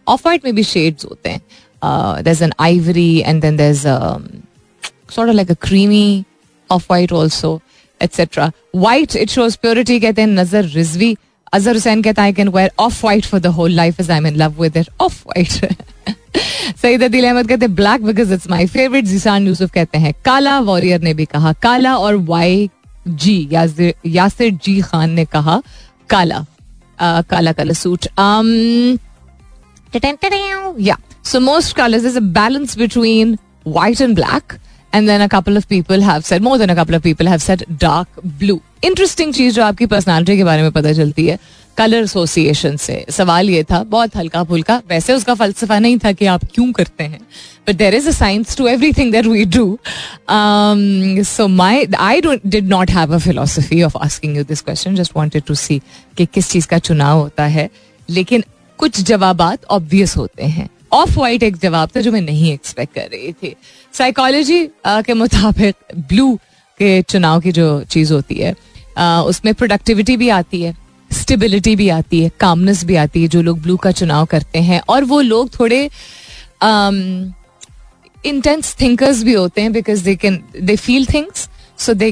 off 0.07 0.21
white 0.23 0.45
में 0.45 0.53
भी 0.55 0.63
shades 0.63 1.05
होते 1.05 1.29
हैं। 1.29 1.41
Uh, 1.81 2.21
there's 2.21 2.41
an 2.41 2.53
ivory 2.59 3.23
and 3.23 3.41
then 3.41 3.57
there's 3.57 3.85
um, 3.85 4.47
sort 5.09 5.29
of 5.29 5.35
like 5.35 5.49
a 5.49 5.55
creamy 5.55 6.25
off 6.69 6.89
white 6.89 7.11
also 7.11 7.61
etc 8.01 8.53
white 8.73 9.15
it 9.15 9.29
shows 9.29 9.57
purity. 9.57 9.99
कहते 9.99 10.21
हैं 10.21 10.27
नज़र 10.29 10.65
रिजवी 10.73 11.15
अजहर 11.53 11.73
हुसैन 11.73 12.01
कहता 12.01 12.23
है 12.23 12.33
can 12.33 12.49
wear 12.49 12.71
off 12.79 13.05
white 13.05 13.25
for 13.25 13.39
the 13.39 13.47
whole 13.57 13.71
life 13.71 13.99
is 13.99 14.11
I 14.11 14.17
am 14.17 14.27
in 14.27 14.35
love 14.35 14.61
with 14.61 14.77
it 14.77 14.89
off 15.01 15.21
white 15.27 15.75
Saeed 16.81 17.03
Adeel 17.03 17.25
Ahmed 17.25 17.47
कहते 17.49 17.65
हैं 17.65 17.75
black 17.75 18.03
because 18.05 18.33
it's 18.33 18.49
my 18.49 18.65
favourite 18.67 19.05
Zeeshan 19.05 19.47
Yousuf 19.47 19.71
कहते 19.73 19.97
हैं 19.97 20.13
काला 20.25 20.59
वॉरियर 20.59 21.01
ने 21.01 21.13
भी 21.13 21.25
कहा 21.25 21.53
काला 21.63 21.95
और 21.97 22.15
वाई 22.25 22.69
जी 23.07 23.37
यासिर 23.51 24.51
जी 24.63 24.79
खान 24.81 25.11
ने 25.11 25.25
कहा 25.25 25.61
काला 26.09 26.39
uh, 26.39 27.29
काला 27.29 27.51
कलर 27.51 27.73
सूट 27.73 28.07
um, 28.19 28.99
या 30.79 30.95
So 31.23 31.39
most 31.41 31.75
colors, 31.75 32.03
there's 32.03 32.15
a 32.15 32.21
balance 32.21 32.75
between 32.75 33.37
white 33.65 33.99
and 33.99 34.15
black. 34.15 34.59
And 34.93 35.09
then 35.09 35.19
a 35.21 35.27
couple 35.27 35.57
of 35.57 35.67
people 35.67 35.99
have 35.99 36.23
said, 36.23 36.41
more 36.41 36.57
than 36.57 36.69
a 36.69 36.75
couple 36.75 36.95
of 36.95 37.03
people 37.03 37.27
have 37.27 37.41
said 37.41 37.65
dark 37.77 38.07
blue. 38.39 38.61
Interesting 38.81 39.33
चीज़ 39.33 39.55
जो 39.55 39.63
आपकी 39.63 39.85
personality 39.85 40.37
के 40.37 40.43
बारे 40.43 40.61
में 40.61 40.71
पता 40.71 40.93
चलती 40.93 41.25
है 41.27 41.37
कलर 41.77 42.03
एसोसिएशन 42.03 42.77
से 42.77 43.05
सवाल 43.11 43.49
ये 43.49 43.63
था 43.71 43.81
बहुत 43.83 44.15
हल्का 44.15 44.43
फुल्का 44.43 44.81
वैसे 44.89 45.13
उसका 45.13 45.33
फलसफा 45.33 45.79
नहीं 45.79 45.97
था 46.05 46.11
कि 46.11 46.25
आप 46.25 46.43
क्यों 46.53 46.71
करते 46.71 47.03
हैं 47.03 47.19
but 47.67 47.75
there 47.75 47.95
is 47.95 48.07
a 48.07 48.11
science 48.11 48.57
to 48.57 48.67
everything 48.93 49.11
that 49.11 49.25
we 49.25 49.45
do 49.57 49.77
so 51.27 51.47
my 51.47 51.85
I 51.99 52.21
did 52.45 52.69
not 52.69 52.91
have 52.91 53.15
a 53.15 53.17
philosophy 53.17 53.81
of 53.83 53.97
asking 53.97 54.37
you 54.37 54.43
this 54.43 54.61
question 54.61 54.95
just 54.95 55.15
wanted 55.15 55.43
to 55.43 55.55
see 55.55 55.81
कि 56.17 56.25
किस 56.25 56.49
चीज़ 56.51 56.67
का 56.67 56.79
चुनाव 56.79 57.19
होता 57.19 57.45
है 57.57 57.69
लेकिन 58.09 58.43
कुछ 58.79 59.01
जवाब 59.01 59.41
ऑब्वियस 59.69 60.15
होते 60.17 60.45
हैं। 60.45 60.69
ऑफ़ 60.93 61.17
वाइट 61.19 61.43
एक 61.43 61.57
जवाब 61.57 61.89
था 61.95 62.01
जो 62.01 62.11
मैं 62.11 62.21
नहीं 62.21 62.51
एक्सपेक्ट 62.53 62.93
कर 62.95 63.07
रही 63.13 63.31
थी। 63.33 63.55
साइकोलॉजी 63.93 64.63
के 64.87 65.13
मुताबिक 65.13 65.75
ब्लू 66.09 66.35
के 66.79 67.01
चुनाव 67.01 67.39
की 67.41 67.51
जो 67.51 67.83
चीज़ 67.83 68.13
होती 68.13 68.35
है 68.35 68.55
उसमें 69.23 69.53
प्रोडक्टिविटी 69.53 70.17
भी 70.17 70.29
आती 70.31 70.61
है 70.61 70.75
स्टेबिलिटी 71.11 71.75
भी 71.75 71.87
आती 71.89 72.21
है 72.21 72.31
कामनेस 72.39 72.83
भी 72.85 72.95
आती 72.95 73.21
है, 73.21 73.27
जो 73.27 73.41
लोग 73.41 73.61
ब्लू 73.61 73.77
का 73.77 73.91
चुनाव 73.91 74.25
करते 74.25 74.59
हैं। 74.59 74.81
और 74.89 75.03
वो 75.03 75.19
लोग 75.21 75.59
थोड़े 75.59 75.89
इंटेंस 78.25 78.75
थिंकर्स 78.81 79.23
भी 79.23 79.33
होते 79.33 79.61
हैं 79.61 79.71
because 79.73 80.03
they 80.03 80.15
can 80.15 80.43
they 80.61 80.75
feel 80.75 81.05
things 81.05 81.47
so 81.79 81.93
they 81.93 82.11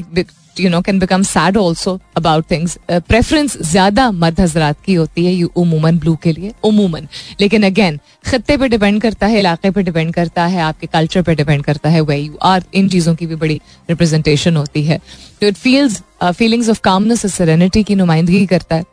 you 0.60 0.70
know 0.70 0.80
can 0.80 0.98
become 0.98 1.22
sad 1.24 1.56
also 1.56 1.98
about 2.16 2.50
things 2.50 2.78
preference 2.90 3.56
ज़्यादा 3.62 4.10
मर्द 4.12 4.40
हजरात 4.40 4.76
की 4.84 4.94
होती 4.94 5.24
है 5.26 5.32
यू 5.32 5.50
उमूमन 5.56 5.98
ब्लू 5.98 6.14
के 6.22 6.32
लिए 6.32 6.52
उमूमन 6.64 7.08
लेकिन 7.40 7.66
अगेन 7.66 7.98
खत्ते 8.26 8.56
पे 8.56 8.68
डिपेंड 8.68 9.00
करता 9.02 9.26
है 9.26 9.38
इलाके 9.38 9.70
पे 9.70 9.82
डिपेंड 9.82 10.12
करता 10.14 10.46
है 10.46 10.60
आपके 10.62 10.86
कल्चर 10.88 11.22
पे 11.22 11.34
डिपेंड 11.34 11.64
करता 11.64 11.88
है 11.88 12.00
वे 12.02 12.16
यू 12.16 12.38
आर 12.44 12.64
इन 12.74 12.88
चीज़ों 12.88 13.14
की 13.14 13.26
भी 13.26 13.36
बड़ी 13.36 13.60
रिप्रेजेंटेशन 13.90 14.56
होती 14.56 14.82
है 14.84 15.00
तो 15.40 15.46
it 15.46 15.56
feels 15.58 16.02
feelings 16.24 16.68
of 16.70 16.80
calmness 16.80 17.26
serenity 17.34 17.82
की 17.82 17.94
नुमाइंदगी 17.94 18.44
करता 18.46 18.76
है 18.76 18.84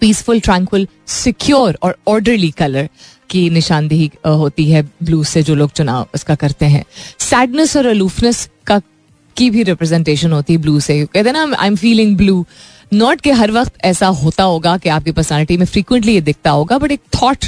पीसफुल 0.00 0.40
ट्रैंकुल 0.40 0.86
सिक्योर 1.08 1.78
और 1.82 1.96
ऑर्डरली 2.08 2.50
कलर 2.50 2.88
की 3.30 3.48
निशानदेही 3.50 4.10
होती 4.26 4.70
है 4.70 4.82
ब्लू 5.02 5.22
से 5.24 5.42
जो 5.42 5.54
लोग 5.54 5.70
चुनाव 5.72 6.06
उसका 6.14 6.34
करते 6.34 6.66
हैं 6.66 6.84
सैडनेस 7.20 7.76
और 7.76 7.86
अलूफनेस 7.86 8.48
का 9.38 9.50
भी 9.50 9.62
रिप्रेजेंटेशन 9.62 10.32
होती 10.32 10.52
है 10.52 10.58
ब्लू 10.58 10.80
से। 10.80 11.04
कहते 11.04 11.28
हैं 11.28 11.36
ना 11.36 11.56
I 11.58 11.68
am 11.68 11.76
feeling 11.76 12.16
blue 12.16 12.44
not 12.92 13.20
के 13.20 13.32
हर 13.32 13.50
वक्त 13.50 13.84
ऐसा 13.84 14.06
होता 14.06 14.44
होगा 14.44 14.76
कि 14.76 14.88
आपकी 14.88 15.12
पर्सनालिटी 15.12 15.56
में 15.56 15.66
फ्रीक्वेंटली 15.66 16.14
ये 16.14 16.20
दिखता 16.20 16.50
होगा 16.50 16.78
बट 16.78 16.92
एक 16.92 17.00
थॉट 17.14 17.44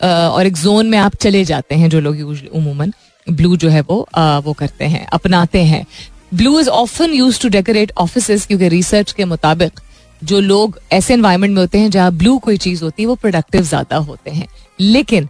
और 0.00 0.46
एक 0.46 0.56
जोन 0.56 0.86
में 0.86 0.98
आप 0.98 1.14
चले 1.16 1.44
जाते 1.44 1.74
हैं 1.74 1.88
जो 1.90 2.00
लोग 2.00 2.48
उमूमन 2.52 2.92
ब्लू 3.26 3.56
जो 3.56 3.68
है 3.68 3.80
वो 3.80 4.06
वो 4.44 4.52
करते 4.52 4.84
हैं, 4.84 5.06
अपनाते 5.06 5.62
हैं। 5.64 5.84
Blue 6.34 6.58
is 6.60 6.68
often 6.68 7.12
used 7.12 7.40
to 7.40 7.48
decorate 7.48 7.92
office 7.98 8.46
क्योंकि 8.46 8.68
रिसर्च 8.68 9.12
के 9.12 9.24
मुताबिक 9.24 9.80
जो 10.22 10.40
लोग 10.40 10.78
ऐसे 10.92 11.14
एनवायरमेंट 11.14 11.54
में 11.54 11.60
होते 11.60 11.78
हैं 11.78 11.90
जहाँ 11.90 12.12
ब्लू 12.12 12.38
कोई 12.38 12.56
चीज़ 12.58 12.82
होती 12.84 13.02
है, 13.02 13.06
वो 13.06 13.14
प्रोडक्टिव 13.14 13.62
ज़्यादा 13.62 13.96
होते 13.98 14.30
हैं। 14.30 14.46
लेकिन 14.80 15.28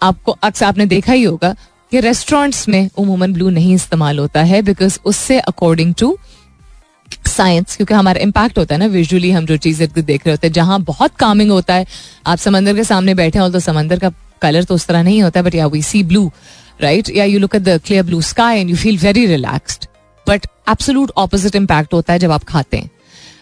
आपको 0.00 0.32
अक्सर 0.42 0.66
आपने 0.66 0.86
देखा 0.86 1.12
ही 1.12 1.22
होगा 1.22 1.54
कि 1.92 2.00
रेस्टोरेंट्स 2.00 2.68
में 2.68 2.90
उमूमन 2.98 3.32
ब्लू 3.32 3.48
नहीं 3.50 3.74
इस्तेमाल 3.74 4.18
होता 4.18 4.42
है 4.42 4.60
बिकॉज़ 4.62 4.98
उससे 5.04 5.38
अकॉर्डिंग 5.40 5.94
टू 5.94 6.16
साइंस 7.26 7.76
क्योंकि 7.76 7.94
हमारा 7.94 8.20
इम्पैक्ट 8.20 8.58
होता 8.58 8.74
है 8.74 8.78
ना 8.78 8.86
विजुअली 8.88 9.30
हम 9.30 9.46
जो 9.46 9.56
चीज़ें 9.56 9.88
देख 9.94 10.26
रहे 10.26 10.32
होते 10.32 10.46
हैं, 10.46 10.52
जहाँ 10.52 10.80
बहुत 10.82 11.14
कामिंग 11.18 11.50
होता 11.50 11.74
है। 11.74 11.86
आप 12.26 12.38
समंदर 12.38 12.74
के 12.76 12.84
सामने 12.84 13.14
बैठे 13.14 13.38
हो 13.38 13.48
तो 13.48 13.60
समंदर 13.60 13.98
का 13.98 14.10
कलर 14.42 14.64
तो 14.64 14.74
उस 14.74 14.86
तरह 14.86 15.02
नहीं 15.02 15.22
होता 15.22 15.42
बट 15.42 15.54
या 15.54 15.66
वी 15.66 15.82
सी 15.82 16.02
ब्लू 16.04 16.30
राइट 16.82 17.10
या 17.16 17.24
you 17.24 17.38
look 17.38 17.54
at 17.54 17.62
the 17.62 17.80
clear 17.86 18.02
blue 18.04 18.20
sky 18.22 18.60
and 18.60 18.70
you 18.70 18.76
feel 18.76 18.98
very 18.98 19.26
relaxed 19.26 19.86
but 20.26 20.46
absolute 20.70 21.12
opposite 21.16 21.56
impact 21.56 21.94
होता 21.94 22.12
है 22.12 22.18
जब 22.18 22.30
आप 22.30 22.44
खाते 22.44 22.76
हैं। 22.76 22.90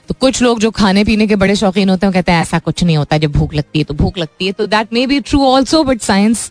तो 0.09 0.14
कुछ 0.14 0.40
लोग 0.42 0.61
जो 0.61 0.71
खाने 0.71 1.05
पीने 1.05 1.27
के 1.27 1.37
बड़े 1.37 1.55
शौकीन 1.57 1.88
होते 1.90 2.07
हैं 2.07 2.12
कहते 2.12 2.33
हैं, 2.33 2.40
ऐसा 2.42 2.59
कुछ 2.59 2.83
नहीं 2.85 2.97
होता, 2.97 3.18
जब 3.18 3.33
भूख 3.33 3.55
लगती 3.55 3.79
है 3.79 3.85
तो 3.85 3.94
भूख 3.94 4.18
लगती 4.18 4.47
है। 4.47 4.53
तो 4.53 4.66
that 4.66 4.92
may 4.92 5.07
be 5.07 5.21
true 5.23 5.44
also 5.47 5.83
but 5.85 6.01
science 6.03 6.51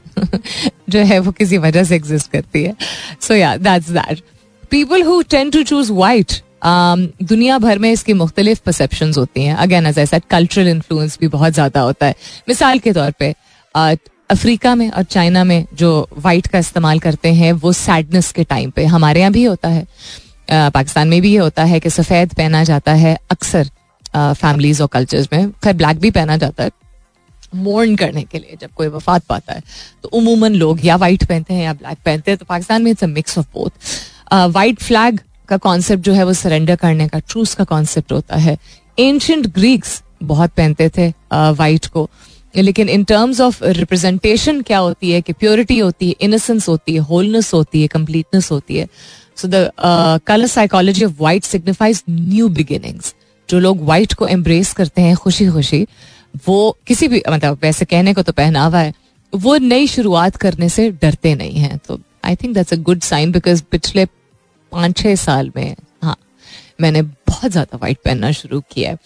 जो 0.89 0.99
है 1.01 1.19
वो 1.19 1.31
किसी 1.33 1.57
वजह 1.59 1.83
से 1.83 1.95
एग्जिस्ट 1.95 2.31
करती 2.31 2.63
है। 2.63 2.75
So 3.21 3.33
yeah 3.33 3.55
that's 3.59 3.89
that 3.91 4.21
people 4.71 5.03
who 5.03 5.21
tend 5.29 5.49
to 5.49 5.63
choose 5.63 5.91
white 5.93 6.41
दुनिया 7.23 7.57
भर 7.59 7.79
में 7.79 7.91
इसकी 7.91 8.13
मुख्तलिफ़ 8.15 8.59
परसेप्शन 8.65 9.13
होती 9.17 9.43
हैं। 9.43 9.55
अगेन 9.55 9.85
एज 9.85 9.99
ऐसा 9.99 10.19
कल्चरल 10.29 10.67
इन्फ्लुएंस 10.67 11.17
भी 11.21 11.27
बहुत 11.29 11.53
ज़्यादा 11.53 11.81
होता 11.81 12.05
है। 12.05 12.15
मिसाल 12.49 12.79
के 12.79 12.93
तौर 12.93 13.11
पर 13.21 13.97
अफ्रीका 14.29 14.73
में 14.75 14.89
और 14.89 15.03
चाइना 15.05 15.43
में 15.43 15.65
जो 15.73 15.89
वाइट 16.17 16.47
का 16.47 16.59
इस्तेमाल 16.59 16.99
करते 16.99 17.33
हैं, 17.33 17.51
वो 17.53 17.71
सैडनेस 17.73 18.31
के 18.31 18.43
टाइम 18.45 18.69
पे 18.69 18.85
हमारे 18.85 19.19
यहाँ 19.19 19.31
भी 19.31 19.43
होता 19.43 19.69
है। 19.69 19.85
पाकिस्तान 20.51 21.07
में 21.07 21.21
भी 21.21 21.31
ये 21.31 21.37
होता 21.37 21.63
है 21.63 21.79
कि 21.79 21.89
सफ़ेद 21.89 22.33
पहना 22.33 22.63
जाता 22.63 22.93
है 22.93 23.17
अक्सर 23.31 23.69
फैमिलीज़ 24.15 24.81
और 24.81 24.87
कल्चर्स 24.87 25.27
में। 25.33 25.49
खैर 25.53 25.73
ब्लैक 25.73 25.99
भी 25.99 26.11
पहना 26.11 26.37
जाता 26.37 26.63
है 26.63 26.71
मोर्न 27.55 27.95
करने 27.95 28.23
के 28.23 28.37
लिए 28.37 28.57
जब 28.61 28.69
कोई 28.75 28.87
वफात 28.87 29.23
पाता 29.25 29.53
है। 29.53 29.61
तो 30.03 30.09
उमूमन 30.09 30.55
लोग 30.55 30.85
या 30.85 30.95
वाइट 30.95 31.23
पहनते 31.23 31.53
हैं 31.53 31.63
या 31.63 31.73
ब्लैक 31.73 31.97
पहनते 32.05 32.31
हैं 32.31 32.37
तो 32.37 32.45
पाकिस्तान 32.45 32.83
में 32.83 32.91
it's 32.91 33.03
a 33.03 33.07
mix 33.07 33.37
of 33.37 33.47
both 33.53 34.49
white 34.53 34.81
flag 34.81 35.19
का 35.49 35.57
कॉन्सेप्ट 35.57 36.03
जो 36.03 36.13
है 36.13 36.23
वो 36.23 36.33
सरेंडर 36.33 36.75
करने 36.75 37.07
का 37.07 37.19
ट्रूस 37.19 37.53
का 37.55 37.63
कॉन्सेप्ट 37.63 38.11
होता 38.11 38.35
है। 38.35 38.57
एंशंट 38.99 39.47
ग्रीक्स 39.47 40.01
बहुत 40.23 40.51
पहनते 40.51 40.89
थे 40.89 41.07
वाइट 41.33 41.81
uh, 41.81 41.87
को। 41.87 42.09
लेकिन 42.55 42.89
इन 42.89 43.03
टर्म्स 43.03 43.39
ऑफ़ 43.41 43.63
रिप्रेजेंटेशन 43.63 44.61
क्या 44.61 44.77
होती 44.77 45.11
है 45.11 45.21
कि 45.21 45.33
प्योरिटी 45.33 45.77
होती 45.79 46.07
है 46.09 46.15
इनोसेंस 46.21 46.67
होती 46.69 46.93
है 46.93 46.99
होलनेस 46.99 47.53
होती 47.53 47.81
है 47.81 47.87
कंप्लीटनेस 47.87 48.51
होती 48.51 48.77
है। 48.77 48.87
So 49.37 49.47
the 49.47 49.69
colour 50.27 50.47
psychology 50.47 51.05
of 51.05 51.13
white 51.19 51.43
signifies 51.43 52.03
new 52.09 52.49
beginnings 52.49 53.13
जो 53.49 53.59
लोग 53.59 53.83
वाइट 53.85 54.13
को 54.13 54.27
एम्ब्रेस 54.27 54.73
करते 54.73 55.01
हैं 55.01 55.15
खुशी 55.15 55.47
खुशी 55.47 55.85
वो 56.47 56.77
किसी 56.87 57.07
भी 57.07 57.21
मतलब 57.29 57.59
वैसे 57.61 57.85
कहने 57.85 58.13
को 58.13 58.21
तो 58.21 58.31
पहनावा 58.33 58.79
है 58.79 58.93
वो 59.33 59.57
नई 59.57 59.87
शुरुआत 59.87 60.35
करने 60.35 60.69
से 60.69 60.89
डरते 60.91 61.33
नहीं 61.35 61.59
हैं। 61.59 61.77
तो 61.77 61.99
I 62.25 62.35
think 62.35 62.53
that's 62.55 62.73
a 62.73 62.75
good 62.75 63.01
sign 63.01 63.31
because 63.31 63.63
पिछले 63.71 64.05
पाँच 64.05 64.97
छः 64.97 65.15
साल 65.15 65.51
में 65.55 65.75
हाँ 66.03 66.15
मैंने 66.81 67.01
बहुत 67.01 67.51
ज़्यादा 67.51 67.77
वाइट 67.77 67.97
पहनना 68.05 68.31
शुरू 68.31 68.59
किया 68.71 68.89
है। 68.89 68.97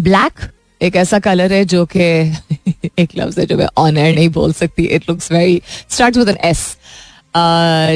ब्लैक 0.00 0.32
um, 0.32 0.50
एक 0.80 0.96
ऐसा 0.96 1.18
कलर 1.18 1.52
है 1.52 1.64
जो 1.64 1.84
कि 1.86 2.00
एक 2.98 3.16
लफ्ज 3.16 3.38
है 3.38 3.46
जो 3.46 3.56
मैं 3.56 3.68
ऑन 3.78 3.96
एयर 3.98 4.14
नहीं 4.14 4.28
बोल 4.28 4.52
सकती। 4.52 4.84
It 4.84 5.08
looks 5.10 5.32
very 5.32 5.60
start 5.88 6.16
with 6.16 6.28
an 6.28 6.38
S 6.44 6.75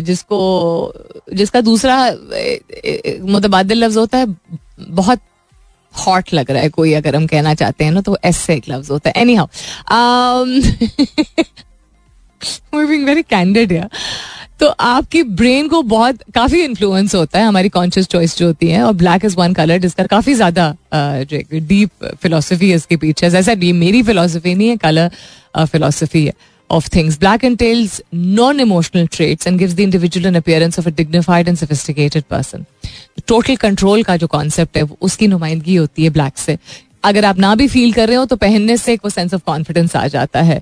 जिसको, 0.02 0.38
जिसका 1.32 1.60
दूसरा 1.60 1.96
मुतबाद 3.26 3.72
लफ्ज 3.72 3.96
होता 3.96 4.18
है, 4.18 4.26
बहुत 4.80 5.20
हॉट 5.94 6.32
लग 6.34 6.50
रहा 6.50 6.62
है 6.62 6.68
कोई 6.70 6.92
अगर 6.94 7.16
हम 7.16 7.26
कहना 7.26 7.54
चाहते 7.54 7.84
हैं 7.84 7.92
ना 7.92 8.00
तो 8.00 8.16
एस 8.24 8.36
से 8.38 8.54
एक 8.54 8.68
लफ्ज 8.68 8.90
होता 8.90 9.10
है. 9.10 9.20
एनी 9.20 9.34
हाउ 9.34 9.46
वेरी 12.74 13.22
कैंडेड 13.24 13.72
या 13.72 13.88
तो 14.60 14.66
आपकी 14.66 15.22
ब्रेन 15.22 15.68
को 15.68 15.80
बहुत, 15.82 16.18
काफ़ी 16.34 16.60
इन्फ्लुएंस 16.62 17.14
होता 17.14 17.38
है, 17.38 17.44
हमारी 17.44 17.68
कॉन्शियस 17.68 18.06
चॉइस 18.08 18.36
जो 18.38 18.46
होती 18.46 18.68
है, 18.68 18.82
और 18.82 18.92
ब्लैक 18.92 19.24
इज़ 19.24 19.36
वन 19.36 19.52
कलर 19.54 19.78
जिसका 19.78 20.04
काफ़ी 20.06 20.34
ज़्यादा 20.34 20.74
जो 20.94 21.36
एक 21.36 21.54
डीप 21.68 21.90
फिलोसफी 22.22 22.72
इसके 22.72 22.96
पीछे. 22.96 23.30
जैसा 23.30 23.54
मेरी 23.54 24.02
फिलोसफी 24.02 24.54
नहीं 24.54 24.68
है 24.68 24.76
कलर 24.76 25.10
फिलोसफी 25.66 26.24
है. 26.26 26.32
Of 26.70 26.84
things. 26.86 27.16
Black 27.18 27.44
entails 27.44 28.00
non-emotional 28.12 29.08
traits 29.08 29.46
and 29.46 29.58
gives 29.58 29.74
the 29.74 29.82
individual 29.82 30.26
an 30.26 30.36
appearance 30.36 30.78
of 30.78 30.86
a 30.86 30.92
dignified 31.00 31.48
and 31.48 31.58
sophisticated 31.62 32.28
person. 32.28 32.64
Total 33.26 33.56
control 33.56 34.02
का 34.02 34.16
जो 34.16 34.26
कॉन्सेप्ट 34.26 34.76
है 34.76 34.82
उसकी 35.00 35.26
नुमाइंदगी 35.28 35.74
होती 35.76 36.04
है 36.04 36.10
ब्लैक 36.10 36.38
से 36.38 36.58
अगर 37.04 37.24
आप 37.24 37.38
ना 37.38 37.54
भी 37.54 37.66
फील 37.68 37.92
कर 37.92 38.08
रहे 38.08 38.16
हो 38.16 38.24
तो 38.24 38.36
पहनने 38.36 38.76
से 38.76 38.92
एक 38.92 39.00
वो 39.04 39.10
सेंस 39.10 39.34
ऑफ़ 39.34 39.42
कॉन्फिडेंस 39.46 39.96
आ 39.96 40.06
जाता 40.06 40.40
है 40.42 40.60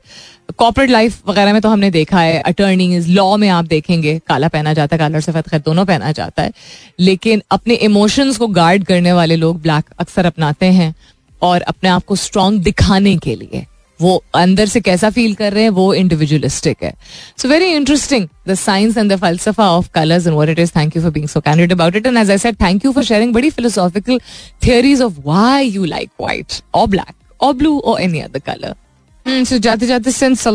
कॉर्पोरेट 0.59 0.91
लाइफ 0.91 1.29
वगैरह 1.29 1.53
में 1.53 1.61
तो 1.63 1.69
हमने 1.69 1.91
देखा 1.91 2.21
है 2.21 2.41
अटर्नी 2.41 2.99
लॉ 2.99 3.37
में 3.37 3.49
आप 3.49 3.65
देखेंगे, 3.65 4.19
काला 4.29 4.49
पहना 4.49 4.73
जाता 4.73 4.97
है, 4.97 4.99
काला 4.99 5.17
और 5.17 5.23
सफ़ेद, 5.23 5.49
खैर, 5.49 5.61
दोनों 5.61 5.85
पहना 5.87 6.13
जाता 6.13 6.43
है 6.43 6.53
लेकिन 7.01 7.43
अपने 7.51 7.75
इमोशंस 7.75 8.37
को 8.37 8.47
गार्ड 8.47 8.85
करने 8.85 9.13
वाले 9.13 9.37
लोग 9.37 9.61
ब्लैक 9.63 9.85
अक्सर 9.99 10.27
अपनाते 10.27 10.67
हैं 10.67 10.95
और 11.43 11.61
अपने 11.61 11.91
आप 11.91 12.05
को 12.05 12.17
स्ट्रांग 12.17 12.61
दिखाने 12.61 13.17
के 13.17 13.35
लिए 13.35 13.67
वो 14.01 14.23
अंदर 14.35 14.67
से 14.67 14.81
कैसा 14.81 15.11
फील 15.11 15.35
कर 15.35 15.53
रहे 15.53 15.63
हैं, 15.63 15.71
वो 15.71 15.93
इंडिविजुअलिस्टिक 15.95 16.83
है। 16.83 16.93
So 17.39 17.49
very 17.49 17.67
interesting 17.73 18.27
the 18.49 18.55
science 18.55 18.97
and 18.97 19.13
the 19.13 19.17
फलसफा 19.21 19.69
of 19.71 19.89
colours 19.95 20.27
and 20.27 20.35
what 20.35 20.49
it 20.49 20.59
is 20.59 20.73
thank 20.77 20.97
you 20.97 21.03
for 21.03 21.11
being 21.11 21.29
so 21.29 21.41
candid 21.41 21.73
about 21.73 21.97
it 21.97 22.07
and 22.07 22.19
as 22.19 22.31
I 22.31 22.39
said 22.39 22.61
thank 22.61 22.85
you 22.85 22.93
for 22.93 23.05
sharing 23.05 23.33
बड़ी 23.35 23.51
philosophical 23.51 24.21
theories 24.67 25.03
of 25.03 25.21
why 25.27 25.69
you 25.69 25.85
like 25.85 26.11
white 26.21 26.61
और 26.75 26.87
black 26.87 27.15
और 27.41 27.53
blue 27.55 27.79
और 27.79 28.01
any 28.03 28.21
other 28.21 28.41
colour 28.47 29.45
so 29.45 29.59
जाते 29.59 29.87
जाते 29.87 30.13
since 30.13 30.47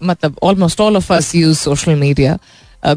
मतलब 0.00 0.36
almost 0.42 0.80
all 0.80 0.96
of 0.96 1.12
us 1.12 1.34
use 1.34 1.58
social 1.58 1.94
media 1.96 2.38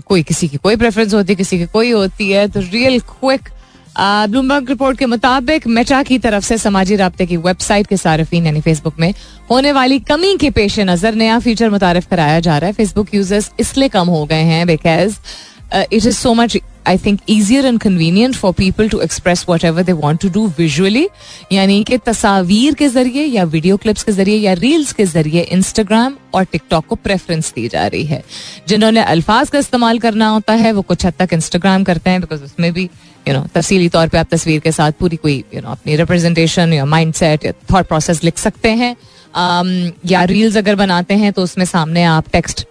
कोई 0.08 0.24
किसी 0.24 0.48
की 0.48 0.58
कोई 0.58 0.76
प्रेफरेंस 0.76 1.14
होती 1.14 1.34
है 1.34 1.36
किसी 1.36 1.58
की 1.58 1.66
कोई 1.74 1.92
होती 1.92 2.30
है 2.30 2.48
तो 2.48 2.60
रियल 2.62 3.00
क्विक 3.00 3.50
ब्लूमबर्ग 4.00 4.70
रिपोर्ट 4.70 4.98
के 4.98 5.06
मुताबिक 5.06 5.66
मेटा 5.68 6.02
की 6.04 6.18
तरफ़ 6.20 6.44
से 6.44 6.58
समाजी 6.58 6.96
रबते 6.96 7.26
की 7.26 7.38
वेबसाइट 7.38 7.88
के 7.88 7.98
सार्फिन, 7.98 8.46
यानी 8.46 8.62
फेसबुक 8.62 9.00
में, 9.00 9.14
होने 9.52 9.72
वाली 9.72 10.00
कमी 10.02 10.36
के 10.38 10.50
पेश 10.52 10.80
नज़र 10.80 11.16
नया 11.16 11.40
फीचर 11.40 11.70
मुतारफ 11.70 12.08
कराया 12.10 12.40
जा 12.40 12.58
रहा 12.58 12.68
है। 12.68 12.74
फेसबुक 12.74 13.14
यूज़र्स 13.14 13.52
इसलिए 13.60 13.90
कम 13.90 14.08
हो 14.08 14.26
गए 14.26 14.44
हैं 14.44 14.66
because 14.68 15.16
it 15.74 15.94
is 15.94 16.10
so 16.12 16.34
much 16.34 16.58
I 16.88 16.98
think 17.06 17.20
easier 17.30 17.66
and 17.66 17.80
convenient 17.82 18.36
for 18.36 18.52
people 18.58 18.90
to 18.90 19.00
express 19.02 19.46
whatever 19.66 19.84
they 19.84 19.92
want 19.94 20.22
to 20.22 20.30
do 20.30 20.46
visually 20.58 21.08
यानी 21.52 21.84
कि 21.84 21.98
तस्वीर 22.06 22.74
के 22.74 22.88
ज़रिए 22.90 23.24
या 23.26 23.44
वीडियो 23.46 23.78
क्लिप्स 23.78 24.04
के 24.04 24.12
ज़रिए 24.12 24.38
या 24.38 24.54
रील्स 24.54 24.94
के 24.94 25.06
ज़रिए 25.06 25.42
इंस्टाग्राम 25.42 26.16
और 26.34 26.44
टिकटॉक 26.44 26.86
को 26.86 26.96
प्रेफरेंस 26.96 27.52
दी 27.56 27.68
जा 27.68 27.86
रही 27.88 28.04
है। 28.06 28.24
जिन्होंने 28.68 29.04
अल्फाज 29.04 29.50
का 29.50 29.60
इस्तेमाल 29.60 30.00
करना 30.00 30.28
होता 30.30 30.54
है, 30.54 30.72
वो 30.72 30.82
कुछ 30.82 31.06
हद 31.06 31.14
तक 31.20 31.34
इंस्टाग्राम 31.34 31.84
करते 31.84 32.10
हैं 32.10 32.22
बिकॉज़ 32.22 32.44
उसमें 32.44 32.72
भी 32.74 32.90
यू 33.28 33.34
नो 33.34 33.46
तफसीली 33.56 33.90
तौर 33.90 34.08
पर 34.08 34.18
आप 34.18 34.28
तस्वीर 34.32 34.60
के 34.60 34.72
साथ 34.72 34.92
पूरी 35.00 35.16
कोई 35.18 35.44
यू 35.54 35.62
नो 35.62 35.70
अपनी 35.70 35.96
रिप्रेजेंटेशन 35.96 36.74
या 36.74 36.86
माइंड 36.86 37.14
सेट 37.14 37.46
या 37.46 37.52
थॉट 37.74 37.88
प्रोसेस 37.88 38.24
लिख 38.24 38.38
सकते 38.38 38.70
हैं। 38.72 38.96
या 40.06 40.24
रील्स 40.24 40.58
अगर 40.58 40.76
बनाते 40.76 41.14
हैं 41.14 41.32
तो 41.34 41.44
उसमें 41.44 41.66
सामने 41.66 42.04
आप 42.06 42.30
टेक्स्ट 42.32 42.66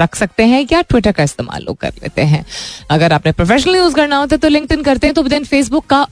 रख 0.00 0.14
सकते 0.14 0.44
हैं 0.44 0.66
या 0.72 0.80
ट्विटर 0.82 1.12
का 1.12 1.22
इस्तेमाल 1.22 1.62
लोग 1.62 1.76
कर 1.76 1.92
लेते 2.02 2.22
हैं। 2.24 2.44
अगर 2.90 3.12
आपने 3.12 3.32
प्रोफेशनल 3.32 3.76
यूज़ 3.76 3.94
करना 3.94 4.16
होता 4.16 4.34
है 4.34 4.38
तो 4.38 4.48
लिंक 4.48 4.72
करते 4.74 5.06
हैं 5.06 5.14
तो 5.14 5.22
देन 5.24 5.44
फेसबुक 5.44 5.86
का 5.86 6.06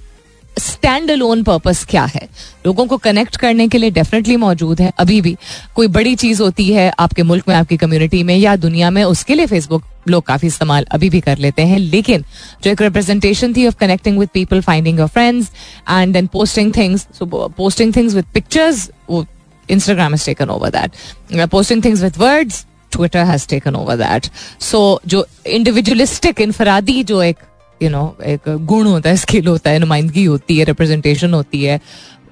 स्टैंड 0.56 1.10
अलोन 1.10 1.42
पर्पस 1.42 1.84
क्या 1.90 2.04
है? 2.04 2.28
लोगों 2.66 2.86
को 2.86 2.96
कनेक्ट 2.96 3.36
करने 3.36 3.66
के 3.68 3.78
लिए 3.78 3.90
डेफिनेटली 3.90 4.36
मौजूद 4.36 4.80
है। 4.80 4.90
अभी 4.98 5.20
भी 5.20 5.36
कोई 5.74 5.88
बड़ी 5.88 6.14
चीज़ 6.14 6.42
होती 6.42 6.72
है 6.72 6.92
आपके 6.98 7.22
मुल्क 7.22 7.44
में, 7.48 7.54
आपकी 7.56 7.76
कम्युनिटी 7.76 8.22
में 8.22 8.36
या 8.36 8.56
दुनिया 8.56 8.90
में, 8.90 9.02
उसके 9.04 9.34
लिए 9.34 9.46
फेसबुक 9.46 9.84
लोग 10.08 10.24
काफ़ी 10.26 10.48
इस्तेमाल 10.48 10.86
अभी 10.92 11.10
भी 11.10 11.20
कर 11.20 11.38
लेते 11.38 11.62
हैं। 11.62 11.78
लेकिन 11.78 12.24
जो 12.64 12.70
एक 12.70 12.82
रिप्रेजेंटेशन 12.82 13.54
थी 13.54 13.66
of 13.66 13.76
connecting 13.80 14.18
with 14.18 14.28
people 14.34 14.60
finding 14.60 14.98
your 14.98 15.08
friends 15.08 15.50
and 15.90 16.12
then 16.12 16.26
posting 16.26 16.72
things 16.76 17.06
posting 17.22 17.94
things 17.96 18.14
with 18.14 18.24
pictures 18.34 18.90
वो 19.10 19.24
Instagram 19.68 20.12
has 20.12 20.26
taken 20.26 20.50
over 20.50 20.70
that 20.70 21.46
posting 21.50 21.84
things 21.84 22.02
with 22.02 22.16
words 22.18 22.64
Twitter 22.92 23.24
has 23.26 23.46
taken 23.48 23.76
over 23.76 23.96
that 23.96 24.26
so 24.62 25.00
जो 25.06 25.26
individualistic 25.48 26.40
इनफरादी 26.40 27.02
जो 27.04 27.22
एक 27.22 27.36
you 27.80 27.90
know 27.90 28.04
एक 28.26 28.48
गुण 28.66 28.86
होता 28.86 29.10
है 29.10 29.16
skill 29.16 29.46
होता 29.46 29.70
है, 29.70 29.78
नुमाइंदगी 29.78 30.24
होती 30.24 30.58
है 30.58 30.64
रिप्रेजेंटेशन 30.64 31.34
होती 31.34 31.62
है 31.64 31.80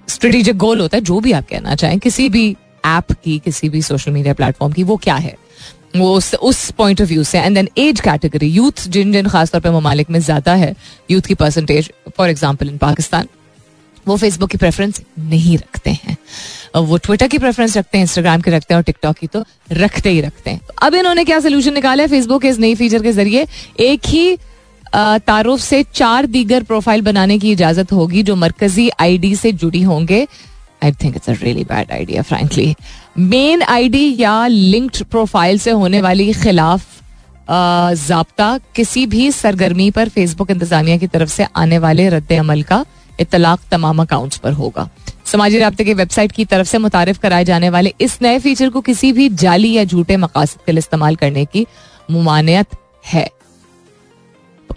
स्ट्रेटेजिक 0.09 0.57
गोल 0.57 0.81
होता 0.81 0.97
है, 0.97 1.03
जो 1.03 1.21
भी 1.21 1.33
आप 1.33 1.47
कहना 1.49 1.75
चाहें, 1.75 1.99
किसी 1.99 2.29
भी 2.29 2.51
ऐप 2.87 3.13
की, 3.15 3.39
किसी 3.39 3.69
भी 3.69 3.83
सोशल 3.83 4.11
मीडिया 4.13 4.35
प्लेटफॉर्म 4.35 4.73
की, 4.73 4.83
वो 4.83 4.97
क्या 4.97 5.15
है? 5.17 5.37
वो 5.97 6.13
उस 6.15 6.35
उस 6.35 6.71
पॉइंट 6.71 7.01
ऑफ़ 7.03 7.09
व्यू 7.09 7.25
से। 7.25 7.39
And 7.39 7.55
then 7.55 7.69
as 7.79 8.01
category 8.01 8.49
youth 8.49 8.87
जिन 8.89 9.13
जिन, 9.13 9.29
खासतौर 9.29 9.61
पर 9.61 9.71
ममालिक 9.71 10.11
में 10.11 10.19
ज़्यादा 10.21 10.55
है 10.55 10.75
यूथ 11.11 11.23
की 11.23 11.35
percentage 11.35 11.91
for 12.17 12.31
example 12.31 12.69
in 12.69 12.79
Pakistan 12.79 13.29
वो 14.07 14.17
फेसबुक 14.17 14.51
की 14.51 14.59
प्रेफरेंस 14.59 15.01
नहीं 15.21 15.57
रखते 15.59 15.91
हैं। 15.91 16.17
वो 16.75 16.97
ट्विटर 16.99 17.29
की 17.29 17.39
प्रेफरेंस 17.39 17.77
रखते 17.77 17.99
हैं 17.99 18.05
इंस्टाग्राम 18.05 18.41
की 18.41 18.51
रखते 18.51 18.75
हैं 18.75 18.77
और 18.77 18.85
टिकटॉक 18.85 19.17
की 19.17 19.27
तो 19.27 19.45
रखते 19.73 20.11
ही 20.11 20.21
रखते 20.21 20.51
हैं। 20.51 20.61
अब 20.83 20.95
इन्होंने 20.95 21.25
क्या 21.25 21.41
सोल्यूशन 21.41 21.75
निकाला? 21.75 22.03
है 22.03 22.09
फेसबुक 22.09 22.45
इस 22.45 22.59
नई 22.59 22.75
फीचर 22.75 23.03
के 23.03 23.13
ज़रिए 23.13 23.47
एक 23.81 24.07
ही 24.07 24.37
तारुफ 24.95 25.61
से 25.61 25.83
चार 25.95 26.27
दीगर 26.27 26.63
प्रोफ़ाइल 26.63 27.03
बनाने 27.03 27.39
की 27.39 27.53
इजाज़त 27.53 27.93
होगी 27.93 28.23
जो 28.23 28.37
मरकजी 28.37 28.89
आईडी 29.01 29.35
से 29.37 29.53
जुड़ी 29.55 29.83
होंगे। 29.83 30.27
I 30.85 30.93
think 30.95 31.17
it's 31.17 31.31
a 31.31 31.33
really 31.43 31.65
bad 31.65 31.93
idea 31.93 32.23
frankly 32.23 32.75
main 33.19 33.63
ID 33.63 34.17
या 34.19 34.47
लिंक्ड 34.47 35.03
प्रोफ़ाइल 35.05 35.59
से 35.59 35.71
होने 35.73 36.01
वाली 36.01 36.33
खिलाफ 36.33 36.87
जबता 37.51 38.59
किसी 38.75 39.05
भी 39.07 39.31
सरगर्मी 39.33 39.91
पर 39.91 40.09
फेसबुक 40.09 40.51
इंतजामिया 40.51 40.97
की 40.97 41.07
तरफ़ 41.09 41.31
से 41.31 41.47
आने 41.57 41.79
वाले 41.79 42.09
रद्द 42.09 42.33
अमल 42.33 42.63
का 42.63 42.85
इतलाक 43.21 43.61
तमाम 43.71 44.03
अकाउंट्स 44.03 44.39
पर 44.39 44.53
होगा। 44.53 44.89
समाजी 45.33 45.59
रबते 45.59 45.85
की 45.85 45.95
वेबसाइट 45.95 46.33
की 46.33 46.45
तरफ़ 46.45 46.67
से 46.67 46.79
मुतारफ 46.79 47.19
कराए 47.19 47.45
जाने 47.45 47.71
वाले 47.71 47.93
इस 48.01 48.19
नए 48.23 48.39
फीचर 48.39 48.71
को 48.71 48.81
किसी 48.81 49.13
भी 49.13 49.29
जाली 49.29 49.73
या 49.73 49.85
झूठे 49.85 50.17
मकासद 50.17 50.65
के 50.67 50.73
लिए 50.73 50.79
इस्तेमाल 50.79 51.17
करने 51.17 51.45
की 51.45 51.67
ममानियत 52.11 52.67
है। 53.07 53.29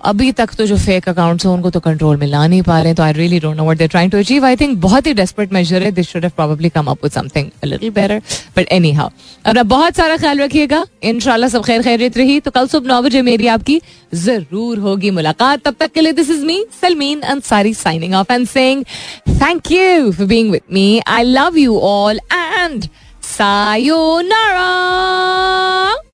अभी 0.05 0.31
तक 0.31 0.53
तो 0.57 0.65
जो 0.65 0.77
फेक 0.77 1.07
अकाउंट्स 1.09 1.45
हैं, 1.45 1.53
उनको 1.53 1.69
तो 1.69 1.79
कंट्रोल 1.79 2.17
में 2.17 2.25
ला 2.27 2.45
नहीं 2.47 2.61
पा 2.61 2.79
रहे 2.81 2.93
तो 2.93 3.03
I 3.03 3.13
really 3.13 3.39
don't 3.39 3.57
know 3.57 3.63
what 3.63 3.77
they 3.77 3.87
trying 3.87 4.11
to 4.11 4.17
achieve 4.17 4.45
I 4.45 4.55
think 4.55 4.77
बहुत 4.81 5.07
ही 5.07 5.13
डेस्परेट 5.13 5.53
मेजर 5.53 5.83
है 5.83 5.91
this 5.91 6.09
should 6.09 6.23
have 6.23 6.31
probably 6.35 6.69
come 6.69 6.85
up 6.91 7.03
with 7.03 7.11
something 7.11 7.49
a 7.63 7.65
little 7.65 7.89
better 7.91 8.21
but 8.57 8.71
anyhow 8.93 9.09
अपना 9.45 9.63
बहुत 9.75 9.95
सारा 9.95 10.17
ख्याल 10.17 10.39
रखिएगा। 10.41 10.83
इंशाल्लाह 11.03 11.49
सब 11.49 11.63
खैर 11.65 11.81
खैरियत 11.83 12.17
रही। 12.17 12.39
तो 12.39 12.51
कल 12.51 12.67
सुबह 12.67 12.87
नौ 12.87 13.01
बजे 13.01 13.21
मेरी 13.21 13.47
आपकी 13.47 13.79
ज़रूर 14.15 14.79
होगी 14.79 15.11
मुलाकात। 15.11 15.63
तब 15.65 15.75
तक 15.79 15.91
के 15.93 16.01
लिए 16.01 16.13
this 16.13 16.29
is 16.29 16.45
me 16.45 16.63
Salmeen 16.81 17.21
Ansari 17.35 17.73
signing 17.75 18.13
off 18.15 18.33
and 18.33 18.47
saying 18.47 18.83
thank 19.29 19.71
you 19.71 20.11
for 20.11 20.27
being 20.27 20.51
with 20.51 20.61
me 20.73 21.01
I 21.07 21.23
love 21.23 21.57
you 21.57 21.79
all 21.79 22.19
and 22.33 22.87
sayonara! 23.25 24.63